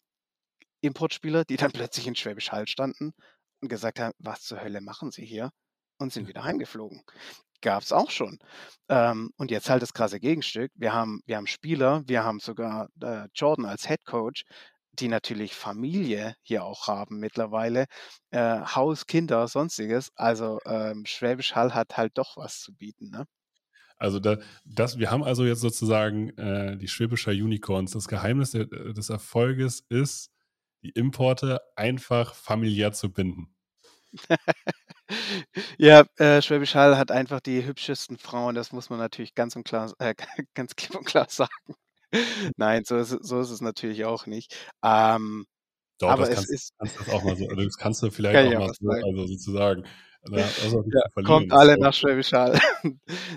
Importspieler, 0.83 1.45
die 1.45 1.57
dann 1.57 1.73
plötzlich 1.73 2.07
in 2.07 2.15
Schwäbisch 2.17 2.53
Hall 2.53 2.69
standen 2.69 3.13
und 3.63 3.69
gesagt 3.69 4.01
haben: 4.01 4.15
„Was 4.19 4.43
zur 4.43 4.61
Hölle 4.63 4.81
machen 4.81 5.11
Sie 5.13 5.25
hier?“ 5.27 5.51
und 5.99 6.13
sind 6.13 6.29
wieder 6.29 6.45
heimgeflogen. 6.45 7.03
Gab's 7.65 7.93
auch 7.93 8.11
schon. 8.11 8.39
Ähm, 8.91 9.31
und 9.39 9.51
jetzt 9.51 9.71
halt 9.71 9.83
das 9.83 9.95
krasse 9.95 10.21
Gegenstück. 10.21 10.71
Wir 10.75 10.93
haben 10.93 11.21
wir 11.27 11.37
haben 11.39 11.47
Spieler, 11.47 12.03
wir 12.07 12.23
haben 12.23 12.39
sogar, 12.41 12.89
äh, 13.03 13.27
Jordan 13.35 13.65
als 13.65 13.89
Head 13.89 14.05
Coach, 14.05 14.45
die 14.93 15.09
natürlich 15.09 15.55
Familie 15.55 16.35
hier 16.43 16.65
auch 16.65 16.89
haben 16.89 17.19
mittlerweile, 17.21 17.87
äh, 18.31 18.61
Haus, 18.61 19.07
Kinder, 19.07 19.49
Sonstiges. 19.49 20.11
Also, 20.15 20.61
ähm, 20.67 21.07
Schwäbisch 21.07 21.55
Hall 21.55 21.75
hat 21.75 21.97
halt 21.97 22.13
doch 22.19 22.37
was 22.37 22.61
zu 22.61 22.75
bieten, 22.75 23.11
ne? 23.11 23.25
Also, 23.97 24.21
da 24.21 24.39
das 24.65 24.99
wir 24.99 25.11
haben 25.11 25.25
also 25.25 25.45
jetzt 25.47 25.61
sozusagen, 25.61 26.31
äh, 26.37 26.77
die 26.77 26.89
Schwäbischer 26.89 27.31
Unicorns. 27.33 27.93
Das 27.93 28.09
Geheimnis 28.09 28.51
des 28.53 29.09
Erfolges 29.09 29.85
ist, 29.89 30.31
die 30.83 30.91
Importe 30.91 31.61
einfach 31.77 32.35
familiär 32.35 32.93
zu 32.93 33.11
binden. 33.13 33.54
Ja, 35.79 36.05
äh, 36.17 36.41
Schwäbisch 36.41 36.75
Hall 36.75 36.97
hat 36.97 37.11
einfach 37.11 37.41
die 37.41 37.65
hübschesten 37.65 38.17
Frauen, 38.19 38.55
das 38.55 38.73
muss 38.73 38.89
man 38.91 38.99
natürlich 38.99 39.35
ganz 39.35 39.55
und 39.55 39.65
klar 39.65 39.93
äh, 39.99 40.15
ganz 40.55 40.77
klipp 40.77 40.97
und 40.97 41.05
klar 41.05 41.27
sagen. 41.29 41.53
Nein, 42.57 42.85
so 42.85 42.97
ist 42.97 43.11
es 43.13 43.27
so 43.29 43.41
ist 43.41 43.51
es 43.51 43.61
natürlich 43.61 44.05
auch 44.05 44.27
nicht. 44.27 44.57
Ähm, 44.83 45.47
Doch, 45.99 46.09
aber 46.11 46.23
das 46.23 46.31
es 46.31 46.35
kannst 46.37 46.51
ist 46.51 46.73
kannst 46.79 47.01
das 47.01 47.09
auch 47.09 47.25
mal 47.25 47.37
so 47.37 47.47
das 47.47 47.77
kannst 47.77 48.03
du 48.03 48.11
vielleicht 48.11 48.37
Kann 48.37 48.57
auch 48.57 48.59
mal 48.59 48.73
so 48.81 48.91
sagen. 48.91 49.05
also 49.05 49.27
sozusagen, 49.27 49.83
du 50.25 50.37
auch 50.79 50.85
nichts 50.85 50.95
Ja, 50.95 51.23
kommt 51.25 51.53
alle 51.53 51.75
auch 51.75 51.79
nach 51.79 51.95
Schwäbisch 51.95 52.33
Hall. 52.33 52.59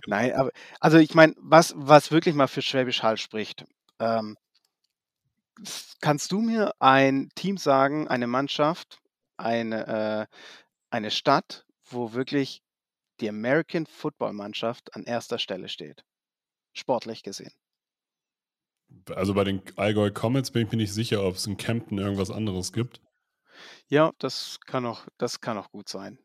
Nein, 0.07 0.33
aber 0.33 0.51
also 0.79 0.97
ich 0.97 1.13
meine, 1.15 1.33
was 1.37 1.73
was 1.77 2.11
wirklich 2.11 2.35
mal 2.35 2.47
für 2.47 2.61
Schwäbisch 2.61 3.03
Hall 3.03 3.17
spricht, 3.17 3.65
ähm 3.99 4.37
kannst 6.01 6.31
du 6.31 6.41
mir 6.41 6.73
ein 6.79 7.29
Team 7.35 7.57
sagen, 7.57 8.07
eine 8.07 8.27
Mannschaft, 8.27 8.99
eine, 9.37 10.27
äh 10.31 10.35
eine 10.89 11.11
Stadt, 11.11 11.65
wo 11.89 12.13
wirklich 12.13 12.61
die 13.21 13.29
American 13.29 13.85
Football 13.87 14.33
Mannschaft 14.33 14.95
an 14.95 15.03
erster 15.05 15.39
Stelle 15.39 15.69
steht. 15.69 16.05
Sportlich 16.73 17.23
gesehen. 17.23 17.53
Also 19.09 19.33
bei 19.33 19.43
den 19.43 19.61
Allgäu 19.75 20.11
Comets 20.11 20.51
bin 20.51 20.65
ich 20.65 20.71
mir 20.71 20.77
nicht 20.77 20.93
sicher, 20.93 21.23
ob 21.23 21.35
es 21.35 21.47
in 21.47 21.57
Kempten 21.57 21.97
irgendwas 21.97 22.29
anderes 22.31 22.71
gibt. 22.73 23.01
Ja, 23.89 24.13
das 24.19 24.59
kann 24.65 24.85
auch, 24.85 25.05
das 25.17 25.41
kann 25.41 25.57
auch 25.57 25.71
gut 25.71 25.89
sein. 25.89 26.19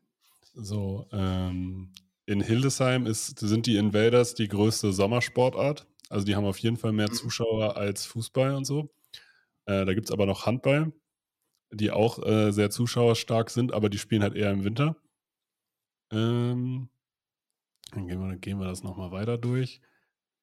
So, 0.53 1.07
ähm, 1.11 1.91
in 2.25 2.41
Hildesheim 2.41 3.05
ist, 3.05 3.39
sind 3.39 3.65
die 3.65 3.77
Invaders 3.77 4.35
die 4.35 4.47
größte 4.47 4.93
Sommersportart. 4.93 5.87
Also 6.09 6.25
die 6.25 6.35
haben 6.35 6.45
auf 6.45 6.59
jeden 6.59 6.77
Fall 6.77 6.91
mehr 6.93 7.09
Mhm. 7.09 7.11
Zuschauer 7.11 7.75
als 7.77 8.05
Fußball 8.05 8.53
und 8.55 8.65
so. 8.65 8.93
Äh, 9.65 9.85
da 9.85 9.93
gibt 9.93 10.07
es 10.07 10.11
aber 10.11 10.25
noch 10.25 10.45
Handball, 10.45 10.93
die 11.73 11.91
auch 11.91 12.19
äh, 12.25 12.51
sehr 12.51 12.69
zuschauerstark 12.69 13.49
sind, 13.49 13.73
aber 13.73 13.89
die 13.89 13.97
spielen 13.97 14.23
halt 14.23 14.35
eher 14.35 14.51
im 14.51 14.63
Winter. 14.63 14.95
Ähm, 16.11 16.89
dann 17.91 18.07
gehen 18.07 18.19
wir, 18.19 18.37
gehen 18.37 18.59
wir 18.59 18.67
das 18.67 18.83
nochmal 18.83 19.11
weiter 19.11 19.37
durch. 19.37 19.81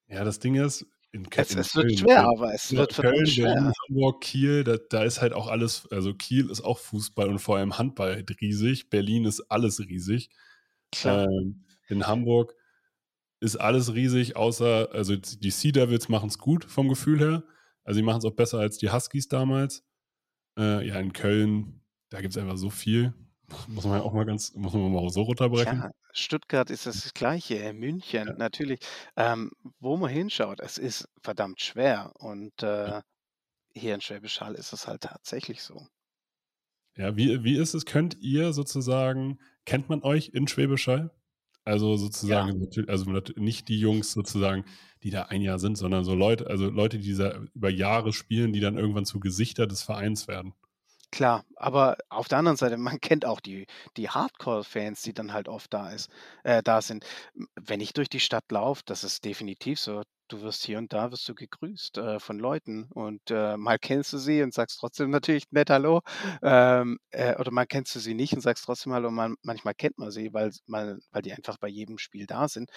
Ja, 0.09 0.25
das 0.25 0.39
Ding 0.39 0.55
ist, 0.57 0.87
in, 1.13 1.29
Ke- 1.29 1.41
Es, 1.43 1.55
es 1.55 1.75
wird 1.75 1.87
Köln, 1.87 1.99
schwer, 1.99 2.17
Köln- 2.17 2.27
aber 2.27 2.55
es 2.55 2.73
wird 2.73 2.93
verdammt 2.93 3.17
Köln, 3.17 3.27
schwer. 3.27 3.55
Berlin, 3.55 3.73
Hamburg, 3.89 4.21
Kiel, 4.21 4.65
da, 4.65 4.77
da 4.91 5.05
ist 5.05 5.21
halt 5.21 5.33
auch 5.33 5.49
alles, 5.49 5.89
also 5.91 6.15
Kiel 6.15 6.51
ist 6.51 6.61
auch 6.61 6.79
Fußball 6.79 7.29
und 7.29 7.39
vor 7.39 7.57
allem 7.57 7.79
Handball 7.79 8.15
halt 8.15 8.41
riesig. 8.41 8.91
Berlin 8.91 9.25
ist 9.25 9.41
alles 9.51 9.81
riesig. 9.81 10.31
Ähm, 11.27 11.65
in 11.89 12.07
Hamburg 12.07 12.55
ist 13.41 13.57
alles 13.57 13.95
riesig, 13.95 14.37
außer, 14.37 14.91
also 14.93 15.17
die 15.17 15.51
Sea 15.51 15.73
Devils 15.73 16.09
machen 16.09 16.29
es 16.29 16.39
gut 16.39 16.65
vom 16.65 16.89
Gefühl 16.89 17.19
her. 17.21 17.45
Also 17.85 17.99
die 17.99 18.05
machen 18.05 18.19
es 18.19 18.25
auch 18.25 18.35
besser 18.37 18.59
als 18.59 18.79
die 18.79 18.91
Huskies 18.91 19.29
damals. 19.29 19.85
Äh, 20.59 20.87
ja, 20.87 20.99
in 20.99 21.13
Köln, 21.13 21.81
da 22.11 22.21
gibt 22.21 22.35
es 22.35 22.39
einfach 22.39 22.57
so 22.57 22.71
viel. 22.71 23.15
Muss 23.69 23.85
man 23.85 23.99
ja 23.99 24.03
auch 24.03 24.13
mal 24.13 24.25
ganz, 24.25 24.55
muss 24.55 24.73
man 24.73 24.93
mal 24.93 25.09
so 25.11 25.23
runterbrechen. 25.23 25.79
Klar, 25.79 25.91
Stuttgart 26.13 26.71
ist 26.71 26.87
das 26.87 27.13
Gleiche, 27.15 27.59
äh, 27.59 27.73
München 27.73 28.29
Ja. 28.29 28.35
natürlich. 28.35 28.81
Ähm, 29.17 29.51
wo 29.81 29.97
man 29.97 30.11
hinschaut, 30.11 30.61
es 30.61 30.79
ist 30.79 31.09
verdammt 31.23 31.61
schwer. 31.61 32.13
Und 32.15 32.63
äh, 32.63 33.01
hier 33.73 33.95
in 33.95 34.01
Schwäbisch 34.01 34.41
Hall 34.41 34.55
ist 34.55 34.73
es 34.73 34.87
halt 34.87 35.03
tatsächlich 35.03 35.63
so. 35.63 35.87
Ja, 36.97 37.17
wie, 37.17 37.43
wie 37.45 37.57
ist 37.57 37.75
es? 37.75 37.87
Könnt 37.87 38.17
ihr 38.21 38.53
sozusagen, 38.53 39.39
kennt 39.65 39.89
man 39.89 40.03
euch 40.03 40.31
in 40.31 40.49
Schwäbisch 40.49 40.87
Hall? 40.87 41.11
Also 41.65 41.97
sozusagen, 41.97 42.51
natür- 42.61 42.89
also 42.89 43.11
nicht 43.37 43.69
die 43.69 43.79
Jungs 43.79 44.13
sozusagen, 44.13 44.65
die 45.03 45.11
da 45.11 45.25
ein 45.25 45.43
Jahr 45.43 45.59
sind, 45.59 45.77
sondern 45.77 46.05
so 46.05 46.15
Leute, 46.15 46.47
also 46.49 46.69
Leute, 46.71 46.99
die 46.99 47.15
da 47.15 47.43
über 47.55 47.71
Jahre 47.71 48.13
spielen, 48.13 48.53
die 48.53 48.61
dann 48.61 48.79
irgendwann 48.79 49.05
zu 49.05 49.21
Gesichter 49.21 49.67
des 49.67 49.83
Vereins 49.83 50.27
werden. 50.29 50.55
Klar, 51.13 51.45
aber 51.57 51.97
auf 52.09 52.29
der 52.29 52.39
anderen 52.39 52.57
Seite, 52.57 52.77
man 52.77 53.01
kennt 53.01 53.25
auch 53.25 53.41
die, 53.41 53.67
die 53.97 54.09
Hardcore-Fans, 54.11 55.03
die 55.03 55.13
dann 55.13 55.33
halt 55.33 55.49
oft 55.49 55.73
da 55.75 55.91
ist, 55.91 56.09
äh, 56.45 56.63
da 56.63 56.81
sind. 56.83 57.05
Wenn 57.61 57.81
ich 57.81 57.93
durch 57.93 58.09
die 58.09 58.21
Stadt 58.21 58.45
laufe, 58.53 58.83
das 58.87 59.03
ist 59.03 59.25
definitiv 59.25 59.81
so. 59.81 60.03
Du 60.29 60.43
wirst 60.43 60.63
hier 60.65 60.79
und 60.79 60.93
da 60.93 61.11
wirst 61.11 61.29
du 61.29 61.35
gegrüßt 61.35 61.99
äh, 61.99 62.21
von 62.21 62.39
Leuten 62.39 62.85
und 62.93 63.21
äh, 63.31 63.57
mal 63.57 63.79
kennst 63.81 64.13
du 64.13 64.19
sie 64.19 64.43
und 64.45 64.55
sagst 64.55 64.79
trotzdem 64.79 65.11
natürlich 65.11 65.51
nett 65.51 65.71
Hallo. 65.71 66.03
Ähm, 66.43 66.99
äh, 67.11 67.35
oder 67.37 67.51
mal 67.51 67.67
kennst 67.67 67.93
du 67.97 67.99
sie 67.99 68.15
nicht 68.15 68.33
und 68.35 68.41
sagst 68.41 68.65
trotzdem 68.65 68.93
Hallo. 68.93 69.11
Man, 69.11 69.35
manchmal 69.43 69.75
kennt 69.75 69.99
man 69.99 70.13
sie, 70.13 70.33
weil, 70.33 70.53
weil, 70.69 71.01
weil 71.11 71.23
die 71.23 71.33
einfach 71.33 71.59
bei 71.59 71.67
jedem 71.69 71.99
Spiel 71.99 72.27
da 72.27 72.47
sind. 72.47 72.71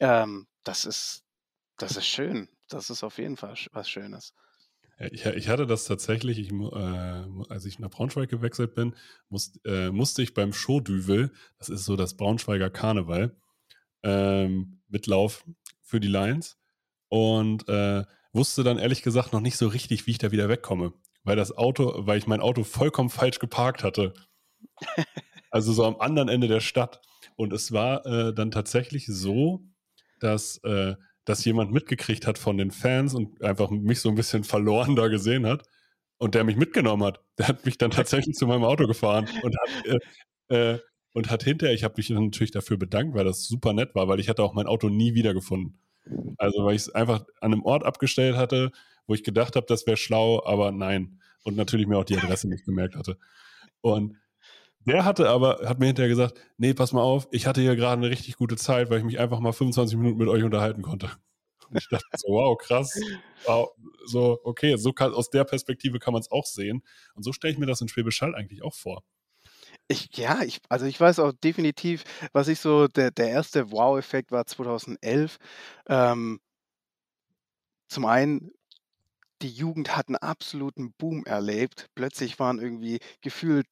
Ähm, 0.00 0.46
das 0.64 0.84
ist, 0.84 1.22
das 1.78 1.96
ist 1.96 2.06
schön. 2.08 2.48
Das 2.68 2.90
ist 2.90 3.04
auf 3.04 3.18
jeden 3.18 3.36
Fall 3.36 3.54
was 3.72 3.90
Schönes. 3.90 4.32
Ja, 4.98 5.06
Ich, 5.10 5.26
ich 5.26 5.48
hatte 5.48 5.66
das 5.66 5.84
tatsächlich, 5.84 6.38
ich, 6.38 6.52
äh, 6.52 7.24
als 7.48 7.64
ich 7.64 7.78
nach 7.78 7.90
Braunschweig 7.90 8.28
gewechselt 8.28 8.74
bin, 8.74 8.94
musst, 9.28 9.60
äh, 9.64 9.90
musste 9.90 10.22
ich 10.22 10.34
beim 10.34 10.52
Showdüvel, 10.52 11.32
das 11.58 11.68
ist 11.68 11.84
so 11.84 11.96
das 11.96 12.16
Braunschweiger 12.16 12.70
Karneval, 12.70 13.36
ähm, 14.02 14.80
mitlaufen 14.88 15.56
für 15.82 16.00
die 16.00 16.08
Lions 16.08 16.58
und 17.08 17.68
äh, 17.68 18.04
wusste 18.32 18.64
dann 18.64 18.78
ehrlich 18.78 19.02
gesagt 19.02 19.32
noch 19.32 19.40
nicht 19.40 19.56
so 19.56 19.68
richtig, 19.68 20.06
wie 20.06 20.12
ich 20.12 20.18
da 20.18 20.30
wieder 20.30 20.48
wegkomme, 20.48 20.92
weil 21.24 21.36
das 21.36 21.56
Auto, 21.56 22.06
weil 22.06 22.18
ich 22.18 22.26
mein 22.26 22.40
Auto 22.40 22.64
vollkommen 22.64 23.10
falsch 23.10 23.38
geparkt 23.38 23.82
hatte. 23.82 24.14
Also 25.52 25.72
so 25.72 25.84
am 25.86 25.96
anderen 26.00 26.28
Ende 26.28 26.48
der 26.48 26.60
Stadt. 26.60 27.00
Und 27.36 27.52
es 27.52 27.72
war 27.72 28.04
äh, 28.04 28.34
dann 28.34 28.50
tatsächlich 28.50 29.06
so, 29.06 29.62
dass, 30.20 30.62
dass 31.26 31.44
jemand 31.44 31.72
mitgekriegt 31.72 32.26
hat 32.26 32.38
von 32.38 32.56
den 32.56 32.70
Fans 32.70 33.14
und 33.14 33.42
einfach 33.42 33.68
mich 33.68 34.00
so 34.00 34.08
ein 34.08 34.14
bisschen 34.14 34.44
verloren 34.44 34.96
da 34.96 35.08
gesehen 35.08 35.44
hat 35.44 35.64
und 36.18 36.34
der 36.34 36.44
mich 36.44 36.56
mitgenommen 36.56 37.04
hat. 37.04 37.20
Der 37.36 37.48
hat 37.48 37.66
mich 37.66 37.76
dann 37.76 37.90
tatsächlich 37.90 38.36
zu 38.36 38.46
meinem 38.46 38.64
Auto 38.64 38.86
gefahren 38.86 39.28
und 39.42 39.54
hat, 39.58 40.00
äh, 40.48 40.54
äh, 40.54 40.78
und 41.12 41.30
hat 41.30 41.42
hinterher, 41.42 41.74
ich 41.74 41.84
habe 41.84 41.94
mich 41.96 42.08
natürlich 42.10 42.52
dafür 42.52 42.78
bedankt, 42.78 43.14
weil 43.14 43.24
das 43.24 43.44
super 43.44 43.72
nett 43.72 43.94
war, 43.94 44.08
weil 44.08 44.20
ich 44.20 44.28
hatte 44.28 44.42
auch 44.42 44.54
mein 44.54 44.66
Auto 44.66 44.88
nie 44.88 45.14
wiedergefunden. 45.14 45.78
Also 46.38 46.64
weil 46.64 46.76
ich 46.76 46.82
es 46.82 46.94
einfach 46.94 47.24
an 47.40 47.52
einem 47.52 47.64
Ort 47.64 47.84
abgestellt 47.84 48.36
hatte, 48.36 48.70
wo 49.06 49.14
ich 49.14 49.24
gedacht 49.24 49.56
habe, 49.56 49.66
das 49.66 49.86
wäre 49.86 49.96
schlau, 49.96 50.44
aber 50.44 50.70
nein. 50.70 51.20
Und 51.42 51.56
natürlich 51.56 51.86
mir 51.86 51.98
auch 51.98 52.04
die 52.04 52.16
Adresse 52.16 52.48
nicht 52.48 52.64
gemerkt 52.64 52.96
hatte. 52.96 53.18
Und 53.80 54.16
der 54.86 55.04
hatte 55.04 55.28
aber, 55.28 55.60
hat 55.68 55.78
mir 55.78 55.86
hinterher 55.86 56.08
gesagt, 56.08 56.40
nee, 56.56 56.72
pass 56.74 56.92
mal 56.92 57.02
auf, 57.02 57.28
ich 57.30 57.46
hatte 57.46 57.60
hier 57.60 57.76
gerade 57.76 58.00
eine 58.00 58.10
richtig 58.10 58.36
gute 58.36 58.56
Zeit, 58.56 58.88
weil 58.90 58.98
ich 58.98 59.04
mich 59.04 59.18
einfach 59.18 59.40
mal 59.40 59.52
25 59.52 59.96
Minuten 59.98 60.18
mit 60.18 60.28
euch 60.28 60.44
unterhalten 60.44 60.82
konnte. 60.82 61.10
Und 61.68 61.78
ich 61.78 61.88
dachte 61.88 62.06
so, 62.16 62.28
wow, 62.28 62.56
krass. 62.56 62.98
Wow, 63.44 63.70
so, 64.06 64.38
okay, 64.44 64.76
so 64.76 64.92
kann, 64.92 65.12
aus 65.12 65.30
der 65.30 65.44
Perspektive 65.44 65.98
kann 65.98 66.12
man 66.12 66.20
es 66.20 66.30
auch 66.30 66.46
sehen. 66.46 66.82
Und 67.14 67.24
so 67.24 67.32
stelle 67.32 67.52
ich 67.52 67.58
mir 67.58 67.66
das 67.66 67.80
in 67.80 67.88
Schwäbisch 67.88 68.22
Hall 68.22 68.36
eigentlich 68.36 68.62
auch 68.62 68.74
vor. 68.74 69.02
Ich, 69.88 70.16
ja, 70.16 70.42
ich, 70.42 70.60
also 70.68 70.86
ich 70.86 71.00
weiß 71.00 71.18
auch 71.18 71.32
definitiv, 71.32 72.04
was 72.32 72.48
ich 72.48 72.60
so, 72.60 72.88
der, 72.88 73.10
der 73.10 73.30
erste 73.30 73.70
Wow-Effekt 73.70 74.30
war 74.30 74.46
2011. 74.46 75.38
Ähm, 75.88 76.40
zum 77.88 78.04
einen, 78.04 78.52
die 79.42 79.50
Jugend 79.50 79.96
hat 79.96 80.08
einen 80.08 80.16
absoluten 80.16 80.92
Boom 80.92 81.24
erlebt. 81.24 81.88
Plötzlich 81.94 82.38
waren 82.38 82.58
irgendwie 82.60 83.00
gefühlt 83.20 83.66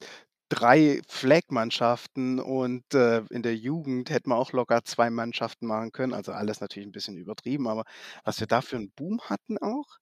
drei 0.49 1.01
Flag-Mannschaften 1.09 2.41
und 2.41 2.95
äh, 2.95 3.21
in 3.31 3.43
der 3.43 3.57
Jugend 3.57 4.11
hätten 4.11 4.31
wir 4.31 4.37
auch 4.37 4.53
locker 4.53 4.85
zwei 4.85 5.11
Mannschaften 5.11 5.67
machen 5.67 5.93
können. 5.93 6.15
Also 6.15 6.33
alles 6.33 6.61
natürlich 6.61 6.89
ein 6.89 6.93
bisschen 6.93 7.17
übertrieben, 7.17 7.69
aber 7.69 7.85
was 8.25 8.41
wir 8.41 8.47
da 8.47 8.61
für 8.61 8.77
einen 8.77 8.91
Boom 8.93 9.21
hatten 9.23 9.59
auch. 9.59 9.99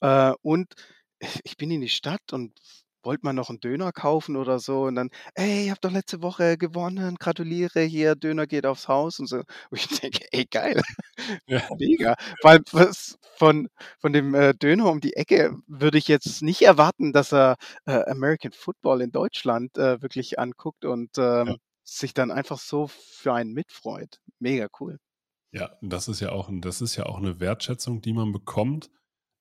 Äh, 0.00 0.32
und 0.42 0.74
ich 1.44 1.56
bin 1.56 1.70
in 1.70 1.80
die 1.80 1.88
Stadt 1.88 2.32
und 2.32 2.58
wollte 3.04 3.24
mal 3.26 3.32
noch 3.32 3.48
einen 3.50 3.60
Döner 3.60 3.92
kaufen 3.92 4.36
oder 4.36 4.58
so 4.58 4.84
und 4.84 4.94
dann: 4.96 5.10
„Ey, 5.34 5.66
ihr 5.66 5.70
habt 5.72 5.84
doch 5.84 5.90
letzte 5.92 6.22
Woche 6.22 6.56
gewonnen, 6.58 7.16
gratuliere, 7.16 7.80
hier, 7.82 8.14
Döner 8.16 8.46
geht 8.46 8.66
aufs 8.66 8.88
Haus“ 8.88 9.18
und 9.20 9.26
so. 9.28 9.38
Wo 9.70 9.76
ich 9.76 9.86
denke: 9.88 10.26
„Ey, 10.32 10.44
geil, 10.46 10.80
Ja. 11.46 11.60
mega.“ 11.78 12.14
Weil 12.42 12.60
was 12.72 13.18
von 13.36 13.68
von 14.00 14.12
dem, 14.12 14.34
äh, 14.34 14.54
Döner 14.54 14.90
um 14.90 15.00
die 15.00 15.14
Ecke 15.16 15.56
würde 15.66 15.98
ich 15.98 16.08
jetzt 16.08 16.42
nicht 16.42 16.62
erwarten, 16.62 17.12
dass 17.12 17.32
er, 17.32 17.56
äh, 17.86 18.02
American 18.10 18.52
Football 18.52 19.02
in 19.02 19.12
Deutschland, 19.12 19.76
äh, 19.78 20.02
wirklich 20.02 20.38
anguckt 20.38 20.84
und, 20.84 21.10
ähm, 21.18 21.58
sich 21.84 22.14
dann 22.14 22.30
einfach 22.30 22.58
so 22.58 22.86
für 22.88 23.34
einen 23.34 23.52
mitfreut. 23.52 24.20
Mega 24.38 24.68
cool. 24.80 24.98
Ja, 25.52 25.76
und 25.80 25.90
das 25.92 26.08
ist 26.08 26.20
ja 26.20 26.32
auch, 26.32 26.48
das 26.52 26.80
ist 26.80 26.96
ja 26.96 27.06
auch 27.06 27.18
eine 27.18 27.38
Wertschätzung, 27.40 28.00
die 28.02 28.12
man 28.12 28.32
bekommt, 28.32 28.90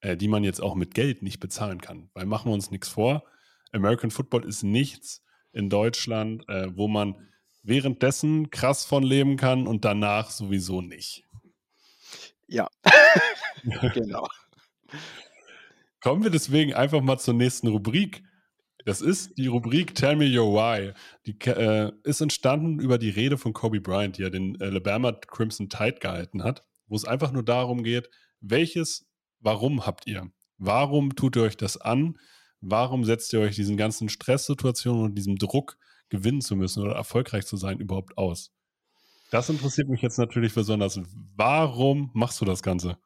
äh, 0.01 0.15
die 0.15 0.27
man 0.27 0.43
jetzt 0.43 0.61
auch 0.61 0.75
mit 0.75 0.93
Geld 0.93 1.23
nicht 1.23 1.39
bezahlen 1.39 1.81
kann. 1.81 2.09
Weil 2.13 2.25
machen 2.25 2.49
wir 2.49 2.53
uns 2.53 2.69
nichts 2.71 2.87
vor, 2.89 3.23
American 3.73 4.11
Football 4.11 4.45
ist 4.45 4.63
nichts 4.63 5.23
in 5.51 5.69
Deutschland, 5.69 6.47
äh, 6.47 6.67
wo 6.75 6.87
man 6.87 7.15
währenddessen 7.63 8.49
krass 8.49 8.85
von 8.85 9.03
leben 9.03 9.37
kann 9.37 9.67
und 9.67 9.85
danach 9.85 10.29
sowieso 10.29 10.81
nicht. 10.81 11.23
Ja. 12.47 12.67
Genau. 13.93 14.27
Kommen 16.01 16.21
wir 16.21 16.31
deswegen 16.31 16.73
einfach 16.73 17.01
mal 17.01 17.17
zur 17.17 17.33
nächsten 17.33 17.69
Rubrik. 17.69 18.23
Das 18.83 18.99
ist 18.99 19.37
die 19.37 19.47
Rubrik 19.47 19.95
Tell 19.95 20.17
Me 20.17 20.25
Your 20.25 20.53
Why. 20.53 20.91
Die 21.25 21.39
äh, 21.49 21.93
ist 22.03 22.19
entstanden 22.19 22.81
über 22.81 22.97
die 22.97 23.09
Rede 23.09 23.37
von 23.37 23.53
Kobe 23.53 23.79
Bryant, 23.79 24.17
die 24.17 24.23
er 24.23 24.31
den 24.31 24.61
Alabama 24.61 25.13
Crimson 25.13 25.69
Tide 25.69 25.99
gehalten 26.01 26.43
hat, 26.43 26.65
wo 26.87 26.97
es 26.97 27.05
einfach 27.05 27.31
nur 27.31 27.43
darum 27.43 27.83
geht, 27.83 28.09
welches 28.41 29.07
Warum 29.43 29.85
habt 29.85 30.07
ihr? 30.07 30.31
Warum 30.57 31.15
tut 31.15 31.35
ihr 31.35 31.43
euch 31.43 31.57
das 31.57 31.75
an? 31.75 32.17
Warum 32.65 33.03
setzt 33.03 33.33
ihr 33.33 33.41
euch 33.41 33.57
diesen 33.57 33.75
ganzen 33.75 34.07
Stresssituationen 34.07 35.03
und 35.03 35.15
diesem 35.15 35.37
Druck, 35.37 35.77
gewinnen 36.07 36.39
zu 36.39 36.55
müssen 36.55 36.81
oder 36.81 36.95
erfolgreich 36.95 37.45
zu 37.45 37.57
sein, 37.57 37.79
überhaupt 37.79 38.17
aus? 38.17 38.51
Das 39.31 39.49
interessiert 39.49 39.89
mich 39.89 40.01
jetzt 40.01 40.17
natürlich 40.17 40.53
besonders. 40.53 40.97
Warum 41.35 42.09
machst 42.13 42.39
du 42.39 42.45
das 42.45 42.63
Ganze? 42.63 42.97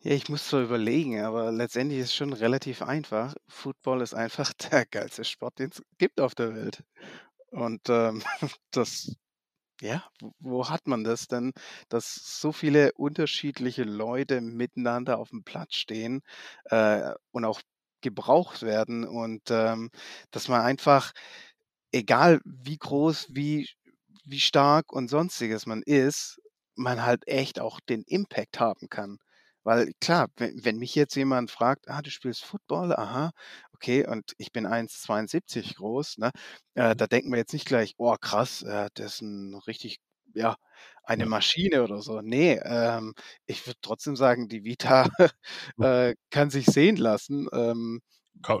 Ja, 0.00 0.12
ich 0.12 0.30
muss 0.30 0.48
so 0.48 0.62
überlegen, 0.62 1.20
aber 1.20 1.52
letztendlich 1.52 1.98
ist 2.00 2.06
es 2.06 2.14
schon 2.14 2.32
relativ 2.32 2.80
einfach. 2.80 3.34
Football 3.46 4.00
ist 4.00 4.14
einfach 4.14 4.54
der 4.72 4.86
geilste 4.86 5.24
Sport, 5.24 5.58
den 5.58 5.68
es 5.70 5.82
gibt 5.98 6.18
auf 6.18 6.34
der 6.34 6.54
Welt. 6.54 6.82
Und 7.50 7.90
ähm, 7.90 8.22
das, 8.70 9.14
ja, 9.80 10.04
wo, 10.40 10.68
hat 10.68 10.86
man 10.88 11.04
das 11.04 11.28
denn, 11.28 11.52
dass 11.88 12.14
so 12.40 12.52
viele 12.52 12.92
unterschiedliche 12.94 13.84
Leute 13.84 14.40
miteinander 14.40 15.18
auf 15.18 15.30
dem 15.30 15.44
Platz 15.44 15.74
stehen 15.76 16.22
äh, 16.64 17.12
und 17.30 17.44
auch 17.44 17.60
gebraucht 18.00 18.62
werden 18.62 19.04
und 19.06 19.42
ähm, 19.50 19.90
dass 20.30 20.48
man 20.48 20.62
einfach 20.62 21.12
egal 21.92 22.40
wie 22.44 22.78
groß, 22.78 23.28
wie 23.30 23.68
wie 24.24 24.40
stark 24.40 24.92
und 24.92 25.08
Sonstiges 25.08 25.66
man 25.66 25.82
ist, 25.82 26.40
man 26.76 27.02
halt 27.04 27.26
echt 27.28 27.60
auch 27.60 27.80
den 27.80 28.02
Impact 28.04 28.60
haben 28.60 28.88
kann. 28.90 29.18
Weil 29.64 29.92
klar, 30.00 30.28
wenn 30.36 30.64
wenn 30.64 30.76
mich 30.78 30.94
jetzt 30.94 31.14
jemand 31.16 31.50
fragt: 31.50 31.88
„Ah, 31.88 32.02
du 32.02 32.10
spielst 32.10 32.44
Football? 32.44 32.94
Aha, 32.94 33.32
okay, 33.78 34.06
und 34.06 34.34
ich 34.38 34.52
bin 34.52 34.66
1,72 34.66 35.76
groß“, 35.76 36.18
ne? 36.18 36.30
Äh, 36.74 36.96
da 36.96 37.06
denken 37.06 37.30
wir 37.32 37.38
jetzt 37.38 37.52
nicht 37.54 37.66
gleich: 37.66 37.94
„Oh 37.98 38.16
krass, 38.20 38.62
äh, 38.62 38.88
der 38.96 39.06
ist 39.06 39.22
'n 39.22 39.54
richtig 39.66 39.98
ja, 40.34 40.56
eine. 41.04 41.26
Maschine 41.26 41.82
oder 41.84 42.02
so.“ 42.02 42.20
Ne, 42.22 42.60
ähm, 42.64 43.14
ich 43.46 43.66
würde 43.66 43.78
trotzdem 43.82 44.16
sagen, 44.16 44.48
die 44.48 44.64
Vita, 44.64 45.08
äh, 45.80 46.14
kann 46.30 46.50
sich 46.50 46.66
sehen 46.66 46.96
lassen, 46.96 47.48
ähm, 47.52 48.00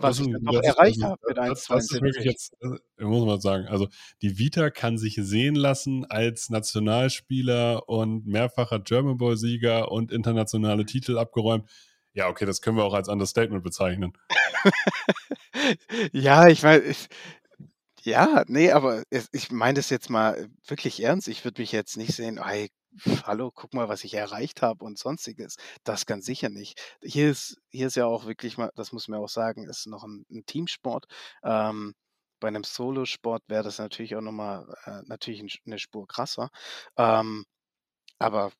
was 0.00 0.20
ich 0.20 0.28
dann 0.30 0.42
das 0.52 0.68
ist 0.68 0.78
erreicht 0.78 1.02
also, 1.02 1.04
habe 1.04 1.18
mit 1.28 1.38
das 1.44 1.68
das 1.70 1.90
ist 1.90 2.00
wirklich 2.00 2.24
1,72. 2.24 2.24
jetzt, 2.24 2.52
äh 2.60 3.04
muss 3.04 3.24
man 3.24 3.40
sagen, 3.40 3.66
also, 3.68 3.88
die 4.22 4.38
Vita 4.38 4.70
kann 4.70 4.98
sich 4.98 5.14
sehen 5.16 5.54
lassen 5.54 6.04
als 6.04 6.50
Nationalspieler 6.50 7.88
und 7.88 8.26
mehrfacher 8.26 8.80
German 8.80 9.16
Bowl-Sieger 9.18 9.90
und 9.90 10.12
internationale 10.12 10.84
Titel 10.86 11.16
abgeräumt. 11.18 11.68
Ja, 12.14 12.28
okay, 12.28 12.46
das 12.46 12.60
können 12.62 12.76
wir 12.76 12.84
auch 12.84 12.94
als 12.94 13.08
Understatement 13.08 13.62
bezeichnen. 13.62 14.12
Ja, 16.12 16.48
ich 16.48 16.62
meine, 16.62 16.84
ja, 18.04 18.44
ne, 18.48 18.72
aber 18.72 19.04
ich 19.32 19.50
meine 19.52 19.74
das 19.76 19.90
jetzt 19.90 20.10
mal 20.10 20.48
wirklich 20.68 21.02
ernst. 21.02 21.28
Ich 21.28 21.44
würde 21.44 21.62
mich 21.62 21.72
jetzt 21.72 21.96
nicht 21.98 22.14
sehen: 22.14 22.42
„Hey, 22.44 22.70
hallo, 23.24 23.50
guck 23.54 23.74
mal, 23.74 23.88
was 23.88 24.04
ich 24.04 24.14
erreicht 24.14 24.62
habe“ 24.62 24.84
und 24.84 24.98
Sonstiges. 24.98 25.56
Das 25.84 26.06
ganz 26.06 26.26
sicher 26.26 26.48
nicht. 26.50 26.80
Hier 27.02 27.30
ist 27.30 27.58
hier 27.70 27.88
ist 27.88 27.96
ja 27.96 28.06
auch 28.06 28.26
wirklich 28.26 28.58
mal 28.58 28.70
das 28.76 28.92
muss 28.92 29.08
man 29.08 29.20
auch 29.20 29.28
sagen, 29.30 29.64
ist 29.68 29.86
noch 29.88 30.04
'n 30.04 30.26
'n 30.30 30.44
Teamsport. 30.46 31.06
Ähm, 31.44 31.94
bei 32.40 32.50
'nem 32.50 32.64
Solosport 32.64 33.42
wäre 33.48 33.64
das 33.64 33.78
natürlich 33.78 34.16
auch 34.16 34.22
noch 34.22 34.32
mal, 34.32 34.66
äh, 34.86 35.02
natürlich 35.06 35.42
'n 35.42 35.48
'ne 35.66 35.78
Spur 35.80 36.06
krasser. 36.08 36.50
Ähm, 36.98 37.44
aber 38.18 38.52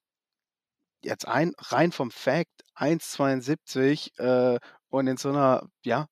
jetzt 1.04 1.26
ein 1.28 1.52
rein 1.58 1.92
vom 1.92 2.10
Fact 2.10 2.64
1,72, 2.74 4.12
äh, 4.18 4.58
und 4.90 5.06
in 5.06 5.16
so 5.18 5.30
'ner, 5.32 5.68
ja, 5.84 6.06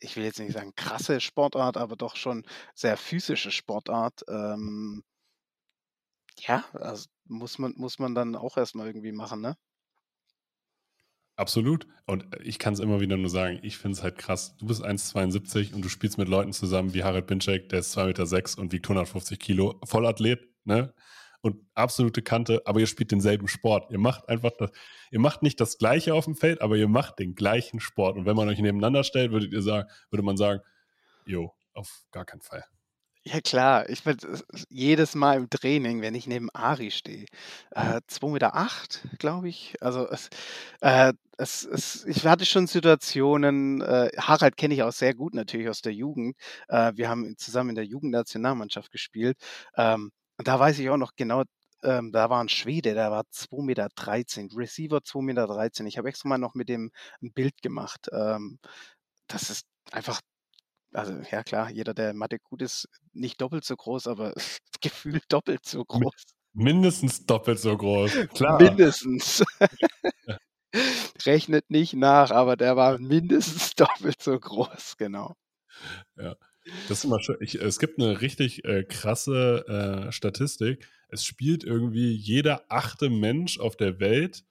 ich 0.00 0.16
will 0.16 0.24
jetzt 0.24 0.40
nicht 0.40 0.52
sagen 0.54 0.74
krasse 0.76 1.20
Sportart, 1.20 1.76
aber 1.78 1.96
doch 1.96 2.16
schon 2.16 2.44
sehr 2.74 2.96
physische 2.98 3.50
Sportart, 3.52 4.24
ähm 4.28 5.02
ja, 6.38 6.64
also, 6.74 7.06
muss 7.24 7.58
man 7.58 7.72
muss 7.76 7.98
man 7.98 8.14
dann 8.14 8.36
auch 8.36 8.56
erst 8.56 8.74
mal 8.74 8.86
irgendwie 8.86 9.12
machen, 9.12 9.40
ne? 9.40 9.56
Absolut. 11.38 11.86
Und, 12.06 12.34
äh, 12.34 12.42
ich 12.42 12.58
kann's 12.58 12.80
immer 12.80 13.00
wieder 13.00 13.16
nur 13.18 13.28
sagen, 13.28 13.58
ich 13.62 13.76
finde 13.76 13.96
es 13.96 14.02
halt 14.02 14.16
krass. 14.18 14.56
Du 14.56 14.66
bist 14.66 14.82
1,72 14.82 15.74
und 15.74 15.84
du 15.84 15.88
spielst 15.90 16.16
mit 16.18 16.28
Leuten 16.28 16.52
zusammen 16.52 16.94
wie 16.94 17.04
Harald 17.04 17.26
Binczek, 17.26 17.68
der 17.68 17.80
ist 17.80 17.92
2,6 17.92 18.26
m 18.26 18.56
und 18.56 18.72
wiegt 18.72 18.88
150 18.88 19.38
Kilo, 19.38 19.78
Vollathlet, 19.84 20.40
ne? 20.64 20.94
Und 21.46 21.64
absolute 21.74 22.22
Kante, 22.22 22.62
aber 22.66 22.80
ihr 22.80 22.88
spielt 22.88 23.12
denselben 23.12 23.46
Sport. 23.48 23.90
Ihr 23.92 23.98
macht 23.98 24.28
einfach 24.28 24.50
das 24.58 24.70
ihr 25.12 25.20
macht 25.20 25.42
nicht 25.42 25.60
das 25.60 25.78
Gleiche 25.78 26.12
aufm 26.14 26.34
Feld, 26.34 26.60
aber 26.60 26.76
ihr 26.76 26.88
macht 26.88 27.20
den 27.20 27.34
gleichen 27.36 27.78
Sport. 27.80 28.16
Und 28.16 28.26
wenn 28.26 28.34
man 28.36 28.48
euch 28.48 28.58
nebeneinander 28.58 29.04
stellt, 29.04 29.30
würdet 29.32 29.52
ihr 29.52 29.62
sagen 29.62 29.88
würde 30.10 30.24
man 30.24 30.36
sagen: 30.36 30.60
„Jo, 31.26 31.54
auf 31.74 32.04
gar 32.12 32.24
keinen 32.26 32.42
Fall.“ 32.42 32.64
Ja 33.24 33.40
klar, 33.40 33.88
ich 33.90 34.06
es 34.06 34.44
es 34.52 34.66
jedes 34.68 35.16
Mal 35.16 35.36
im 35.36 35.50
Training, 35.50 36.00
wenn 36.00 36.14
ich 36.14 36.28
neben 36.28 36.48
Ari 36.54 36.92
stehe, 36.92 37.26
äh, 37.72 38.00
2,8 38.06 39.00
m, 39.04 39.10
glaube 39.18 39.48
ich. 39.48 39.74
Also, 39.80 40.08
es 40.08 40.28
äh, 40.80 41.12
es 41.36 41.64
es 41.64 42.04
ich 42.06 42.24
hatte 42.24 42.46
schon 42.46 42.68
Situationen 42.68 43.80
äh, 43.80 44.10
Harald 44.16 44.56
kenne 44.56 44.74
ich 44.74 44.84
auch 44.84 44.92
sehr 44.92 45.12
gut 45.14 45.34
natürlich 45.34 45.68
aus 45.68 45.82
der 45.82 45.92
Jugend. 45.92 46.36
Äh, 46.68 46.92
wir 46.94 47.08
haben 47.08 47.36
zusammen 47.36 47.70
in 47.70 47.74
der 47.76 47.84
Jugendnationalmannschaft 47.86 48.92
gespielt. 48.92 49.36
Ähm, 49.76 50.12
da 50.44 50.58
weiß 50.60 50.78
ich 50.78 50.90
auch 50.90 50.96
noch 50.96 51.12
genau, 51.16 51.44
ähm, 51.82 52.12
da 52.12 52.30
war 52.30 52.40
'n 52.42 52.48
Schwede, 52.48 52.94
der 52.94 53.10
war 53.10 53.24
2,13 53.30 54.50
m, 54.50 54.56
Receiver 54.56 55.02
2,13 55.04 55.86
m. 55.86 55.88
Ich 55.88 55.98
habe 55.98 56.08
extra 56.08 56.28
mal 56.28 56.38
noch 56.38 56.54
mit 56.54 56.68
dem 56.68 56.90
'n 57.22 57.32
Bild 57.32 57.62
gemacht. 57.62 58.08
Ähm, 58.12 58.58
das 59.28 59.50
ist 59.50 59.66
einfach 59.92 60.20
also, 60.94 61.14
ja 61.30 61.44
klar, 61.44 61.70
jeder, 61.70 61.94
der 61.94 62.14
Mathe 62.14 62.38
gut 62.40 62.62
ist, 62.62 62.88
nicht 63.14 63.40
doppelt 63.42 63.64
so 63.64 63.76
groß, 63.76 64.08
aber 64.08 64.34
gefühlt 64.82 65.24
doppelt 65.30 65.66
so 65.66 65.84
groß. 65.84 66.12
mindestens 66.54 67.26
doppelt 67.26 67.58
so 67.60 67.76
groß, 67.76 68.26
klar. 68.34 68.78
Mindestens. 68.88 69.42
Rechnet 71.26 71.70
nicht 71.70 71.94
nach, 71.94 72.30
aber 72.30 72.56
der 72.56 72.76
war 72.76 72.98
mindestens 72.98 73.74
doppelt 73.76 74.22
so 74.22 74.38
groß, 74.38 74.96
genau. 74.98 75.34
Ja, 76.16 76.36
das 76.86 76.98
ist 76.98 77.04
immer 77.04 77.20
schön. 77.20 77.36
Ich 77.40 77.56
es 77.56 77.78
gibt 77.78 77.98
'ne 77.98 78.20
richtig, 78.20 78.64
äh, 78.64 78.84
krasse, 78.84 80.06
äh, 80.08 80.12
Statistik. 80.12 80.86
Es 81.08 81.24
spielt 81.24 81.64
irgendwie 81.64 82.12
jeder 82.12 82.64
8. 82.70 83.10
Mensch 83.10 83.58
auf 83.60 83.76
der 83.76 84.00
Welt, 84.00 84.44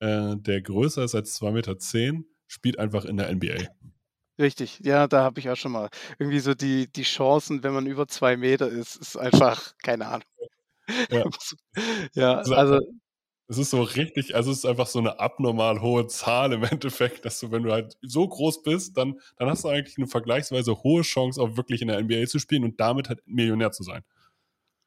äh, 0.00 0.36
der 0.38 0.62
größer 0.62 1.04
ist 1.04 1.14
als 1.14 1.34
2,10 1.34 1.80
m, 1.80 2.26
spielt 2.48 2.78
einfach 2.78 3.04
in 3.06 3.16
der 3.18 3.30
NBA. 3.30 3.68
Richtig, 4.38 4.80
ja, 4.82 5.06
da 5.08 5.22
habe 5.24 5.40
ich 5.40 5.50
auch 5.50 5.56
schon 5.56 5.72
mal 5.72 5.90
irgendwie 6.18 6.40
so 6.40 6.54
die 6.54 6.90
die 6.90 7.02
Chancen, 7.02 7.62
wenn 7.62 7.74
man 7.74 7.86
über 7.86 8.08
2 8.08 8.36
m 8.36 8.66
ist, 8.66 8.96
ist 8.96 9.16
einfach 9.16 9.74
keine 9.82 10.06
Ahnung. 10.08 10.26
Ja. 11.10 11.24
Ja, 12.14 12.40
ist 12.40 12.52
also 12.54 12.54
einfach 12.54 12.82
es 13.48 13.58
ist 13.58 13.70
so 13.70 13.82
richtig 13.82 14.34
also, 14.36 14.50
es 14.52 14.58
ist 14.58 14.66
einfach 14.66 14.86
so 14.86 15.00
'ne 15.00 15.18
abnormal 15.20 15.80
hohe 15.82 16.06
Zahl 16.08 16.52
im 16.52 16.64
Endeffekt, 16.64 17.24
dass 17.24 17.40
du, 17.40 17.50
wenn 17.52 17.62
du 17.64 17.72
halt 17.72 17.96
so 18.02 18.26
groß 18.28 18.62
bist, 18.62 18.96
dann 18.96 19.20
dann 19.38 19.48
hast 19.50 19.64
du 19.64 19.68
eigentlich 19.68 19.98
'ne 19.98 20.06
vergleichsweise 20.06 20.82
hohe 20.82 21.02
Chance, 21.02 21.40
auch 21.40 21.56
wirklich 21.56 21.82
in 21.82 21.88
der 21.88 21.98
NBA 21.98 22.26
zu 22.26 22.38
spielen 22.38 22.64
und 22.64 22.80
damit 22.80 23.08
halt 23.08 23.20
Millionär 23.26 23.72
zu 23.72 23.82
sein. 23.82 24.02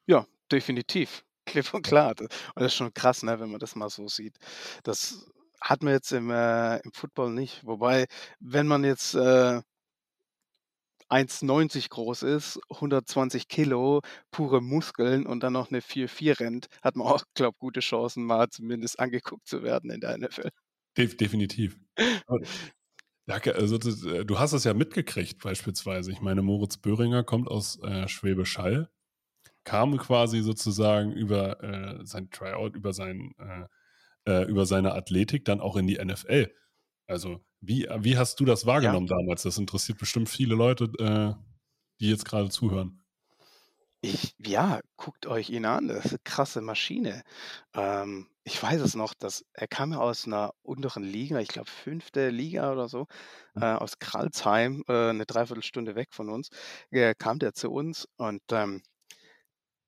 Ja, 0.08 0.26
definitiv. 0.52 1.24
Klipp 1.46 1.72
und 1.74 1.82
klar. 1.86 2.10
Und 2.20 2.30
das 2.56 2.66
ist 2.66 2.74
schon 2.74 2.94
krass, 2.94 3.22
ne, 3.22 3.38
wenn 3.40 3.50
man 3.50 3.60
das 3.60 3.74
mal 3.76 3.88
so 3.90 4.08
sieht. 4.08 4.36
Das 4.84 5.26
hat 5.60 5.82
man 5.82 5.92
jetzt 5.92 6.12
im, 6.12 6.30
äh 6.30 6.78
im 6.78 6.92
Football 6.92 7.30
nicht. 7.32 7.64
Wobei, 7.66 8.06
wenn 8.40 8.66
man 8.66 8.84
jetzt, 8.84 9.14
äh 9.14 9.60
1,90 11.08 11.88
groß 11.90 12.22
ist, 12.22 12.60
120 12.70 13.48
Kilo, 13.48 14.00
pure 14.30 14.60
Muskeln 14.62 15.26
und 15.26 15.42
dann 15.42 15.52
noch 15.54 15.70
'ne 15.70 15.80
4,4 15.82 16.40
rennt, 16.40 16.66
hat 16.82 16.96
man 16.96 17.06
auch, 17.08 17.22
glaube 17.34 17.54
ich, 17.56 17.58
gute 17.60 17.80
Chancen, 17.80 18.24
mal 18.24 18.48
zumindest 18.50 18.98
angeguckt 19.00 19.46
zu 19.48 19.62
werden 19.62 19.90
in 19.90 20.00
der 20.00 20.14
NFL. 20.18 20.50
Def 20.96 21.16
definitiv. 21.16 21.78
Danke, 23.26 23.54
also, 23.56 23.76
äh, 23.76 24.24
du 24.24 24.38
hast 24.38 24.52
es 24.52 24.64
ja 24.64 24.74
mitgekriegt 24.74 25.42
beispielsweise. 25.42 26.12
Ich 26.12 26.20
meine, 26.20 26.42
Moritz 26.42 26.76
Böhringer 26.78 27.24
kommt 27.24 27.48
aus, 27.48 27.78
äh, 27.82 28.08
Schwäbisch 28.08 28.58
Hall, 28.58 28.88
kam 29.64 29.98
quasi 29.98 30.42
sozusagen 30.42 31.12
über, 31.12 31.62
äh, 31.64 32.06
sein 32.06 32.30
Tryout, 32.30 32.76
über 32.76 32.92
sein, 32.94 33.32
äh 33.38 33.66
äh, 34.26 34.44
über 34.48 34.66
seine 34.66 34.94
Athletik 34.94 35.44
dann 35.46 35.60
auch 35.60 35.76
in 35.76 35.86
die 35.86 35.98
NFL. 35.98 36.48
Also, 37.08 37.40
wie 37.60 37.86
wie 38.00 38.16
hast 38.18 38.40
du 38.40 38.44
das 38.44 38.66
Ja. 38.78 38.96
wahrgenommen 38.96 39.06
damals? 39.06 39.42
Das 39.44 39.58
interessiert 39.58 39.98
bestimmt 39.98 40.28
viele 40.28 40.54
Leute, 40.56 40.84
äh, 40.98 41.34
die 42.00 42.10
jetzt 42.10 42.24
grade 42.24 42.50
zuhören. 42.50 43.02
Ich 44.04 44.34
ja, 44.38 44.80
guckt 44.96 45.26
euch 45.26 45.48
ihn 45.50 45.64
an, 45.64 45.88
das 45.88 46.04
ist 46.06 46.12
'ne 46.12 46.18
krasse 46.22 46.60
Maschine. 46.60 47.22
Ähm, 47.74 48.28
ich 48.44 48.62
weiß 48.62 48.80
es 48.82 48.94
noch, 48.94 49.14
dass 49.14 49.44
er 49.54 49.66
kam 49.68 49.92
ja 49.92 49.98
aus 49.98 50.26
'ner 50.26 50.52
unteren 50.62 51.02
Liga, 51.02 51.38
ich 51.40 51.48
glaube 51.48 51.70
5. 51.70 52.30
Liga 52.30 52.70
oder 52.72 52.88
so, 52.88 53.06
äh, 53.58 53.64
aus 53.72 53.98
Kralsheim, 53.98 54.84
äh, 54.88 55.12
'ne 55.14 55.24
3/4 55.26 55.62
Stunde 55.62 55.94
weg 55.94 56.08
von 56.12 56.28
uns, 56.28 56.50
äh, 56.90 57.14
kam 57.16 57.38
der 57.38 57.54
zu 57.54 57.70
uns 57.72 58.06
und, 58.18 58.42
ähm 58.52 58.82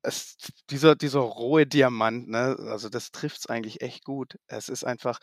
es 0.04 0.36
dieser 0.70 0.94
dieser 0.94 1.20
rohe 1.20 1.66
Diamant, 1.66 2.28
ne, 2.28 2.56
also, 2.70 2.88
das 2.88 3.10
trifft's 3.10 3.46
eigentlich 3.46 3.80
echt 3.82 4.04
gut. 4.04 4.36
Es 4.46 4.68
ist 4.68 4.84
einfach 4.84 5.18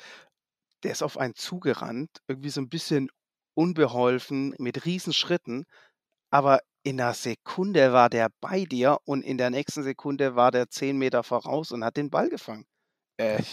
der 0.86 0.94
ist 0.94 1.04
auf 1.04 1.18
einen 1.20 1.36
zugerannt, 1.36 2.12
irgendwie 2.30 2.50
so 2.52 2.62
'n 2.62 2.70
bisschen 2.70 3.10
unbeholfen 3.56 4.56
mit 4.60 4.86
Riesenschritten, 4.86 5.66
aber 6.32 6.60
in 6.84 6.98
'ner 6.98 7.14
Sekunde 7.16 7.94
war 7.94 8.10
der 8.10 8.30
bei 8.42 8.66
dir 8.66 8.98
und 9.06 9.24
in 9.24 9.38
der 9.40 9.52
nächsten 9.52 9.84
Sekunde 9.84 10.36
war 10.36 10.52
der 10.52 10.70
10 10.70 10.98
m 11.00 11.24
voraus 11.24 11.72
und 11.74 11.84
hat 11.86 11.98
den 11.98 12.10
Ball 12.12 12.30
gefangen. 12.30 12.66
Äh, 13.18 13.44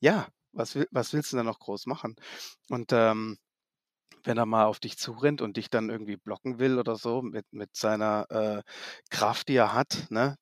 ja, 0.00 0.28
was 0.52 0.74
will 0.76 0.88
was 0.92 1.12
willst 1.14 1.32
du 1.34 1.38
da 1.38 1.44
noch 1.44 1.60
groß 1.60 1.86
machen? 1.86 2.16
Und, 2.70 2.92
ähm, 2.94 3.38
wenn 4.24 4.38
er 4.38 4.46
mal 4.46 4.66
auf 4.66 4.80
dich 4.80 4.98
zurennt 4.98 5.42
und 5.42 5.56
dich 5.58 5.70
dann 5.70 5.90
irgendwie 5.90 6.16
blocken 6.18 6.58
will 6.60 6.78
oder 6.80 6.96
so 6.96 7.22
mit 7.22 7.46
mit 7.52 7.76
seiner, 7.76 8.26
äh, 8.30 8.62
Kraft, 9.10 9.48
die 9.48 9.56
er 9.56 9.74
hat, 9.74 10.06
ne? 10.10 10.36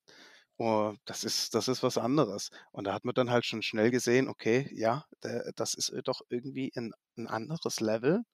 Oh, 0.62 0.94
das 1.06 1.24
ist 1.24 1.54
das 1.54 1.68
ist 1.68 1.82
was 1.82 1.96
anderes. 1.96 2.50
Und 2.70 2.84
da 2.84 2.92
hat 2.92 3.04
man 3.06 3.14
dann 3.14 3.30
halt 3.30 3.46
schon 3.46 3.62
schnell 3.62 3.90
gesehen, 3.90 4.28
okay, 4.28 4.68
ja, 4.74 5.06
das 5.56 5.72
ist, 5.74 5.88
äh, 5.88 6.02
doch 6.02 6.20
irgendwie 6.28 6.70
'n 6.76 6.92
'n 7.16 7.26
anderes 7.28 7.80
Level. 7.80 8.24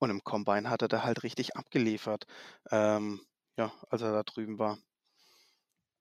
Und 0.00 0.10
im 0.10 0.22
Combine 0.24 0.70
hat 0.70 0.82
er 0.82 0.88
da 0.88 1.02
halt 1.04 1.22
richtig 1.22 1.56
abgeliefert, 1.56 2.26
ähm, 2.70 3.20
ja, 3.58 3.72
als 3.90 4.02
er 4.02 4.12
da 4.12 4.22
drüben 4.22 4.58
war. 4.58 4.78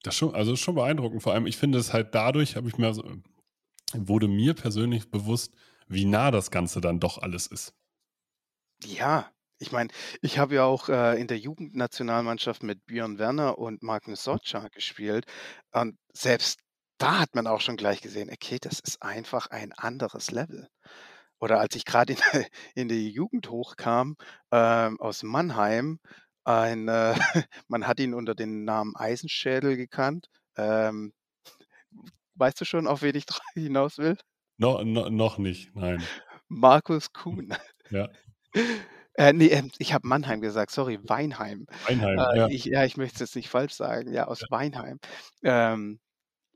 Das 0.03 0.15
schon 0.15 0.35
also, 0.35 0.53
ist 0.53 0.59
schon 0.61 0.75
beeindruckend. 0.75 1.23
Vor 1.23 1.33
allem, 1.33 1.47
ich 1.47 1.57
finde 1.57 1.79
es 1.79 1.93
halt 1.93 2.13
dadurch 2.15 2.55
habe 2.55 2.67
ich 2.67 2.77
mir 2.77 2.93
so 2.93 3.03
wurde 3.93 4.27
mir 4.27 4.53
persönlich 4.55 5.11
bewusst, 5.11 5.55
wie 5.87 6.05
nah 6.05 6.31
das 6.31 6.51
Ganze 6.51 6.81
dann 6.81 6.99
doch 6.99 7.19
alles 7.19 7.47
ist. 7.47 7.73
Ja, 8.83 9.33
Ich 9.59 9.71
meine, 9.71 9.89
ich 10.21 10.37
habe 10.37 10.55
ja 10.55 10.65
auch, 10.65 10.89
äh, 10.89 11.19
in 11.19 11.27
der 11.27 11.39
Jugendnationalmannschaft 11.39 12.63
mit 12.63 12.85
Björn 12.85 13.17
Werner 13.19 13.57
und 13.57 13.83
Magnus 13.83 14.23
Socha 14.23 14.67
gespielt 14.69 15.25
und 15.71 15.97
selbst 16.13 16.59
da 16.97 17.19
hat 17.19 17.35
man 17.35 17.47
auch 17.47 17.61
schon 17.61 17.77
gleich 17.77 18.01
gesehen: 18.01 18.29
Okay, 18.31 18.57
das 18.59 18.79
ist 18.79 19.01
einfach 19.01 19.47
ein 19.47 19.73
anderes 19.73 20.31
Level. 20.31 20.67
Oder 21.39 21.59
als 21.59 21.75
ich 21.75 21.85
grad 21.85 22.09
in 22.09 22.17
in 22.75 22.87
die 22.87 23.09
Jugend 23.09 23.49
hochkam, 23.49 24.15
ähm, 24.51 24.99
aus 24.99 25.23
Mannheim, 25.23 25.99
ein, 26.43 26.87
äh 26.87 27.15
man 27.67 27.87
hat 27.87 27.99
ihn 27.99 28.13
unter 28.13 28.35
dem 28.35 28.63
Namen 28.65 28.95
Eisenschädel 28.95 29.77
gekannt. 29.77 30.27
Ähm, 30.57 31.13
weißt 32.35 32.59
du 32.61 32.65
schon, 32.65 32.87
auf 32.87 33.01
wen 33.01 33.15
ich 33.15 33.25
hinaus 33.53 33.97
will? 33.97 34.17
No 34.57 34.83
no 34.83 35.09
noch 35.09 35.37
nicht, 35.37 35.75
nein. 35.75 36.03
Markus 36.47 37.11
Kuhn. 37.11 37.53
ja. 37.89 38.09
Äh, 39.17 39.31
ne, 39.33 39.47
ähm, 39.49 39.71
ich 39.77 39.93
habe 39.93 40.07
Mannheim 40.07 40.41
gesagt, 40.41 40.71
sorry, 40.71 40.99
Weinheim. 41.07 41.67
Weinheim, 41.87 42.29
Äh, 42.33 42.33
ja. 42.33 42.49
ich 42.53 42.65
ja, 42.65 42.83
ich 42.85 42.97
möchte 42.97 43.15
es 43.15 43.19
jetzt 43.21 43.35
nicht 43.35 43.49
falsch 43.49 43.73
sagen, 43.73 44.11
ja, 44.11 44.25
aus 44.27 44.41
Ja. 44.41 44.47
Weinheim. 44.49 44.99
Ähm, 45.43 45.99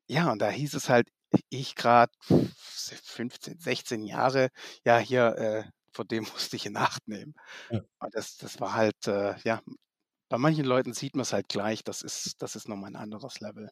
ja, 0.08 0.32
und 0.32 0.40
da 0.42 0.50
hieß 0.50 0.76
es 0.76 0.90
halt, 0.90 1.10
ich 1.50 1.76
grad 1.76 2.12
15, 2.24 3.60
16 3.60 4.04
Jahre, 4.04 4.50
ja, 4.86 5.00
hier, 5.00 5.38
äh, 5.38 5.64
vor 5.94 6.06
dem 6.06 6.24
musst 6.34 6.54
dich 6.54 6.66
in 6.68 6.78
Acht 6.78 7.08
nehmen. 7.08 7.36
Ja. 7.70 7.82
Und 8.00 8.16
das 8.16 8.38
das 8.38 8.62
war 8.62 8.74
halt, 8.76 9.08
äh, 9.08 9.36
ja 9.44 9.62
bei 10.30 10.38
manchen 10.40 10.66
Leuten 10.66 10.94
sieht 10.94 11.16
man's 11.16 11.34
halt 11.34 11.50
gleich, 11.50 11.84
das 11.86 12.02
ist 12.04 12.42
das 12.44 12.56
ist 12.58 12.70
noch 12.70 12.78
mal 12.78 12.88
'n 12.90 12.96
anderes 12.98 13.40
Level. 13.42 13.72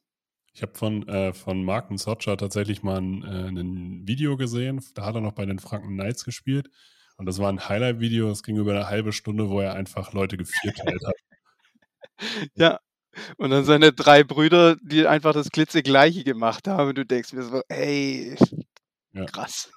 Ich 0.56 0.62
habe 0.62 0.74
von 0.76 1.08
äh, 1.08 1.34
von 1.34 1.64
Magnus 1.64 2.04
Socha 2.04 2.36
tatsächlich 2.36 2.84
mal 2.84 2.98
'n 2.98 3.24
äh, 3.24 3.52
'nen 3.52 4.08
Video 4.08 4.38
gesehen. 4.38 4.82
Da 4.96 5.06
hat 5.06 5.16
er 5.16 5.22
noch 5.22 5.34
bei 5.34 5.46
den 5.46 5.60
Franken 5.60 5.94
Knights 5.96 6.24
gespielt 6.26 6.70
und 7.18 7.26
das 7.28 7.40
war 7.40 7.50
'n 7.52 7.68
Highlight-Video. 7.70 8.30
Das 8.30 8.44
ging 8.44 8.58
über 8.58 8.74
'ne 8.74 8.88
halbe 8.90 9.14
Stunde, 9.14 9.50
wo 9.50 9.60
er 9.62 9.74
einfach 9.76 10.14
Leute 10.14 10.38
gevierteilt 10.38 11.04
hat. 11.06 11.16
Ja, 12.56 12.80
und 13.38 13.52
dann 13.52 13.66
seine 13.66 13.94
3 13.94 14.24
Brüder, 14.26 14.78
die 14.82 15.08
einfach 15.08 15.34
das 15.34 15.52
Glitzegleiche 15.52 16.24
gemacht 16.26 16.68
haben 16.68 16.90
und 16.92 16.98
du 16.98 17.06
denkst 17.06 17.32
dir 17.32 17.44
so: 17.44 17.62
„Ey, 17.70 18.38
Ja. 19.14 19.28
krass.“ 19.28 19.72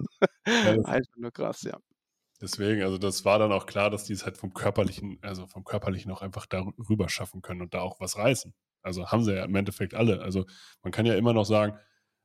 Ja, 0.63 0.75
Einfach 0.83 1.15
nur 1.17 1.31
krass, 1.31 1.63
ja. 1.63 1.79
Deswegen, 2.41 2.81
also 2.81 2.97
das 2.97 3.23
war 3.23 3.37
dann 3.37 3.51
auch 3.51 3.67
klar, 3.67 3.91
dass 3.91 4.05
die's 4.05 4.25
halt 4.25 4.35
vom 4.37 4.51
Körperlichen 4.53 5.19
also 5.21 5.45
vom 5.45 5.63
Körperlichen 5.63 6.11
auch 6.11 6.21
einfach 6.23 6.47
da 6.47 6.65
rüber 6.89 7.07
schaffen 7.07 7.41
können 7.43 7.61
und 7.61 7.73
da 7.75 7.81
auch 7.81 7.99
was 7.99 8.17
reißen. 8.17 8.53
Also, 8.81 9.07
haben 9.11 9.23
sie 9.23 9.35
ja 9.35 9.45
im 9.45 9.55
Endeffekt 9.55 9.93
alle. 9.93 10.21
Also, 10.21 10.45
man 10.81 10.91
kann 10.91 11.05
ja 11.05 11.13
immer 11.15 11.33
noch 11.33 11.45
sagen 11.45 11.77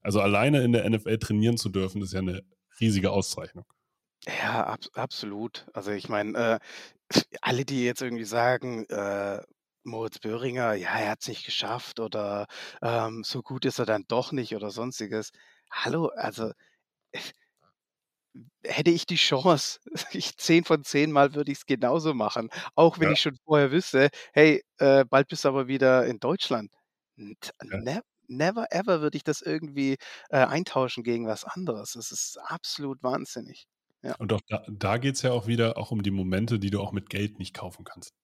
also 0.02 0.20
alleine 0.20 0.62
in 0.62 0.70
der 0.72 0.84
NFL 0.88 1.18
trainieren 1.18 1.56
zu 1.58 1.68
dürfen, 1.68 2.00
ist 2.00 2.12
ja 2.12 2.22
'ne 2.22 2.42
riesige 2.80 3.10
Auszeichnung. 3.10 3.66
Ja, 4.24 4.64
abs 4.66 4.88
absolut. 4.94 5.66
Also, 5.72 5.90
ich 5.92 6.08
meine, 6.08 6.58
äh, 6.58 6.58
alle, 7.42 7.64
die 7.64 7.84
jetzt 7.84 8.02
irgendwie 8.02 8.24
sagen, 8.24 8.86
äh, 8.88 9.42
Moritz 9.84 10.18
Böhringer, 10.18 10.74
ja, 10.74 10.90
er 10.98 11.10
hat's 11.12 11.28
nicht 11.28 11.44
geschafft 11.44 12.00
oder, 12.00 12.46
ähm, 12.82 13.22
so 13.24 13.42
gut 13.42 13.64
ist 13.64 13.78
er 13.78 13.86
dann 13.86 14.04
doch 14.08 14.32
nicht 14.32 14.54
oder 14.56 14.70
Sonstiges. 14.70 15.30
Hallo, 15.70 16.08
also 16.16 16.52
hätte 18.64 18.90
ich 18.90 19.06
die 19.06 19.16
Chance, 19.16 19.78
ich 20.12 20.36
10 20.36 20.64
von 20.64 20.84
10 20.84 21.12
Mal 21.12 21.34
würde 21.34 21.52
ich's 21.52 21.66
genauso 21.66 22.14
machen, 22.14 22.48
auch 22.74 22.98
wenn 22.98 23.08
Ja. 23.08 23.10
ich 23.10 23.20
schon 23.20 23.36
vorher 23.44 23.70
wüsste: 23.72 24.08
„Hey, 24.32 24.62
äh, 24.78 25.04
bald 25.04 25.28
bist 25.28 25.44
du 25.44 25.48
aber 25.48 25.68
wieder 25.68 26.06
in 26.06 26.18
Deutschland.“ 26.20 26.72
N 27.18 27.34
t 27.40 27.50
Ja. 27.62 27.80
ne 27.80 28.02
never 28.28 28.66
ever 28.72 29.00
würde 29.02 29.16
ich 29.16 29.24
das 29.24 29.40
irgendwie, 29.42 29.96
äh, 30.30 30.38
eintauschen 30.38 31.04
gegen 31.04 31.26
was 31.28 31.44
anderes. 31.44 31.92
Das 31.92 32.10
ist 32.12 32.38
absolut 32.42 33.02
wahnsinnig. 33.04 33.64
Ja. 34.06 34.14
Und 34.16 34.32
auch 34.32 34.40
da 34.48 34.64
da 34.70 34.98
geht's 34.98 35.22
ja 35.22 35.32
auch 35.32 35.46
wieder 35.46 35.76
auch 35.76 35.90
um 35.90 36.02
die 36.02 36.10
Momente, 36.10 36.58
die 36.58 36.70
du 36.70 36.80
auch 36.80 36.92
mit 36.92 37.10
Geld 37.10 37.38
nicht 37.38 37.54
kaufen 37.54 37.84
kannst. 37.84 38.14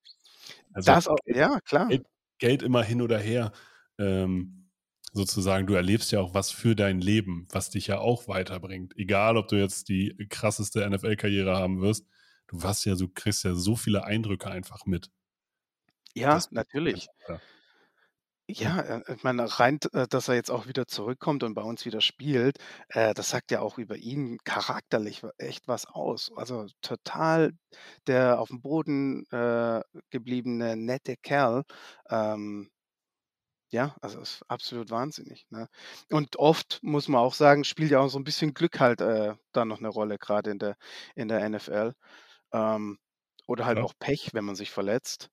Also, 0.73 0.93
Das 0.93 1.09
au 1.09 1.17
Geld 1.25 1.37
ja, 1.39 1.61
klar. 1.61 1.89
Geld 1.89 2.07
Geld 2.39 2.63
immer 2.63 2.83
hin 2.83 3.03
oder 3.03 3.19
her, 3.19 3.53
ähm, 3.99 4.69
sozusagen, 5.13 5.67
du 5.67 5.75
erlebst 5.75 6.11
ja 6.13 6.21
auch 6.21 6.35
was 6.35 6.51
für 6.51 6.75
dein 6.75 7.01
Leben, 7.01 7.47
was 7.53 7.71
dich 7.71 7.87
ja 7.87 7.99
auch 7.99 8.27
weiterbringt. 8.27 8.97
Egal, 8.97 9.37
ob 9.37 9.49
du 9.49 9.57
jetzt 9.57 9.89
die 9.89 10.17
krasseste 10.29 10.89
NFL-Karriere 10.89 11.57
haben 11.57 11.81
wirst, 11.81 12.07
du 12.49 12.63
hast 12.63 12.85
ja 12.85 12.95
du 12.97 13.09
kriegst 13.09 13.45
ja 13.45 13.55
so 13.55 13.77
viele 13.77 14.05
Eindrücke 14.05 14.51
einfach 14.51 14.87
mit. 14.87 15.11
Ja, 16.15 16.35
Das 16.35 16.51
natürlich. 16.51 17.07
Ja, 17.29 17.41
äh, 18.61 19.15
ich 19.15 19.23
meine, 19.23 19.59
rein 19.59 19.79
äh, 19.93 20.07
dass 20.09 20.29
er 20.29 20.35
jetzt 20.35 20.51
auch 20.51 20.67
wieder 20.67 20.87
zurückkommt 20.87 21.43
und 21.43 21.55
bei 21.55 21.63
uns 21.63 21.85
wieder 21.87 22.01
spielt, 22.01 22.59
äh, 22.89 23.15
das 23.15 23.31
sagt 23.31 23.51
ja 23.51 23.61
auch 23.61 23.79
über 23.79 23.97
ihn 23.97 24.39
charakterlich 24.45 25.23
echt 25.39 25.69
was 25.69 25.87
aus. 25.87 26.31
Also, 26.37 26.67
total 26.83 27.53
der 28.07 28.41
aufm 28.41 28.61
Boden, 28.61 29.25
äh, 29.31 29.81
gebliebene 30.11 30.77
nette 30.77 31.17
Kerl. 31.17 31.63
Ähm 32.11 32.69
ja, 33.73 33.97
also 34.03 34.21
ist 34.21 34.43
absolut 34.49 34.91
wahnsinnig, 34.91 35.47
ne? 35.51 35.67
Und 36.11 36.37
oft 36.37 36.79
muss 36.83 37.09
man 37.09 37.21
auch 37.23 37.33
sagen, 37.33 37.65
spielt 37.65 37.91
ja 37.91 38.01
auch 38.01 38.09
so 38.09 38.19
'n 38.19 38.25
bisschen 38.25 38.53
Glück 38.53 38.79
halt, 38.81 39.01
äh, 39.01 39.35
da 39.53 39.65
noch 39.65 39.81
'ne 39.81 39.89
Rolle, 39.89 40.19
grade 40.19 40.51
in 40.51 40.59
der 40.59 40.77
in 41.15 41.29
der 41.29 41.41
NFL. 41.49 41.95
Ähm, 42.53 42.99
oder 43.47 43.65
halt 43.67 43.79
Ja. 43.79 43.83
auch 43.83 43.95
Pech, 43.99 44.35
wenn 44.35 44.45
man 44.45 44.57
sich 44.57 44.71
verletzt. 44.71 45.31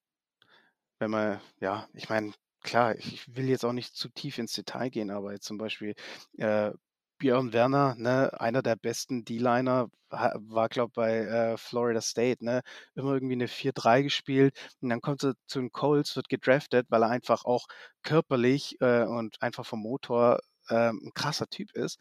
Wenn 1.01 1.11
man 1.11 1.39
ja, 1.61 1.87
ich 1.93 2.09
meine, 2.09 2.33
klar, 2.63 2.95
ich 2.97 3.35
will 3.35 3.49
jetzt 3.49 3.65
auch 3.65 3.73
nicht 3.73 3.95
zu 3.95 4.09
tief 4.09 4.37
ins 4.37 4.53
Detail 4.53 4.89
gehen, 4.89 5.11
aber 5.11 5.33
jetzt 5.33 5.45
zum 5.45 5.57
Beispiel, 5.57 5.95
äh, 6.37 6.71
Björn 7.17 7.51
Werner, 7.53 7.95
ne, 7.97 8.31
einer 8.39 8.61
der 8.61 8.75
besten 8.77 9.25
D-Liner, 9.25 9.89
war, 10.09 10.69
glaube 10.69 10.91
bei, 10.95 11.17
äh, 11.19 11.57
Florida 11.57 12.01
State, 12.01 12.43
ne? 12.43 12.61
Immer 12.95 13.13
irgendwie 13.13 13.35
'ne 13.35 13.47
4-3 13.47 14.01
gespielt 14.01 14.57
und 14.81 14.89
dann 14.89 15.01
kommt 15.01 15.23
er 15.23 15.33
zu 15.47 15.59
den 15.59 15.71
Colts, 15.71 16.15
wird 16.15 16.29
gedraftet, 16.29 16.87
weil 16.89 17.03
er 17.03 17.09
einfach 17.09 17.45
auch 17.45 17.67
körperlich, 18.03 18.77
äh, 18.81 19.03
und 19.05 19.41
einfach 19.41 19.65
vom 19.65 19.81
Motor, 19.81 20.39
ähm, 20.69 20.99
'n 21.03 21.11
krasser 21.13 21.47
Typ 21.47 21.71
ist 21.73 21.97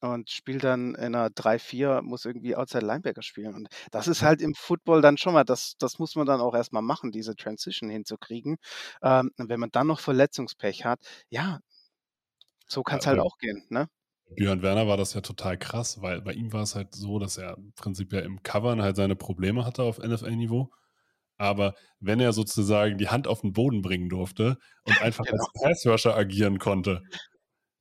und 0.00 0.30
spielt 0.30 0.64
dann 0.64 0.94
in 0.94 1.12
'ner 1.12 1.30
3-4, 1.30 2.02
muss 2.02 2.24
irgendwie 2.24 2.56
Outside 2.56 2.84
Linebacker 2.86 3.22
spielen. 3.22 3.54
Und 3.54 3.68
das 3.92 4.08
ist 4.08 4.22
Ja. 4.22 4.24
halt 4.24 4.40
im 4.42 4.54
Football 4.54 5.02
dann 5.02 5.18
schon 5.18 5.34
mal 5.34 5.44
das 5.44 5.74
das 5.78 5.98
muss 5.98 6.16
man 6.16 6.26
dann 6.26 6.40
auch 6.40 6.54
erst 6.54 6.72
mal 6.72 6.82
machen, 6.82 7.12
diese 7.12 7.36
Transition 7.36 7.90
hinzukriegen. 7.90 8.56
Ähm, 9.02 9.30
und 9.38 9.48
wenn 9.48 9.60
man 9.60 9.70
dann 9.72 9.86
noch 9.88 10.00
Verletzungspech 10.00 10.84
hat, 10.84 11.00
ja 11.30 11.60
so 12.68 12.82
Ja, 12.88 13.02
kann's 13.02 13.06
halt 13.06 13.18
bei 13.18 13.20
auch 13.20 13.38
gehen, 13.38 13.64
ne? 13.70 13.88
Björn 14.36 14.62
Werner 14.62 14.88
war 14.88 14.96
das 14.96 15.14
ja 15.14 15.20
total 15.22 15.58
krass, 15.58 16.02
weil 16.02 16.20
bei 16.22 16.32
ihm 16.32 16.52
war's 16.52 16.74
halt 16.74 16.94
so, 16.94 17.18
dass 17.18 17.38
er 17.38 17.56
im 17.58 17.72
Prinzip 17.74 18.12
ja 18.12 18.20
im 18.20 18.42
Covern 18.42 18.82
halt 18.82 18.96
seine 18.96 19.16
Probleme 19.16 19.64
hatte 19.64 19.82
auf 19.84 19.98
NFL-Niveau. 19.98 20.70
Aber 21.38 21.74
wenn 22.00 22.20
er 22.20 22.32
sozusagen 22.34 22.98
die 22.98 23.08
Hand 23.08 23.28
auf 23.28 23.44
'n 23.44 23.52
Boden 23.54 23.82
bringen 23.82 24.08
durfte 24.10 24.58
und 24.84 25.00
einfach 25.02 25.26
Genau. 25.26 25.30
als 25.30 25.50
Pass-Rusher 25.52 26.16
agieren 26.16 26.58
konnte, 26.60 27.04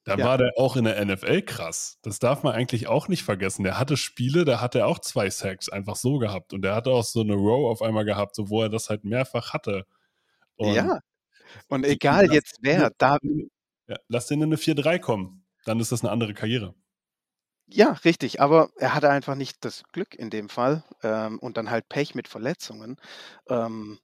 dann 0.05 0.21
Ja. 0.21 0.25
war 0.25 0.37
der 0.39 0.51
auch 0.57 0.77
in 0.77 0.85
der 0.85 0.99
NFL 1.05 1.43
krass. 1.43 1.99
Das 2.03 2.19
darf 2.19 2.43
man 2.43 2.53
eigentlich 2.55 2.87
auch 2.87 3.07
nicht 3.09 3.23
vergessen. 3.23 3.63
Der 3.63 3.79
hatte 3.79 3.97
Spiele, 3.97 4.45
da 4.45 4.61
hat 4.61 4.75
er 4.75 4.87
auch 4.87 4.99
2 4.99 5.29
Sacks 5.31 5.69
einfach 5.69 5.95
so 5.97 6.19
gehabt 6.19 6.53
und 6.53 6.61
der 6.63 6.75
hatte 6.75 6.91
auch 6.91 7.03
so 7.03 7.23
'ne 7.23 7.33
Row 7.35 7.69
auf 7.71 7.81
einmal 7.83 8.05
gehabt, 8.05 8.35
so 8.35 8.49
wo 8.49 8.61
er 8.63 8.69
das 8.69 8.89
halt 8.89 9.03
mehrfach 9.05 9.53
hatte. 9.53 9.85
Und 10.57 10.91
Ja, 10.91 10.99
und 11.69 11.85
egal 11.85 12.27
jetzt 12.31 12.57
wer, 12.61 12.91
da 12.97 13.19
ja, 13.87 13.97
lass 14.09 14.27
den 14.27 14.41
in 14.43 14.49
'ne 14.49 14.57
4-3 14.57 14.99
kommen, 14.99 15.45
dann 15.65 15.79
ist 15.81 15.91
das 15.93 16.03
'ne 16.03 16.11
andere 16.11 16.33
Karriere. 16.35 16.75
Ja, 17.69 17.93
richtig, 18.05 18.41
aber 18.41 18.69
er 18.77 18.93
hatte 18.93 19.09
einfach 19.09 19.33
nicht 19.33 19.65
das 19.65 19.83
Glück 19.91 20.13
in 20.13 20.29
dem 20.29 20.49
Fall, 20.49 20.83
ähm, 21.01 21.39
und 21.39 21.57
dann 21.57 21.71
halt 21.71 21.89
Pech 21.89 22.13
mit 22.13 22.27
Verletzungen. 22.27 22.97
Ähm, 23.49 23.97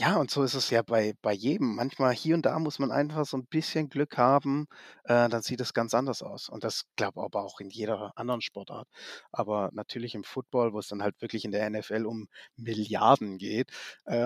ja, 0.00 0.16
und 0.16 0.30
so 0.30 0.44
ist 0.44 0.54
es 0.54 0.70
ja 0.70 0.82
bei 0.82 1.14
bei 1.22 1.32
jedem. 1.32 1.74
Manchmal 1.74 2.14
hier 2.14 2.36
und 2.36 2.46
da 2.46 2.58
muss 2.60 2.78
man 2.78 2.92
einfach 2.92 3.26
so 3.26 3.36
'n 3.36 3.46
bisschen 3.46 3.88
Glück 3.88 4.16
haben, 4.16 4.66
äh, 5.04 5.28
dann 5.28 5.42
sieht 5.42 5.60
es 5.60 5.74
ganz 5.74 5.92
anders 5.94 6.22
aus. 6.22 6.48
Und 6.48 6.62
das 6.64 6.84
glaube 6.96 7.20
aber 7.22 7.42
auch 7.44 7.58
in 7.60 7.68
jeder 7.70 8.12
anderen 8.16 8.40
Sportart. 8.40 8.88
Aber 9.32 9.70
natürlich 9.72 10.14
im 10.14 10.22
Football, 10.24 10.72
wo 10.72 10.78
es 10.78 10.86
dann 10.88 11.02
halt 11.02 11.20
wirklich 11.20 11.44
in 11.44 11.50
der 11.52 11.66
NFL 11.68 12.06
um 12.06 12.28
Milliarden 12.56 13.38
geht, 13.38 13.70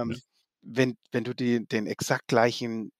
Ja. 0.09 0.15
ähm, 0.15 0.23
wenn 0.61 0.97
wenn 1.11 1.25
du 1.25 1.35
die 1.35 1.67
den 1.67 1.87
exakt 1.87 2.29
gleichen 2.29 2.93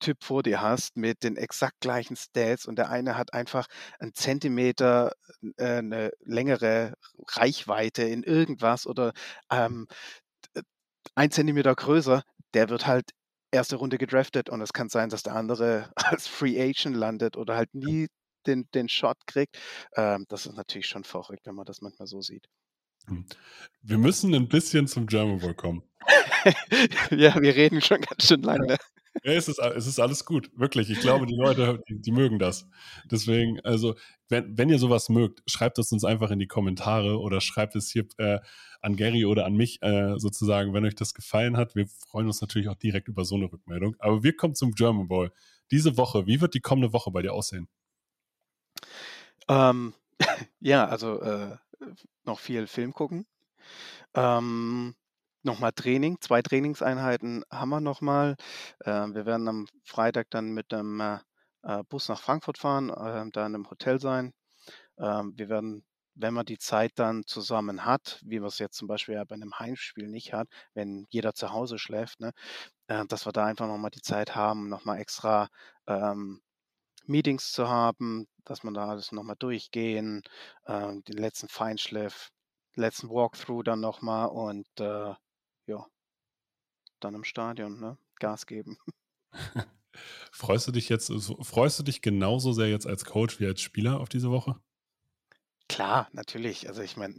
Typ 0.00 0.24
vor 0.24 0.42
dir 0.42 0.60
hast 0.60 0.96
mit 0.96 1.22
den 1.24 1.36
exakt 1.36 1.80
gleichen 1.80 2.16
Stats 2.16 2.66
und 2.66 2.76
der 2.76 2.90
eine 2.90 3.16
hat 3.16 3.34
einfach 3.34 3.66
'n 4.00 4.12
Zentimeter, 4.14 5.12
äh, 5.58 5.82
'ne 5.82 6.10
längere 6.20 6.94
Reichweite 7.28 8.02
in 8.04 8.22
irgendwas 8.24 8.86
oder, 8.86 9.12
ähm, 9.50 9.86
1 11.16 11.30
Zentimeter 11.30 11.74
größer, 11.74 12.22
der 12.54 12.68
wird 12.70 12.86
halt 12.86 13.10
1. 13.52 13.76
Runde 13.76 13.98
gedraftet 13.98 14.48
und 14.50 14.60
es 14.62 14.72
kann 14.72 14.88
sein, 14.88 15.10
dass 15.10 15.22
der 15.22 15.34
andere 15.36 15.90
als 15.96 16.26
Free 16.28 16.60
Agent 16.60 16.96
landet 16.96 17.36
oder 17.36 17.56
halt 17.56 17.74
nie 17.74 18.08
den 18.46 18.68
den 18.74 18.88
Shot 18.88 19.18
kriegt. 19.26 19.58
Ähm, 19.96 20.24
das 20.28 20.46
ist 20.46 20.56
natürlich 20.56 20.86
schon 20.88 21.04
verrückt, 21.04 21.46
wenn 21.46 21.54
man 21.54 21.66
das 21.66 21.80
manchmal 21.82 22.06
so 22.08 22.20
sieht. 22.22 22.46
Hm. 23.08 23.24
Wir 23.82 23.98
müssen 23.98 24.34
'n 24.34 24.48
bisschen 24.48 24.86
zum 24.88 25.06
German 25.06 25.40
Bowl 25.40 25.54
kommen. 25.54 25.82
Ja, 27.10 27.40
wir 27.40 27.54
reden 27.54 27.80
schon 27.80 28.00
ganz 28.00 28.26
schön 28.28 28.42
lang, 28.42 28.66
Ja. 29.24 29.32
es 29.32 29.48
ist, 29.48 29.58
es 29.58 29.86
ist 29.86 30.00
alles 30.00 30.24
gut, 30.24 30.50
wirklich. 30.56 30.90
Ich 30.90 31.00
glaube, 31.00 31.26
die 31.26 31.34
Leute, 31.36 31.82
die, 31.88 32.00
die 32.00 32.12
mögen 32.12 32.38
das. 32.38 32.66
Deswegen, 33.10 33.60
also, 33.60 33.94
wenn, 34.28 34.56
wenn 34.56 34.70
ihr 34.70 34.78
sowas 34.78 35.08
mögt, 35.08 35.42
schreibt 35.46 35.78
es 35.78 35.92
uns 35.92 36.04
einfach 36.04 36.30
in 36.30 36.38
die 36.38 36.46
Kommentare 36.46 37.18
oder 37.18 37.40
schreibt 37.40 37.76
es 37.76 37.90
hier 37.90 38.06
äh, 38.18 38.40
an 38.80 38.96
Gary 38.96 39.24
oder 39.24 39.44
an 39.44 39.54
mich 39.54 39.82
äh, 39.82 40.18
sozusagen, 40.18 40.72
wenn 40.74 40.84
euch 40.84 40.94
das 40.94 41.14
gefallen 41.14 41.56
hat. 41.56 41.74
Wir 41.74 41.86
freuen 41.86 42.26
uns 42.26 42.40
natürlich 42.40 42.68
auch 42.68 42.76
direkt 42.76 43.08
über 43.08 43.24
so 43.24 43.36
eine 43.36 43.52
Rückmeldung. 43.52 43.96
Aber 43.98 44.22
wir 44.22 44.36
kommen 44.36 44.54
zum 44.54 44.72
German 44.72 45.08
Bowl. 45.08 45.32
Diese 45.70 45.96
Woche, 45.96 46.26
wie 46.26 46.40
wird 46.40 46.54
die 46.54 46.60
kommende 46.60 46.92
Woche 46.92 47.10
bei 47.10 47.22
dir 47.22 47.32
aussehen? 47.32 47.68
Ähm, 49.48 49.94
ja, 50.60 50.86
also 50.86 51.20
äh, 51.20 51.56
noch 52.24 52.38
viel 52.38 52.66
Film 52.66 52.92
gucken. 52.92 53.26
Ähm, 54.14 54.94
nochmal 55.44 55.72
Training, 55.72 56.18
zwei 56.20 56.42
Trainingseinheiten 56.42 57.44
haben 57.50 57.70
wir 57.70 57.80
nochmal. 57.80 58.36
Äh, 58.80 58.90
wir 58.90 59.26
werden 59.26 59.48
am 59.48 59.66
Freitag 59.84 60.30
dann 60.30 60.52
mit 60.52 60.72
dem 60.72 61.00
äh, 61.00 61.18
äh, 61.62 61.82
Bus 61.88 62.08
nach 62.08 62.20
Frankfurt 62.20 62.58
fahren, 62.58 62.90
äh, 62.90 63.30
da 63.32 63.46
in 63.46 63.54
einem 63.54 63.70
Hotel 63.70 64.00
sein. 64.00 64.32
Ähm, 64.98 65.34
wir 65.36 65.48
werden, 65.48 65.84
wenn 66.14 66.34
man 66.34 66.46
die 66.46 66.58
Zeit 66.58 66.92
dann 66.96 67.24
zusammen 67.26 67.84
hat, 67.84 68.20
wie 68.24 68.40
man 68.40 68.48
es 68.48 68.58
jetzt 68.58 68.76
zum 68.76 68.88
Beispiel 68.88 69.14
ja 69.16 69.24
bei 69.24 69.34
einem 69.34 69.58
Heimspiel 69.58 70.08
nicht 70.08 70.32
hat, 70.32 70.48
wenn 70.74 71.06
jeder 71.10 71.34
zu 71.34 71.52
Hause 71.52 71.78
schläft, 71.78 72.20
ne, 72.20 72.32
äh, 72.88 73.04
dass 73.06 73.26
wir 73.26 73.32
da 73.32 73.46
einfach 73.46 73.66
nochmal 73.68 73.90
die 73.90 74.02
Zeit 74.02 74.34
haben, 74.36 74.68
nochmal 74.68 74.98
extra 75.00 75.48
ähm, 75.86 76.42
Meetings 77.06 77.52
zu 77.52 77.68
haben, 77.68 78.26
dass 78.44 78.64
man 78.64 78.74
da 78.74 78.88
alles 78.88 79.12
nochmal 79.12 79.36
durchgehen, 79.38 80.22
äh, 80.66 80.92
den 81.02 81.16
letzten 81.18 81.48
Feinschliff, 81.48 82.30
letzten 82.76 83.08
Walkthrough 83.10 83.64
dann 83.64 83.80
nochmal 83.80 84.28
und 84.28 84.66
äh, 84.80 85.14
ja, 85.66 85.86
dann 87.00 87.14
im 87.14 87.24
Stadion, 87.24 87.80
ne? 87.80 87.98
Gas 88.18 88.46
geben. 88.46 88.78
freust 90.32 90.68
du 90.68 90.72
dich 90.72 90.88
jetzt, 90.88 91.12
freust 91.42 91.78
du 91.78 91.82
dich 91.82 92.02
genauso 92.02 92.52
sehr 92.52 92.68
jetzt 92.68 92.86
als 92.86 93.04
Coach 93.04 93.40
wie 93.40 93.46
als 93.46 93.60
Spieler 93.60 94.00
auf 94.00 94.08
diese 94.08 94.30
Woche? 94.30 94.60
Klar, 95.68 96.08
natürlich. 96.12 96.68
Also 96.68 96.82
ich 96.82 96.96
meine, 96.96 97.14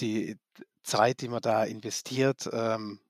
die 0.00 0.38
Zeit, 0.82 1.20
die 1.20 1.28
man 1.28 1.40
da 1.40 1.64
investiert, 1.64 2.48
ähm, 2.52 3.00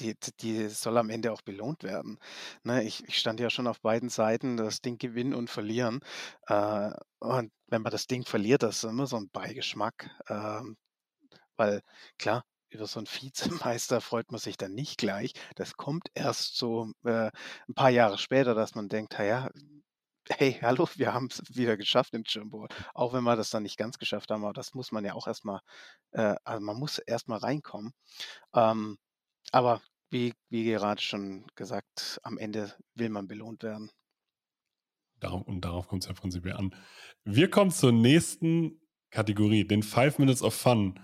die, 0.00 0.16
die 0.40 0.68
soll 0.68 0.98
am 0.98 1.10
Ende 1.10 1.32
auch 1.32 1.42
belohnt 1.42 1.84
werden. 1.84 2.18
Ne, 2.64 2.82
ich, 2.82 3.04
ich 3.06 3.18
stand 3.18 3.38
ja 3.40 3.50
schon 3.50 3.66
auf 3.68 3.80
beiden 3.80 4.08
Seiten, 4.08 4.56
das 4.56 4.80
Ding 4.80 4.98
gewinnen 4.98 5.34
und 5.34 5.50
verlieren. 5.50 6.00
Äh, 6.46 6.90
und 7.20 7.52
wenn 7.68 7.82
man 7.82 7.92
das 7.92 8.06
Ding 8.06 8.24
verliert, 8.24 8.62
das 8.62 8.78
ist 8.78 8.84
immer 8.84 9.06
so 9.06 9.16
ein 9.16 9.30
Beigeschmack. 9.30 10.10
Ähm, 10.28 10.76
weil 11.56 11.82
klar, 12.18 12.44
über 12.74 12.86
so 12.86 13.00
einen 13.00 13.06
Vizemeister 13.06 14.00
freut 14.00 14.30
man 14.30 14.40
sich 14.40 14.56
dann 14.56 14.72
nicht 14.72 14.98
gleich. 14.98 15.32
Das 15.54 15.76
kommt 15.76 16.08
erst 16.14 16.56
so 16.56 16.92
äh, 17.04 17.30
ein 17.68 17.74
paar 17.74 17.90
Jahre 17.90 18.18
später, 18.18 18.54
dass 18.54 18.74
man 18.74 18.88
denkt, 18.88 19.16
ja, 19.18 19.48
hey, 20.28 20.58
hallo, 20.62 20.88
wir 20.96 21.12
haben 21.12 21.28
es 21.30 21.42
wieder 21.54 21.76
geschafft 21.76 22.14
im 22.14 22.24
Jumbo. 22.26 22.66
Auch 22.94 23.12
wenn 23.12 23.24
wir 23.24 23.36
das 23.36 23.50
dann 23.50 23.62
nicht 23.62 23.76
ganz 23.76 23.98
geschafft 23.98 24.30
haben, 24.30 24.44
aber 24.44 24.52
das 24.52 24.74
muss 24.74 24.92
man 24.92 25.04
ja 25.04 25.14
auch 25.14 25.26
erstmal, 25.26 25.60
äh, 26.12 26.34
also 26.44 26.64
man 26.64 26.78
muss 26.78 26.98
erstmal 26.98 27.38
reinkommen. 27.38 27.92
Ähm, 28.54 28.98
aber 29.52 29.80
wie, 30.10 30.34
wie 30.48 30.64
gerade 30.64 31.02
schon 31.02 31.46
gesagt, 31.54 32.20
am 32.22 32.38
Ende 32.38 32.74
will 32.94 33.08
man 33.08 33.28
belohnt 33.28 33.62
werden. 33.62 33.90
Und 35.46 35.62
darauf 35.64 35.88
kommt 35.88 36.02
es 36.02 36.08
ja 36.08 36.14
prinzipiell 36.14 36.54
an. 36.54 36.74
Wir 37.24 37.48
kommen 37.48 37.70
zur 37.70 37.92
nächsten 37.92 38.80
Kategorie, 39.10 39.66
den 39.66 39.82
Five 39.82 40.18
Minutes 40.18 40.42
of 40.42 40.54
Fun. 40.54 41.00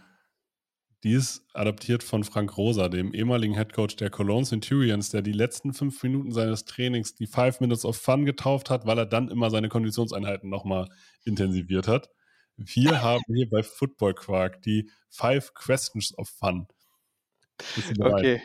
Die 1.02 1.12
ist 1.12 1.42
adaptiert 1.54 2.02
von 2.02 2.24
Frank 2.24 2.58
Rosa, 2.58 2.90
dem 2.90 3.14
ehemaligen 3.14 3.54
Headcoach 3.54 3.96
der 3.96 4.10
Cologne 4.10 4.44
Centurions, 4.44 5.08
der 5.10 5.22
die 5.22 5.32
letzten 5.32 5.72
fünf 5.72 6.02
Minuten 6.02 6.30
seines 6.30 6.66
Trainings 6.66 7.14
die 7.14 7.26
Five 7.26 7.60
Minutes 7.60 7.86
of 7.86 7.96
Fun 7.96 8.26
getauft 8.26 8.68
hat, 8.68 8.84
weil 8.84 8.98
er 8.98 9.06
dann 9.06 9.28
immer 9.28 9.48
seine 9.50 9.70
Konditionseinheiten 9.70 10.50
nochmal 10.50 10.88
intensiviert 11.24 11.88
hat. 11.88 12.10
Wir 12.56 13.00
haben 13.02 13.24
hier 13.28 13.48
bei 13.48 13.62
Football 13.62 14.14
Quark 14.14 14.60
die 14.62 14.90
Five 15.08 15.54
Questions 15.54 16.16
of 16.18 16.28
Fun. 16.28 16.68
Okay. 17.98 18.42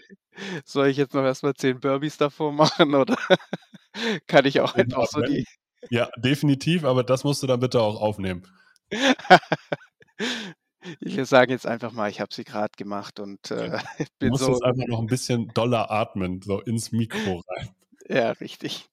Soll 0.65 0.87
ich 0.87 0.97
jetzt 0.97 1.13
noch 1.13 1.23
erstmal 1.23 1.53
zehn 1.55 1.79
Burbies 1.79 2.17
davor 2.17 2.51
machen 2.51 2.95
oder 2.95 3.17
kann 4.27 4.45
ich 4.45 4.59
auch 4.61 4.75
einfach 4.75 5.07
so 5.07 5.21
die. 5.21 5.45
Ja, 5.89 6.09
definitiv, 6.17 6.83
aber 6.83 7.03
das 7.03 7.23
musst 7.23 7.43
du 7.43 7.47
dann 7.47 7.59
bitte 7.59 7.81
auch 7.81 8.01
aufnehmen. 8.01 8.47
Ich 10.99 11.15
sage 11.27 11.53
jetzt 11.53 11.65
einfach 11.65 11.91
mal, 11.91 12.09
ich 12.09 12.21
habe 12.21 12.33
sie 12.33 12.43
gerade 12.43 12.71
gemacht 12.77 13.19
und 13.19 13.51
äh, 13.51 13.79
bin 14.19 14.29
du 14.29 14.29
musst 14.29 14.43
so. 14.43 14.51
jetzt 14.51 14.63
einfach 14.63 14.87
noch 14.87 14.99
ein 14.99 15.07
bisschen 15.07 15.47
doller 15.53 15.91
atmen, 15.91 16.41
so 16.41 16.61
ins 16.61 16.91
Mikro 16.91 17.41
rein. 17.49 17.69
Ja, 18.07 18.31
richtig. 18.31 18.89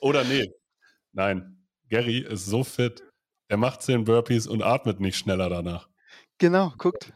Oder 0.00 0.24
nee, 0.24 0.52
nein, 1.12 1.66
Gary 1.88 2.18
ist 2.18 2.46
so 2.46 2.64
fit, 2.64 3.02
er 3.48 3.56
macht 3.56 3.82
zehn 3.82 4.04
Burpees 4.04 4.46
und 4.46 4.62
atmet 4.62 5.00
nicht 5.00 5.16
schneller 5.16 5.48
danach. 5.48 5.88
Genau, 6.38 6.72
guckt. 6.76 7.12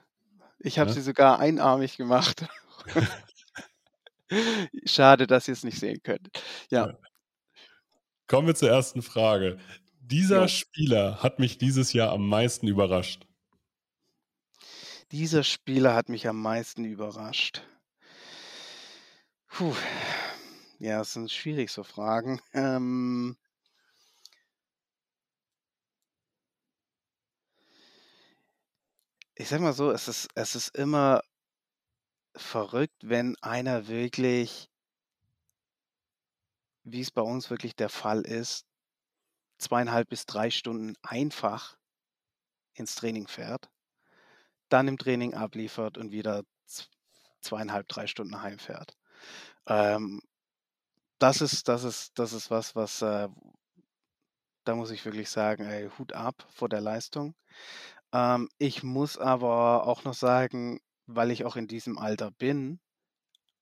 Ich 0.58 0.78
habe 0.78 0.90
ja? 0.90 0.94
sie 0.94 1.02
sogar 1.02 1.38
einarmig 1.38 1.96
gemacht. 1.96 2.46
Schade, 4.84 5.26
dass 5.26 5.48
ihr 5.48 5.54
es 5.54 5.64
nicht 5.64 5.78
sehen 5.78 6.00
könnt. 6.02 6.30
Ja. 6.70 6.88
ja. 6.88 6.98
Kommen 8.26 8.46
wir 8.46 8.54
zur 8.54 8.70
ersten 8.70 9.02
Frage. 9.02 9.58
Dieser 10.00 10.42
jo. 10.42 10.48
Spieler 10.48 11.22
hat 11.22 11.38
mich 11.38 11.58
dieses 11.58 11.92
Jahr 11.92 12.12
am 12.12 12.28
meisten 12.28 12.68
überrascht. 12.68 13.26
Dieser 15.12 15.42
Spieler 15.42 15.94
hat 15.94 16.08
mich 16.08 16.28
am 16.28 16.40
meisten 16.40 16.84
überrascht. 16.84 17.62
Puh. 19.48 19.74
Ja, 20.78 20.98
das 20.98 21.12
sind 21.12 21.30
schwierig 21.30 21.70
so 21.70 21.82
Fragen. 21.82 22.40
Ähm, 22.54 23.36
ich 29.34 29.48
sag 29.48 29.60
mal 29.60 29.72
so, 29.72 29.90
es 29.90 30.06
ist, 30.06 30.28
es 30.34 30.54
ist 30.54 30.76
immer 30.76 31.22
verrückt, 32.36 33.08
wenn 33.08 33.36
einer 33.40 33.86
wirklich, 33.88 34.68
wie 36.84 37.00
es 37.00 37.10
bei 37.10 37.22
uns 37.22 37.50
wirklich 37.50 37.74
der 37.76 37.88
Fall 37.88 38.22
ist, 38.22 38.66
zweieinhalb 39.58 40.08
bis 40.08 40.26
drei 40.26 40.50
Stunden 40.50 40.94
einfach 41.02 41.78
ins 42.74 42.94
Training 42.94 43.28
fährt, 43.28 43.70
dann 44.72 44.88
im 44.88 44.98
Training 44.98 45.34
abliefert 45.34 45.98
und 45.98 46.12
wieder 46.12 46.42
zweieinhalb, 47.40 47.88
drei 47.88 48.06
Stunden 48.06 48.42
heimfährt. 48.42 48.96
Ähm, 49.66 50.20
das 51.18 51.40
ist, 51.42 51.68
das 51.68 51.84
ist, 51.84 52.18
das 52.18 52.32
ist 52.32 52.50
was, 52.50 52.74
was, 52.74 53.02
äh, 53.02 53.28
da 54.64 54.74
muss 54.74 54.90
ich 54.90 55.04
wirklich 55.04 55.28
sagen, 55.30 55.64
ey, 55.66 55.90
Hut 55.98 56.12
ab 56.12 56.46
vor 56.50 56.68
der 56.68 56.80
Leistung. 56.80 57.34
Ähm, 58.12 58.48
ich 58.58 58.82
muss 58.82 59.18
aber 59.18 59.86
auch 59.86 60.04
noch 60.04 60.14
sagen, 60.14 60.80
weil 61.06 61.30
ich 61.30 61.44
auch 61.44 61.56
in 61.56 61.68
diesem 61.68 61.98
Alter 61.98 62.30
bin, 62.30 62.80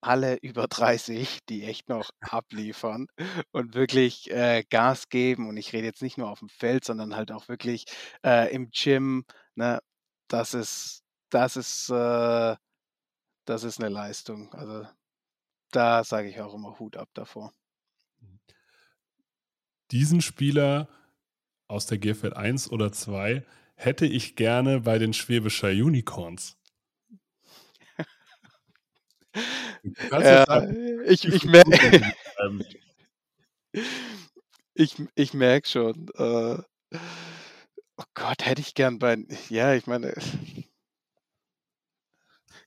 alle 0.00 0.36
über 0.42 0.68
30, 0.68 1.40
die 1.48 1.64
echt 1.64 1.88
noch 1.88 2.10
abliefern 2.20 3.08
und 3.52 3.74
wirklich 3.74 4.30
äh, 4.30 4.64
Gas 4.70 5.08
geben. 5.08 5.48
Und 5.48 5.56
ich 5.56 5.72
rede 5.72 5.86
jetzt 5.86 6.02
nicht 6.02 6.18
nur 6.18 6.30
auf 6.30 6.40
dem 6.40 6.48
Feld, 6.48 6.84
sondern 6.84 7.16
halt 7.16 7.32
auch 7.32 7.48
wirklich 7.48 7.86
äh, 8.24 8.52
im 8.54 8.70
Gym. 8.70 9.24
Ne? 9.56 9.80
Das 10.28 10.54
ist, 10.54 11.02
das 11.30 11.56
ist, 11.56 11.90
äh, 11.90 12.56
das 13.44 13.64
ist 13.64 13.80
eine 13.80 13.88
Leistung. 13.88 14.52
Also 14.54 14.86
da 15.70 16.04
sage 16.04 16.28
ich 16.28 16.40
auch 16.40 16.54
immer 16.54 16.78
Hut 16.78 16.96
ab 16.96 17.08
davor. 17.14 17.52
Diesen 19.90 20.20
Spieler 20.20 20.88
aus 21.66 21.86
der 21.86 21.98
GFL 21.98 22.34
1 22.34 22.70
oder 22.70 22.92
2 22.92 23.44
hätte 23.74 24.06
ich 24.06 24.36
gerne 24.36 24.80
bei 24.80 24.98
den 24.98 25.12
Schwäbischer 25.12 25.68
Unicorns. 25.68 26.56
Ja, 30.10 30.68
ich, 31.04 31.24
ich, 31.24 31.44
mer 31.44 31.62
ich, 34.74 34.96
ich 35.14 35.34
merke 35.34 35.68
schon. 35.68 36.08
Äh, 36.16 36.58
oh 37.98 38.04
Gott, 38.14 38.46
hätte 38.46 38.60
ich 38.60 38.74
gern 38.74 38.98
bei. 38.98 39.18
Ja, 39.48 39.74
ich 39.74 39.86
meine. 39.86 40.14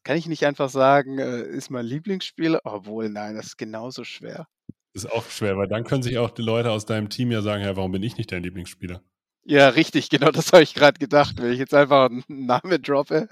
Kann 0.04 0.18
ich 0.18 0.28
nicht 0.28 0.46
einfach 0.46 0.70
sagen, 0.70 1.20
äh, 1.20 1.42
ist 1.44 1.70
mein 1.70 1.86
Lieblingsspieler? 1.86 2.62
Obwohl, 2.64 3.10
nein, 3.10 3.36
das 3.36 3.48
ist 3.48 3.58
genauso 3.58 4.04
schwer. 4.04 4.48
Das 4.94 5.06
ist 5.06 5.12
auch 5.12 5.30
schwer, 5.30 5.58
weil 5.58 5.68
dann 5.68 5.84
können 5.84 6.04
sich 6.04 6.18
auch 6.18 6.32
die 6.32 6.42
Leute 6.42 6.72
aus 6.72 6.86
deinem 6.86 7.10
Team 7.10 7.32
ja 7.32 7.42
sagen, 7.42 7.64
ja, 7.64 7.76
warum 7.76 7.92
bin 7.92 8.04
ich 8.04 8.18
nicht 8.18 8.32
dein 8.32 8.44
Lieblingsspieler? 8.44 9.02
Ja, 9.44 9.70
richtig, 9.70 10.10
genau 10.10 10.32
das 10.32 10.54
habe 10.54 10.64
ich 10.64 10.74
gerade 10.74 11.00
gedacht, 11.00 11.36
wenn 11.42 11.52
ich 11.52 11.60
jetzt 11.60 11.74
einfach 11.74 12.10
einen 12.10 12.24
Namen 12.28 12.82
droppe. 12.82 13.28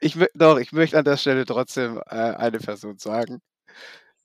Ich 0.00 0.16
doch, 0.34 0.58
ich 0.58 0.72
möchte 0.72 0.98
an 0.98 1.04
der 1.04 1.16
Stelle 1.16 1.44
trotzdem 1.44 1.98
äh, 2.06 2.14
eine 2.14 2.58
Person 2.58 2.98
sagen. 2.98 3.40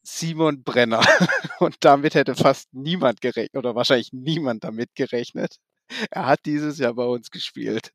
Simon 0.03 0.63
Brenner. 0.63 1.01
Und 1.59 1.77
damit 1.81 2.15
hätte 2.15 2.35
fast 2.35 2.73
niemand 2.73 3.21
gerechnet, 3.21 3.55
oder 3.55 3.75
wahrscheinlich 3.75 4.13
niemand 4.13 4.63
damit 4.63 4.95
gerechnet. 4.95 5.57
er 6.11 6.25
hat 6.25 6.45
dieses 6.45 6.77
Jahr 6.77 6.93
bei 6.93 7.05
uns 7.05 7.31
gespielt. 7.31 7.91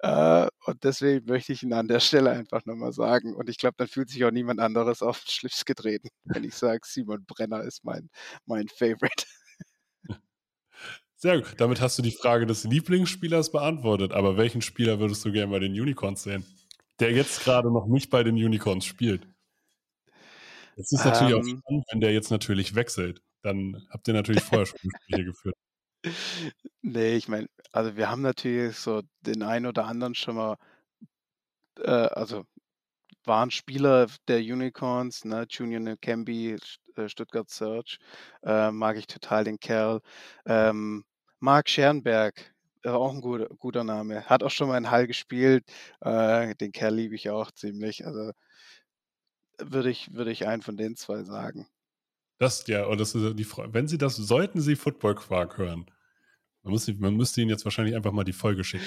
Äh, 0.00 0.48
und 0.66 0.84
deswegen 0.84 1.26
möchte 1.26 1.52
ich 1.52 1.62
ihn 1.62 1.72
an 1.72 1.88
der 1.88 2.00
Stelle 2.00 2.30
einfach 2.30 2.64
nochmal 2.64 2.92
sagen. 2.92 3.34
Und 3.34 3.48
ich 3.48 3.58
glaube, 3.58 3.74
dann 3.78 3.88
fühlt 3.88 4.10
sich 4.10 4.24
auch 4.24 4.30
niemand 4.30 4.60
anderes 4.60 5.02
auf 5.02 5.20
den 5.20 5.30
Schlips 5.30 5.64
getreten, 5.64 6.08
wenn 6.24 6.44
ich 6.44 6.54
sage, 6.54 6.80
Simon 6.84 7.24
Brenner 7.26 7.62
ist 7.62 7.84
mein, 7.84 8.08
mein 8.46 8.68
Favorite. 8.68 9.24
Sehr 11.16 11.40
gut. 11.40 11.54
Damit 11.58 11.80
hast 11.80 11.96
du 11.98 12.02
die 12.02 12.10
Frage 12.10 12.46
des 12.46 12.64
Lieblingsspielers 12.64 13.52
beantwortet. 13.52 14.12
Aber 14.12 14.36
welchen 14.36 14.60
Spieler 14.60 14.98
würdest 14.98 15.24
du 15.24 15.30
gerne 15.30 15.52
bei 15.52 15.60
den 15.60 15.72
Unicorns 15.72 16.24
sehen? 16.24 16.44
Der 16.98 17.12
jetzt 17.12 17.44
gerade 17.44 17.72
noch 17.72 17.86
nicht 17.86 18.10
bei 18.10 18.24
den 18.24 18.34
Unicorns 18.34 18.84
spielt. 18.84 19.28
Es 20.76 20.90
ist 20.90 21.04
natürlich 21.04 21.34
ähm, 21.34 21.40
auch 21.40 21.44
spannend, 21.44 21.84
wenn 21.92 22.00
der 22.00 22.12
jetzt 22.12 22.30
natürlich 22.30 22.74
wechselt. 22.74 23.22
Dann 23.42 23.86
habt 23.90 24.08
ihr 24.08 24.14
natürlich 24.14 24.42
vorher 24.42 24.66
schon 24.66 24.80
Gespräche 24.82 25.24
geführt. 25.24 25.56
Nee, 26.82 27.16
ich 27.16 27.28
meine, 27.28 27.48
also 27.72 27.96
wir 27.96 28.10
haben 28.10 28.22
natürlich 28.22 28.76
so 28.76 29.02
den 29.22 29.42
einen 29.42 29.66
oder 29.66 29.86
anderen 29.86 30.14
schon 30.14 30.36
mal, 30.36 30.56
äh, 31.78 31.90
also 31.90 32.44
waren 33.24 33.50
Spieler 33.50 34.08
der 34.28 34.38
Unicorns, 34.40 35.24
ne, 35.26 35.46
Junior 35.50 35.80
Nakembi, 35.80 36.56
äh, 36.96 37.08
Stuttgart 37.08 37.50
Search, 37.50 37.98
äh, 38.44 38.70
mag 38.72 38.96
ich 38.98 39.06
total 39.08 39.44
den 39.44 39.60
Kerl. 39.60 40.00
Ähm, 40.46 41.04
Marc 41.40 41.68
Schernberg, 41.70 42.54
äh, 42.84 42.90
auch 42.90 43.12
ein 43.14 43.20
guter, 43.22 43.48
guter 43.58 43.84
Name. 43.84 44.24
Hat 44.26 44.42
auch 44.44 44.50
schon 44.50 44.68
mal 44.68 44.78
in 44.78 44.90
Hall 44.90 45.06
gespielt. 45.08 45.64
Äh, 46.00 46.54
den 46.56 46.72
Kerl 46.72 46.94
liebe 46.96 47.14
ich 47.16 47.30
auch 47.30 47.50
ziemlich. 47.52 48.06
Also 48.06 48.32
würde 49.58 49.88
ich, 49.90 50.12
würde 50.12 50.30
ich 50.30 50.46
einen 50.46 50.60
von 50.60 50.76
den 50.76 50.94
zwei 50.94 51.22
sagen. 51.24 51.66
Das, 52.42 52.66
ja, 52.66 52.86
und 52.86 52.98
das 52.98 53.14
ist 53.14 53.38
die 53.38 53.44
Frage. 53.44 53.72
Wenn 53.72 53.86
Sie 53.86 53.98
das, 53.98 54.16
sollten 54.16 54.60
Sie 54.60 54.74
Football 54.74 55.14
Quark 55.14 55.58
hören, 55.58 55.86
man, 56.64 56.72
muss, 56.72 56.88
man 56.98 57.14
müsste 57.14 57.40
Ihnen 57.40 57.50
jetzt 57.50 57.64
wahrscheinlich 57.64 57.94
einfach 57.94 58.10
mal 58.10 58.24
die 58.24 58.32
Folge 58.32 58.64
schicken. 58.64 58.84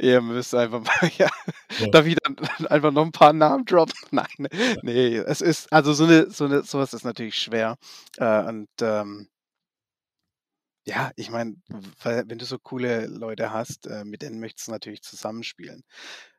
Ihr 0.00 0.20
müsst 0.20 0.52
einfach 0.52 0.80
mal, 0.82 1.08
ja, 1.16 1.30
ja. 1.78 1.86
darf 1.90 2.06
ich 2.06 2.16
dann 2.16 2.36
einfach 2.66 2.90
noch 2.90 3.04
ein 3.04 3.12
paar 3.12 3.32
Namen 3.32 3.64
droppen? 3.66 3.94
Nein, 4.10 4.26
ne, 4.38 4.48
ja. 4.52 4.76
nee, 4.82 5.16
es 5.16 5.42
ist, 5.42 5.72
also 5.72 5.92
so 5.92 6.06
eine, 6.06 6.28
so 6.28 6.46
eine, 6.46 6.64
sowas 6.64 6.92
ist 6.92 7.04
natürlich 7.04 7.36
schwer. 7.36 7.76
Äh, 8.16 8.42
und 8.48 8.68
ähm, 8.80 9.28
ja, 10.84 11.12
ich 11.14 11.30
meine, 11.30 11.54
wenn 12.02 12.38
du 12.38 12.46
so 12.46 12.58
coole 12.58 13.06
Leute 13.06 13.52
hast, 13.52 13.86
äh, 13.86 14.04
mit 14.04 14.22
denen 14.22 14.40
möchtest 14.40 14.66
du 14.66 14.72
natürlich 14.72 15.02
zusammenspielen. 15.02 15.84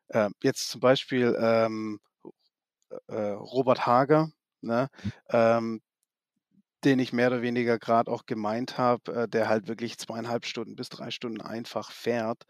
Äh, 0.09 0.29
jetzt 0.43 0.69
zum 0.69 0.81
Beispiel 0.81 1.37
ähm, 1.39 2.01
äh, 3.07 3.15
Robert 3.15 3.85
Hager, 3.85 4.29
ne? 4.59 4.89
Mhm. 5.03 5.11
Ähm, 5.29 5.81
den 6.83 6.99
ich 6.99 7.13
mehr 7.13 7.27
oder 7.27 7.41
weniger 7.41 7.79
gerade 7.79 8.11
auch 8.11 8.25
gemeint 8.25 8.77
habe, 8.77 9.13
äh, 9.13 9.27
der 9.27 9.49
halt 9.49 9.67
wirklich 9.67 9.97
zweieinhalb 9.97 10.45
Stunden 10.45 10.75
bis 10.75 10.89
drei 10.89 11.11
Stunden 11.11 11.41
einfach 11.41 11.91
fährt 11.91 12.43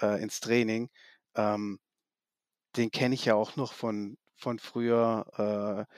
äh, 0.00 0.22
ins 0.22 0.40
Training. 0.40 0.90
Ähm, 1.36 1.78
den 2.76 2.90
kenne 2.90 3.14
ich 3.14 3.24
ja 3.24 3.34
auch 3.34 3.56
noch 3.56 3.72
von, 3.72 4.16
von 4.36 4.58
früher, 4.58 5.86
äh, 5.88 5.94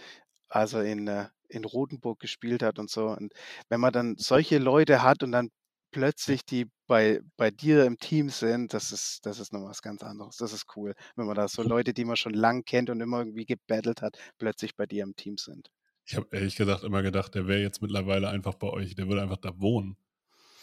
als 0.49 0.72
er 0.74 0.85
in, 0.85 1.07
äh, 1.09 1.28
in 1.49 1.64
Rotenburg 1.64 2.20
gespielt 2.20 2.62
hat 2.62 2.78
und 2.78 2.91
so. 2.91 3.09
Und 3.09 3.32
wenn 3.68 3.80
man 3.80 3.93
dann 3.93 4.16
solche 4.18 4.59
Leute 4.59 5.03
hat 5.03 5.22
und 5.22 5.32
dann 5.32 5.51
plötzlich 5.93 6.45
die 6.45 6.66
bei, 6.89 7.20
bei 7.37 7.51
dir 7.51 7.85
im 7.85 7.99
Team 7.99 8.28
sind, 8.30 8.74
das 8.74 8.93
ist, 8.93 9.24
das 9.26 9.39
ist 9.39 9.53
noch 9.53 9.64
was 9.64 9.82
ganz 9.82 10.03
anderes. 10.03 10.37
Das 10.39 10.53
ist 10.53 10.66
cool, 10.76 10.95
wenn 11.16 11.26
man 11.26 11.37
da 11.37 11.49
so 11.49 11.62
Leute, 11.62 11.95
die 11.95 12.05
man 12.05 12.16
schon 12.16 12.35
lang 12.35 12.64
kennt 12.64 12.91
und 12.91 13.01
immer 13.01 13.20
irgendwie 13.20 13.47
gebettelt 13.47 14.03
hat, 14.03 14.18
plötzlich 14.39 14.76
bei 14.76 14.87
dir 14.87 15.05
im 15.05 15.16
Team 15.16 15.37
sind. 15.39 15.70
Ich 16.05 16.16
habe 16.16 16.26
ehrlich 16.32 16.57
gesagt 16.57 16.84
immer 16.84 17.02
gedacht, 17.02 17.34
der 17.34 17.46
wäre 17.46 17.61
jetzt 17.61 17.80
mittlerweile 17.82 18.28
einfach 18.28 18.55
bei 18.55 18.68
euch, 18.68 18.94
der 18.94 19.09
würde 19.09 19.22
einfach 19.22 19.38
da 19.38 19.59
wohnen. 19.59 19.96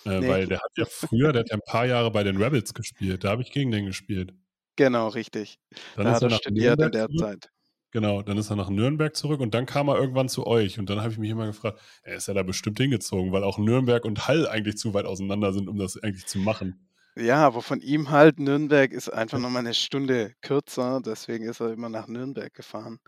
Äh, 0.05 0.19
nee. 0.19 0.27
Weil 0.27 0.47
der 0.47 0.59
hat 0.59 0.71
ja 0.77 0.85
früher, 0.85 1.31
der 1.31 1.41
hat 1.41 1.49
ja 1.49 1.55
ein 1.55 1.65
paar 1.65 1.85
Jahre 1.85 2.11
bei 2.11 2.23
den 2.23 2.41
Rebels 2.41 2.73
gespielt, 2.73 3.23
da 3.23 3.29
habe 3.29 3.41
ich 3.41 3.51
gegen 3.51 3.71
den 3.71 3.85
gespielt. 3.85 4.33
Genau, 4.75 5.09
richtig. 5.09 5.59
Dann 5.95 6.05
da 6.05 6.13
hat 6.13 6.23
er 6.23 6.29
studiert 6.31 6.79
in 6.79 6.91
der 6.91 7.09
Zeit. 7.09 7.49
Genau, 7.91 8.21
dann 8.21 8.37
ist 8.37 8.49
er 8.49 8.55
nach 8.55 8.69
Nürnberg 8.69 9.13
zurück 9.15 9.41
und 9.41 9.53
dann 9.53 9.65
kam 9.65 9.89
er 9.89 9.97
irgendwann 9.97 10.29
zu 10.29 10.47
euch. 10.47 10.79
Und 10.79 10.89
dann 10.89 11.01
habe 11.01 11.11
ich 11.11 11.17
mich 11.17 11.29
immer 11.29 11.45
gefragt, 11.45 11.79
er 12.03 12.15
ist 12.15 12.27
ja 12.27 12.33
da 12.33 12.41
bestimmt 12.41 12.79
hingezogen, 12.79 13.33
weil 13.33 13.43
auch 13.43 13.57
Nürnberg 13.57 14.05
und 14.05 14.27
Hall 14.29 14.47
eigentlich 14.47 14.77
zu 14.77 14.93
weit 14.93 15.05
auseinander 15.05 15.51
sind, 15.51 15.67
um 15.67 15.77
das 15.77 16.01
eigentlich 16.01 16.25
zu 16.25 16.39
machen. 16.39 16.87
Ja, 17.17 17.45
aber 17.45 17.61
von 17.61 17.81
ihm 17.81 18.09
halt, 18.09 18.39
Nürnberg 18.39 18.93
ist 18.93 19.09
einfach 19.09 19.39
nochmal 19.39 19.59
eine 19.59 19.73
Stunde 19.73 20.33
kürzer, 20.41 21.01
deswegen 21.05 21.43
ist 21.43 21.59
er 21.59 21.73
immer 21.73 21.89
nach 21.89 22.07
Nürnberg 22.07 22.53
gefahren. 22.53 22.99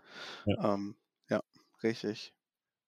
Ja, 0.44 0.74
ähm, 0.74 0.96
richtig. 1.84 2.34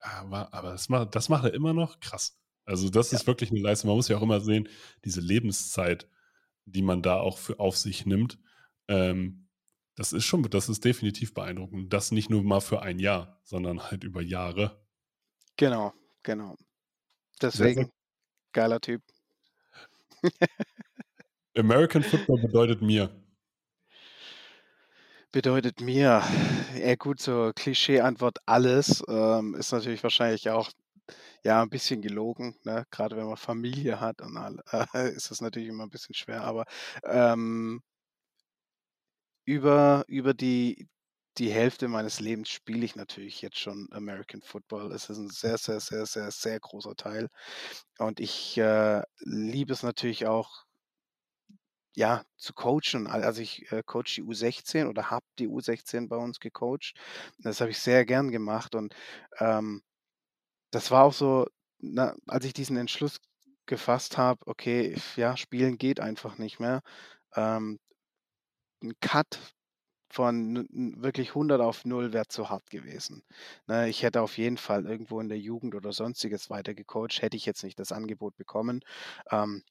Aber, 0.01 0.53
aber 0.53 0.73
das, 0.73 0.89
macht, 0.89 1.15
das 1.15 1.29
macht 1.29 1.45
er 1.45 1.55
immer 1.55 1.73
noch 1.73 2.01
krass. 2.01 2.39
Also, 2.65 2.91
das 2.91 3.13
ja. 3.13 3.19
ist 3.19 3.27
wirklich 3.27 3.51
eine 3.51 3.61
Leistung. 3.61 3.89
Man 3.89 3.97
muss 3.97 4.09
ja 4.09 4.17
auch 4.17 4.23
immer 4.23 4.41
sehen, 4.41 4.69
diese 5.05 5.21
Lebenszeit, 5.21 6.09
die 6.65 6.83
man 6.83 7.03
da 7.03 7.21
auch 7.21 7.39
für, 7.39 7.61
auf 7.61 7.77
sich 7.77 8.07
nimmt. 8.07 8.39
Ähm, 8.89 9.49
das 9.95 10.13
ist 10.13 10.25
schon, 10.25 10.43
das 10.51 10.69
ist 10.69 10.85
definitiv 10.85 11.33
beeindruckend. 11.33 11.93
Das 11.93 12.11
nicht 12.11 12.29
nur 12.29 12.43
mal 12.43 12.61
für 12.61 12.83
ein 12.83 12.99
Jahr, 12.99 13.41
sondern 13.45 13.85
halt 13.85 14.05
über 14.05 14.21
Jahre. 14.21 14.85
Genau, 15.57 15.95
genau. 16.23 16.57
Deswegen, 17.41 17.91
geiler 18.53 18.81
Typ. 18.81 19.03
American 21.57 22.03
Football 22.03 22.43
bedeutet 22.43 22.83
mir. 22.83 23.26
Bedeutet 25.37 25.83
mir, 25.83 26.23
ja 26.83 26.95
gut, 26.97 27.21
so 27.21 27.53
Klischee-Antwort 27.55 28.39
alles, 28.47 29.05
ähm, 29.07 29.55
ist 29.55 29.71
natürlich 29.71 30.03
wahrscheinlich 30.03 30.49
auch 30.49 30.71
ja 31.45 31.61
ein 31.63 31.69
bisschen 31.69 32.01
gelogen, 32.01 32.57
ne? 32.65 32.87
Gerade 32.91 33.19
wenn 33.19 33.27
man 33.27 33.37
Familie 33.37 34.01
hat 34.01 34.23
und 34.23 34.39
all, 34.39 34.61
äh, 34.95 35.11
ist 35.13 35.31
das 35.31 35.43
natürlich 35.43 35.69
immer 35.69 35.85
ein 35.85 35.91
bisschen 35.91 36.15
schwer, 36.15 36.43
aber 36.45 36.65
ähm, 37.05 37.83
über 39.45 40.05
über 40.09 40.35
die 40.35 40.89
die 41.39 41.53
Hälfte 41.53 41.89
meines 41.89 42.19
Lebens 42.21 42.49
spiele 42.49 42.85
ich 42.87 42.97
natürlich 42.97 43.43
jetzt 43.43 43.59
schon 43.59 43.89
American 43.93 44.41
Football. 44.43 44.91
Es 44.93 45.11
ist 45.11 45.19
ein 45.19 45.29
sehr, 45.29 45.59
sehr, 45.59 45.81
sehr, 45.81 46.07
sehr, 46.07 46.31
sehr 46.31 46.59
großer 46.61 46.97
Teil. 46.97 47.29
Und 47.99 48.21
ich 48.21 48.57
äh, 48.59 49.03
liebe 49.21 49.73
es 49.75 49.83
natürlich 49.83 50.27
auch, 50.27 50.66
ja, 51.97 52.25
zu 52.37 52.53
coachen. 52.55 53.07
Also 53.09 53.41
ich 53.43 53.73
äh, 53.73 53.83
coach 53.85 54.15
die 54.17 54.23
U16 54.23 54.89
oder 54.89 55.11
habe 55.11 55.25
die 55.39 55.49
U16 55.49 56.09
bei 56.09 56.17
uns 56.17 56.41
gecoacht. 56.41 56.95
Das 57.39 57.61
habe 57.61 57.71
ich 57.71 57.79
sehr 57.81 58.05
gern 58.05 58.31
gemacht. 58.31 58.75
Und 58.75 58.95
ähm, 59.41 59.83
das 60.73 60.91
war 60.91 61.05
auch 61.05 61.15
so, 61.15 61.47
na, 61.79 62.15
als 62.27 62.45
ich 62.45 62.53
diesen 62.55 62.77
Entschluss 62.77 63.19
gefasst 63.67 64.19
habe, 64.19 64.47
okay, 64.47 64.97
ja, 65.17 65.37
spielen 65.37 65.79
geht 65.79 66.01
einfach 66.01 66.39
nicht 66.39 66.61
mehr. 66.61 66.83
Ähm, 67.35 67.79
ein 68.83 68.93
Cut 69.01 69.39
von 70.11 70.67
wirklich 70.99 71.31
100 71.31 71.61
auf 71.61 71.85
0 71.85 72.13
wäre 72.13 72.29
zu 72.29 72.51
hart 72.51 72.71
gewesen. 72.71 73.23
Ne, 73.67 73.89
ich 73.89 74.03
hätte 74.03 74.23
auf 74.23 74.39
jeden 74.39 74.59
Fall 74.59 74.87
irgendwo 74.87 75.21
in 75.21 75.29
der 75.29 75.39
Jugend 75.39 75.75
oder 75.75 75.93
Sonstiges 75.93 76.51
weiter 76.51 76.75
gecoacht, 76.75 77.23
hätte 77.23 77.37
ich 77.37 77.47
jetzt 77.47 77.65
nicht 77.65 77.79
das 77.79 77.93
Angebot 77.93 78.37
bekommen, 78.37 78.81
ähm, 79.31 79.63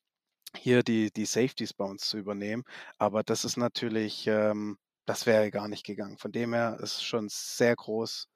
hier 0.58 0.84
die 0.84 1.12
die 1.12 1.26
Safeties 1.26 1.74
bei 1.74 1.86
uns 1.86 2.08
zu 2.08 2.18
übernehmen. 2.18 2.64
Aber 2.98 3.24
das 3.24 3.46
ist 3.46 3.58
natürlich 3.58 4.28
ähm, 4.28 4.78
das 5.06 5.26
wäre 5.26 5.52
gar 5.52 5.68
nicht 5.68 5.86
gegangen. 5.86 6.18
Von 6.18 6.32
dem 6.32 6.54
her 6.54 6.78
ist 6.82 6.96
es 6.98 7.04
schon 7.04 7.28
sehr 7.30 7.76
groß. 7.76 8.28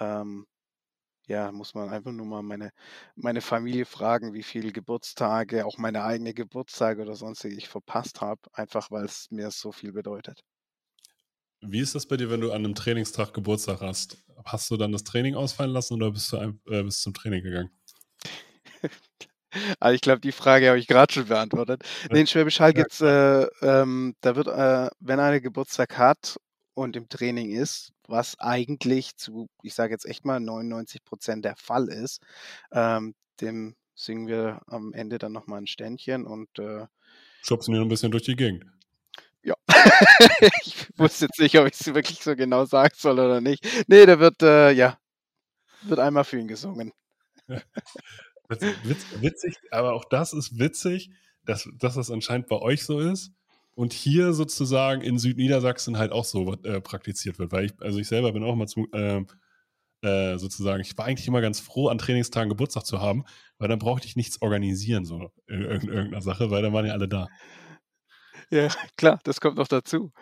Ähm, 0.00 0.46
ja, 1.26 1.52
muss 1.52 1.74
man 1.74 1.90
einfach 1.90 2.12
nur 2.12 2.26
mal 2.26 2.42
meine 2.42 2.70
meine 3.16 3.40
Familie 3.42 3.86
fragen, 3.86 4.34
wie 4.34 4.42
viele 4.42 4.72
Geburtstage, 4.72 5.66
auch 5.66 5.78
meine 5.78 6.04
eigene 6.04 6.34
Geburtstage 6.34 7.02
oder 7.02 7.16
Sonstiges 7.16 7.58
ich 7.58 7.68
verpasst 7.68 8.20
habe, 8.20 8.40
einfach 8.54 8.90
weil 8.90 9.04
es 9.06 9.30
mir 9.30 9.50
so 9.50 9.72
viel 9.72 9.92
bedeutet. 9.92 10.42
Wie 11.62 11.80
ist 11.80 11.96
das 11.96 12.06
bei 12.06 12.16
dir, 12.16 12.30
wenn 12.30 12.40
du 12.40 12.52
an 12.52 12.64
einem 12.64 12.76
Trainingstag 12.76 13.34
Geburtstag 13.34 13.80
hast? 13.80 14.18
Hast 14.44 14.70
du 14.70 14.76
dann 14.76 14.92
das 14.92 15.02
Training 15.02 15.34
ausfallen 15.34 15.72
lassen 15.72 15.94
oder 15.94 16.12
bist 16.12 16.30
du 16.32 16.36
ein, 16.38 16.60
äh, 16.66 16.82
bist 16.84 17.02
zum 17.02 17.12
Training 17.14 17.42
gegangen? 17.42 17.70
Also 19.80 19.94
ich 19.94 20.00
glaube, 20.00 20.20
die 20.20 20.32
Frage 20.32 20.68
habe 20.68 20.78
ich 20.78 20.86
gerade 20.86 21.12
schon 21.12 21.26
beantwortet. 21.26 21.82
Nee, 22.10 22.20
in 22.20 22.26
Schwäbisch 22.26 22.60
Hall 22.60 22.72
gibt 22.72 22.92
es, 22.92 23.00
äh, 23.00 23.46
ähm, 23.62 24.14
da 24.20 24.36
wird, 24.36 24.48
äh, 24.48 24.90
wenn 25.00 25.20
einer 25.20 25.40
Geburtstag 25.40 25.98
hat 25.98 26.36
und 26.74 26.96
im 26.96 27.08
Training 27.08 27.50
ist, 27.50 27.92
was 28.06 28.38
eigentlich 28.38 29.16
zu, 29.16 29.48
ich 29.62 29.74
sage 29.74 29.92
jetzt 29.92 30.06
echt 30.06 30.24
mal 30.24 30.40
99 30.40 31.04
Prozent 31.04 31.44
der 31.44 31.56
Fall 31.56 31.88
ist, 31.88 32.20
ähm, 32.72 33.14
dem 33.40 33.76
singen 33.94 34.26
wir 34.26 34.60
am 34.66 34.92
Ende 34.92 35.18
dann 35.18 35.32
nochmal 35.32 35.60
ein 35.60 35.66
Ständchen 35.66 36.26
und 36.26 36.58
äh, 36.58 36.86
schubsen 37.42 37.74
ihn 37.74 37.82
ein 37.82 37.88
bisschen 37.88 38.10
durch 38.10 38.24
die 38.24 38.36
Gegend. 38.36 38.66
Ja. 39.42 39.54
ich 40.64 40.88
wusste 40.96 41.26
jetzt 41.26 41.38
nicht, 41.38 41.58
ob 41.58 41.66
ich 41.66 41.74
es 41.78 41.94
wirklich 41.94 42.20
so 42.20 42.34
genau 42.34 42.64
sagen 42.64 42.94
soll 42.96 43.20
oder 43.20 43.40
nicht. 43.40 43.64
Nee, 43.88 44.06
der 44.06 44.18
wird, 44.18 44.42
äh, 44.42 44.72
ja, 44.72 44.98
wird 45.82 46.00
einmal 46.00 46.24
für 46.24 46.38
ihn 46.38 46.48
gesungen. 46.48 46.92
Witz, 48.48 49.06
witzig, 49.20 49.56
aber 49.70 49.94
auch 49.94 50.04
das 50.04 50.32
ist 50.32 50.58
witzig, 50.58 51.10
dass, 51.44 51.68
dass 51.78 51.94
das 51.94 52.10
anscheinend 52.10 52.48
bei 52.48 52.56
euch 52.56 52.84
so 52.84 53.00
ist 53.00 53.32
und 53.74 53.92
hier 53.92 54.32
sozusagen 54.32 55.02
in 55.02 55.18
Südniedersachsen 55.18 55.98
halt 55.98 56.12
auch 56.12 56.24
so 56.24 56.54
äh, 56.62 56.80
praktiziert 56.80 57.38
wird. 57.38 57.52
Weil 57.52 57.66
ich, 57.66 57.72
also 57.80 57.98
ich 57.98 58.08
selber 58.08 58.32
bin 58.32 58.44
auch 58.44 58.54
mal 58.54 58.66
zum, 58.66 58.86
äh, 58.92 59.24
äh, 60.02 60.38
sozusagen. 60.38 60.82
Ich 60.82 60.96
war 60.96 61.06
eigentlich 61.06 61.28
immer 61.28 61.40
ganz 61.40 61.60
froh, 61.60 61.88
an 61.88 61.98
Trainingstagen 61.98 62.50
Geburtstag 62.50 62.86
zu 62.86 63.00
haben, 63.00 63.24
weil 63.58 63.68
dann 63.68 63.78
brauchte 63.78 64.06
ich 64.06 64.16
nichts 64.16 64.42
organisieren, 64.42 65.04
so 65.04 65.30
in 65.46 65.62
irgendeiner 65.62 66.20
Sache, 66.20 66.50
weil 66.50 66.62
dann 66.62 66.72
waren 66.72 66.86
ja 66.86 66.92
alle 66.92 67.08
da. 67.08 67.28
Ja, 68.50 68.68
klar, 68.96 69.20
das 69.24 69.40
kommt 69.40 69.56
noch 69.56 69.68
dazu. 69.68 70.12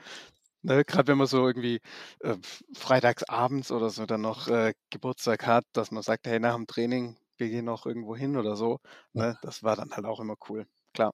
Ne, 0.62 0.84
Gerade 0.84 1.08
wenn 1.08 1.18
man 1.18 1.26
so 1.26 1.44
irgendwie 1.44 1.80
äh, 2.20 2.36
freitags 2.74 3.24
oder 3.72 3.90
so 3.90 4.06
dann 4.06 4.20
noch 4.20 4.46
äh, 4.46 4.74
Geburtstag 4.90 5.44
hat, 5.44 5.64
dass 5.72 5.90
man 5.90 6.04
sagt, 6.04 6.28
hey, 6.28 6.38
nach 6.38 6.54
dem 6.54 6.68
Training, 6.68 7.16
wir 7.42 7.50
gehen 7.50 7.64
noch 7.64 7.86
irgendwo 7.86 8.14
hin 8.16 8.36
oder 8.36 8.56
so. 8.56 8.78
Ne? 9.12 9.36
Das 9.42 9.62
war 9.62 9.76
dann 9.76 9.90
halt 9.90 10.06
auch 10.06 10.20
immer 10.20 10.36
cool. 10.48 10.66
Klar. 10.94 11.10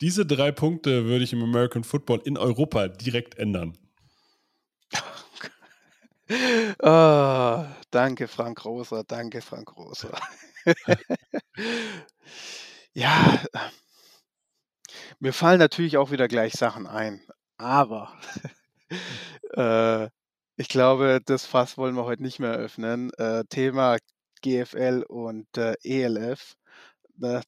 Diese 0.00 0.26
drei 0.26 0.50
Punkte 0.50 1.04
würde 1.04 1.24
ich 1.24 1.32
im 1.32 1.42
American 1.42 1.84
Football 1.84 2.22
in 2.24 2.36
Europa 2.36 2.88
direkt 2.88 3.38
ändern. 3.38 3.78
oh, 6.82 7.64
danke, 7.90 8.26
Frank 8.28 8.64
Roser, 8.64 9.04
danke, 9.04 9.40
Frank 9.40 9.76
Roser. 9.76 10.18
ja, 12.92 13.40
mir 15.20 15.32
fallen 15.32 15.58
natürlich 15.58 15.96
auch 15.96 16.10
wieder 16.10 16.28
gleich 16.28 16.54
Sachen 16.54 16.86
ein, 16.86 17.22
aber 17.56 18.12
äh, 19.54 20.08
ich 20.56 20.68
glaube, 20.68 21.20
das 21.24 21.46
Fass 21.46 21.78
wollen 21.78 21.94
wir 21.94 22.04
heute 22.04 22.22
nicht 22.22 22.38
mehr 22.38 22.52
öffnen. 22.52 23.10
Äh, 23.14 23.44
Thema 23.48 23.96
GFL 24.42 25.04
und 25.08 25.46
äh, 25.56 25.74
ELF, 25.82 26.54
ne, 27.16 27.42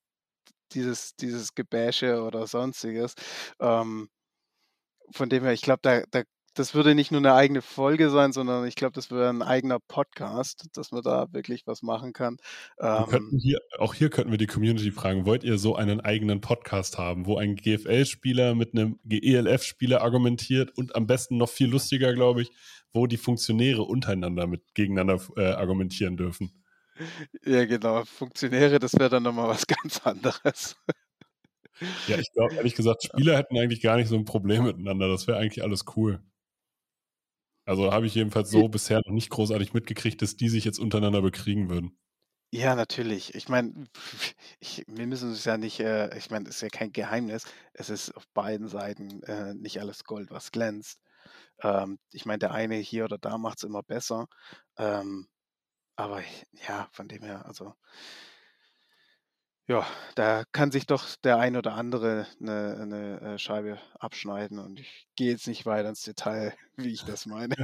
dieses, 0.72 1.16
dieses 1.16 1.54
Gebäsche 1.54 2.22
oder 2.22 2.46
sonstiges. 2.46 3.14
Ähm, 3.60 4.08
von 5.10 5.28
dem 5.28 5.44
her, 5.44 5.52
ich 5.52 5.62
glaube, 5.62 5.80
da, 5.82 6.02
da 6.10 6.22
das 6.54 6.74
würde 6.74 6.94
nicht 6.94 7.10
nur 7.10 7.20
eine 7.20 7.32
eigene 7.32 7.62
Folge 7.62 8.10
sein, 8.10 8.32
sondern 8.32 8.66
ich 8.66 8.74
glaube, 8.74 8.92
das 8.92 9.10
wäre 9.10 9.30
ein 9.30 9.42
eigener 9.42 9.78
Podcast, 9.80 10.66
dass 10.74 10.92
man 10.92 11.02
da 11.02 11.26
wirklich 11.32 11.66
was 11.66 11.82
machen 11.82 12.12
kann. 12.12 12.36
Ähm, 12.78 13.30
hier, 13.40 13.58
auch 13.78 13.94
hier 13.94 14.10
könnten 14.10 14.30
wir 14.30 14.38
die 14.38 14.46
Community 14.46 14.92
fragen, 14.92 15.24
wollt 15.24 15.44
ihr 15.44 15.56
so 15.56 15.76
einen 15.76 16.00
eigenen 16.00 16.40
Podcast 16.40 16.98
haben, 16.98 17.26
wo 17.26 17.38
ein 17.38 17.56
GFL-Spieler 17.56 18.54
mit 18.54 18.74
einem 18.74 18.98
ELF-Spieler 19.08 20.02
argumentiert 20.02 20.76
und 20.76 20.94
am 20.94 21.06
besten 21.06 21.38
noch 21.38 21.48
viel 21.48 21.68
lustiger, 21.68 22.12
glaube 22.12 22.42
ich, 22.42 22.50
wo 22.92 23.06
die 23.06 23.16
Funktionäre 23.16 23.82
untereinander 23.82 24.46
mit 24.46 24.74
gegeneinander 24.74 25.22
äh, 25.36 25.52
argumentieren 25.52 26.18
dürfen. 26.18 26.61
Ja, 27.44 27.64
genau. 27.64 28.04
Funktionäre, 28.04 28.78
das 28.78 28.92
wäre 28.94 29.10
dann 29.10 29.22
nochmal 29.22 29.48
was 29.48 29.66
ganz 29.66 30.00
anderes. 30.06 30.76
Ja, 32.06 32.18
ich 32.18 32.30
glaube, 32.32 32.54
ehrlich 32.54 32.74
gesagt, 32.74 33.04
Spieler 33.04 33.36
hätten 33.36 33.58
eigentlich 33.58 33.82
gar 33.82 33.96
nicht 33.96 34.08
so 34.08 34.16
ein 34.16 34.24
Problem 34.24 34.64
miteinander. 34.64 35.08
Das 35.08 35.26
wäre 35.26 35.38
eigentlich 35.38 35.62
alles 35.62 35.84
cool. 35.96 36.22
Also 37.64 37.92
habe 37.92 38.06
ich 38.06 38.14
jedenfalls 38.14 38.50
so 38.50 38.68
bisher 38.68 39.00
noch 39.06 39.12
nicht 39.12 39.30
großartig 39.30 39.72
mitgekriegt, 39.72 40.20
dass 40.20 40.36
die 40.36 40.48
sich 40.48 40.64
jetzt 40.64 40.78
untereinander 40.78 41.22
bekriegen 41.22 41.70
würden. 41.70 41.96
Ja, 42.54 42.74
natürlich. 42.74 43.34
Ich 43.34 43.48
meine, 43.48 43.72
wir 44.86 45.06
müssen 45.06 45.32
es 45.32 45.44
ja 45.44 45.56
nicht, 45.56 45.80
äh, 45.80 46.16
ich 46.18 46.30
meine, 46.30 46.48
es 46.48 46.56
ist 46.56 46.60
ja 46.60 46.68
kein 46.68 46.92
Geheimnis. 46.92 47.46
Es 47.72 47.88
ist 47.88 48.14
auf 48.14 48.26
beiden 48.34 48.68
Seiten 48.68 49.22
äh, 49.22 49.54
nicht 49.54 49.80
alles 49.80 50.04
Gold, 50.04 50.30
was 50.30 50.52
glänzt. 50.52 51.00
Ähm, 51.62 51.98
ich 52.12 52.26
meine, 52.26 52.40
der 52.40 52.52
eine 52.52 52.76
hier 52.76 53.04
oder 53.04 53.18
da 53.18 53.38
macht 53.38 53.58
es 53.58 53.64
immer 53.64 53.82
besser. 53.82 54.26
Ähm, 54.76 55.28
aber 55.96 56.22
ja, 56.68 56.88
von 56.92 57.08
dem 57.08 57.22
her, 57.22 57.46
also 57.46 57.74
ja, 59.68 59.86
da 60.16 60.44
kann 60.52 60.72
sich 60.72 60.86
doch 60.86 61.16
der 61.16 61.38
ein 61.38 61.56
oder 61.56 61.74
andere 61.74 62.26
eine, 62.40 62.78
eine 62.80 63.20
äh, 63.20 63.38
Scheibe 63.38 63.78
abschneiden 63.98 64.58
und 64.58 64.80
ich 64.80 65.08
gehe 65.16 65.30
jetzt 65.30 65.46
nicht 65.46 65.66
weiter 65.66 65.88
ins 65.88 66.02
Detail, 66.02 66.54
wie 66.76 66.92
ich 66.92 67.04
das 67.04 67.26
meine. 67.26 67.54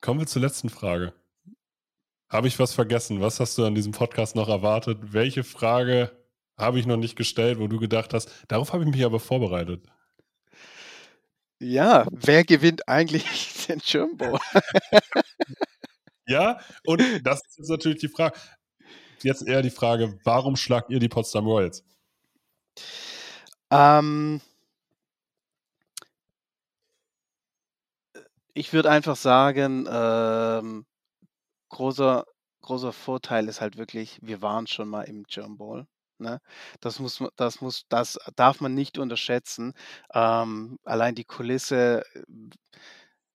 Kommen 0.00 0.20
wir 0.20 0.26
zur 0.26 0.42
letzten 0.42 0.68
Frage. 0.68 1.14
Habe 2.28 2.48
ich 2.48 2.58
was 2.58 2.74
vergessen? 2.74 3.20
Was 3.20 3.38
hast 3.38 3.56
du 3.56 3.64
an 3.64 3.74
diesem 3.74 3.92
Podcast 3.92 4.34
noch 4.34 4.48
erwartet? 4.48 4.98
Welche 5.12 5.44
Frage 5.44 6.10
habe 6.58 6.80
ich 6.80 6.86
noch 6.86 6.96
nicht 6.96 7.16
gestellt, 7.16 7.60
wo 7.60 7.68
du 7.68 7.78
gedacht 7.78 8.12
hast, 8.12 8.30
darauf 8.48 8.72
habe 8.72 8.84
ich 8.84 8.90
mich 8.90 9.04
aber 9.04 9.20
vorbereitet? 9.20 9.86
Ja, 11.58 12.06
wer 12.10 12.44
gewinnt 12.44 12.88
eigentlich 12.88 13.24
den 13.68 13.80
Jumbo? 13.84 14.38
ja, 16.26 16.60
und 16.84 17.02
das 17.22 17.40
ist 17.46 17.58
jetzt 17.58 17.70
natürlich 17.70 18.00
die 18.00 18.08
Frage 18.08 18.38
jetzt 19.22 19.46
eher 19.46 19.62
die 19.62 19.70
Frage, 19.70 20.18
warum 20.24 20.56
schlagt 20.56 20.90
ihr 20.90 20.98
die 20.98 21.08
Potsdam 21.08 21.46
Royals? 21.46 21.84
Ähm, 23.70 24.40
ich 28.54 28.72
würde 28.72 28.90
einfach 28.90 29.16
sagen, 29.16 29.86
ähm, 29.90 30.86
großer, 31.70 32.24
großer 32.62 32.92
Vorteil 32.92 33.48
ist 33.48 33.60
halt 33.60 33.76
wirklich, 33.76 34.18
wir 34.22 34.42
waren 34.42 34.66
schon 34.66 34.88
mal 34.88 35.02
im 35.02 35.24
Bowl. 35.56 35.86
Ne? 36.18 36.40
Das 36.80 36.98
muss 36.98 37.22
das 37.36 37.60
muss, 37.60 37.84
das 37.88 38.18
darf 38.36 38.60
man 38.60 38.74
nicht 38.74 38.98
unterschätzen. 38.98 39.72
Ähm, 40.14 40.78
allein 40.84 41.14
die 41.14 41.24
Kulisse, 41.24 42.02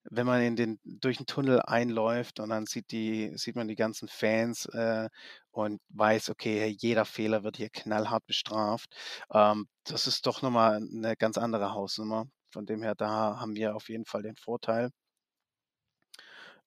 wenn 0.04 0.26
man 0.26 0.42
in 0.42 0.56
den, 0.56 0.80
durch 0.84 1.18
den 1.18 1.26
Tunnel 1.28 1.62
einläuft 1.62 2.40
und 2.40 2.50
dann 2.50 2.66
sieht, 2.66 2.92
die, 2.92 3.32
sieht 3.38 3.56
man 3.56 3.68
die 3.68 3.76
ganzen 3.76 4.08
Fans 4.08 4.66
äh, 4.68 5.10
und 5.52 5.80
weiß, 5.90 6.30
okay, 6.30 6.68
jeder 6.80 7.06
Fehler 7.06 7.44
wird 7.44 7.58
hier 7.58 7.70
knallhart 7.70 8.26
bestraft. 8.26 8.96
Ähm, 9.34 9.68
das 9.86 10.08
ist 10.08 10.26
doch 10.26 10.42
nochmal 10.42 10.78
eine 10.78 11.16
ganz 11.18 11.38
andere 11.38 11.74
Hausnummer. 11.74 12.26
Von 12.52 12.66
dem 12.66 12.82
her, 12.84 12.96
da 12.96 13.40
haben 13.40 13.56
wir 13.56 13.76
auf 13.76 13.90
jeden 13.90 14.06
Fall 14.06 14.24
den 14.24 14.36
Vorteil. 14.36 14.90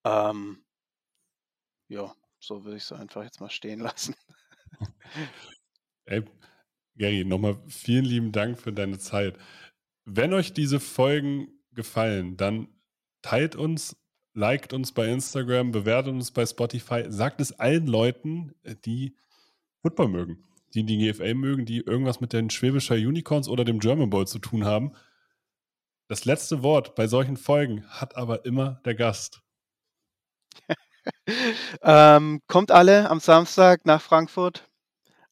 Ähm, 0.05 0.65
ja, 1.89 2.15
so 2.41 2.65
würde 2.65 2.77
ich 2.77 2.83
es 2.85 2.93
einfach 2.93 3.23
jetzt 3.23 3.41
mal 3.41 3.51
stehen 3.51 3.81
lassen. 3.81 4.15
Ey, 6.07 6.23
Gary, 6.97 7.25
nochmal 7.25 7.59
vielen 7.69 8.05
lieben 8.05 8.33
Dank 8.33 8.59
für 8.59 8.73
deine 8.73 8.99
Zeit. 8.99 9.39
Wenn 10.05 10.33
euch 10.35 10.53
diese 10.53 10.81
Folgen 10.81 11.49
gefallen, 11.73 12.37
dann 12.37 12.69
teilt 13.23 13.57
uns, 13.57 13.97
liked 14.35 14.73
uns 14.73 14.93
bei 14.93 15.09
Instagram, 15.09 15.73
bewertet 15.73 16.13
uns 16.13 16.31
bei 16.31 16.45
Spotify, 16.45 17.05
sagt 17.09 17.41
es 17.41 17.59
allen 17.59 17.87
Leuten, 17.87 18.55
äh, 18.63 18.77
die 18.85 19.17
Football 19.83 20.09
mögen, 20.09 20.45
die 20.75 20.85
die 20.85 20.99
GFL 20.99 21.35
mögen, 21.35 21.65
die 21.65 21.79
irgendwas 21.79 22.21
mit 22.21 22.33
den 22.33 22.51
Schwäbischer 22.51 22.97
Unicorns 22.97 23.49
oder 23.49 23.65
dem 23.65 23.81
German 23.81 24.11
Bowl 24.11 24.27
zu 24.27 24.39
tun 24.39 24.65
haben. 24.65 24.93
Das 26.09 26.27
letzte 26.27 26.63
Wort 26.63 26.95
bei 26.95 27.07
solchen 27.07 27.37
Folgen 27.37 27.87
hat 27.89 28.17
aber 28.17 28.45
immer 28.45 28.81
der 28.85 28.95
Gast. 28.95 29.41
ähm, 31.83 32.43
kommt 32.47 32.71
alle 32.71 33.11
am 33.11 33.21
Samstag 33.21 33.87
nach 33.87 34.03
Frankfurt, 34.03 34.69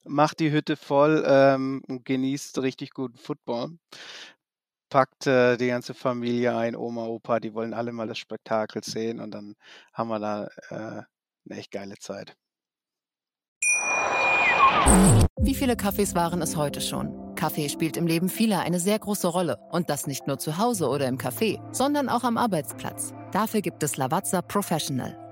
macht 0.04 0.40
die 0.40 0.52
Hütte 0.52 0.76
voll 0.76 1.24
ähm, 1.26 1.82
und 1.88 2.04
genießt 2.04 2.58
richtig 2.58 2.92
guten 2.92 3.18
Football 3.18 3.78
packt 4.92 5.26
äh, 5.26 5.56
die 5.56 5.68
ganze 5.68 5.94
Familie 5.94 6.54
ein, 6.54 6.76
Oma, 6.76 7.06
Opa, 7.06 7.40
die 7.40 7.54
wollen 7.54 7.72
alle 7.72 7.92
mal 7.92 8.06
das 8.06 8.18
Spektakel 8.18 8.84
sehen 8.84 9.20
und 9.20 9.30
dann 9.30 9.54
haben 9.94 10.08
wir 10.08 10.18
da 10.18 10.44
äh, 10.68 11.02
eine 11.48 11.58
echt 11.58 11.70
geile 11.70 11.94
Zeit. 11.96 12.36
Wie 15.40 15.54
viele 15.54 15.76
Kaffees 15.76 16.14
waren 16.14 16.42
es 16.42 16.56
heute 16.56 16.82
schon? 16.82 17.34
Kaffee 17.34 17.70
spielt 17.70 17.96
im 17.96 18.06
Leben 18.06 18.28
vieler 18.28 18.60
eine 18.60 18.78
sehr 18.78 18.98
große 18.98 19.26
Rolle. 19.26 19.58
Und 19.70 19.88
das 19.88 20.06
nicht 20.06 20.26
nur 20.26 20.38
zu 20.38 20.58
Hause 20.58 20.88
oder 20.88 21.08
im 21.08 21.18
Café, 21.18 21.58
sondern 21.72 22.08
auch 22.08 22.22
am 22.22 22.36
Arbeitsplatz. 22.36 23.12
Dafür 23.32 23.62
gibt 23.62 23.82
es 23.82 23.96
Lavazza 23.96 24.42
Professional. 24.42 25.31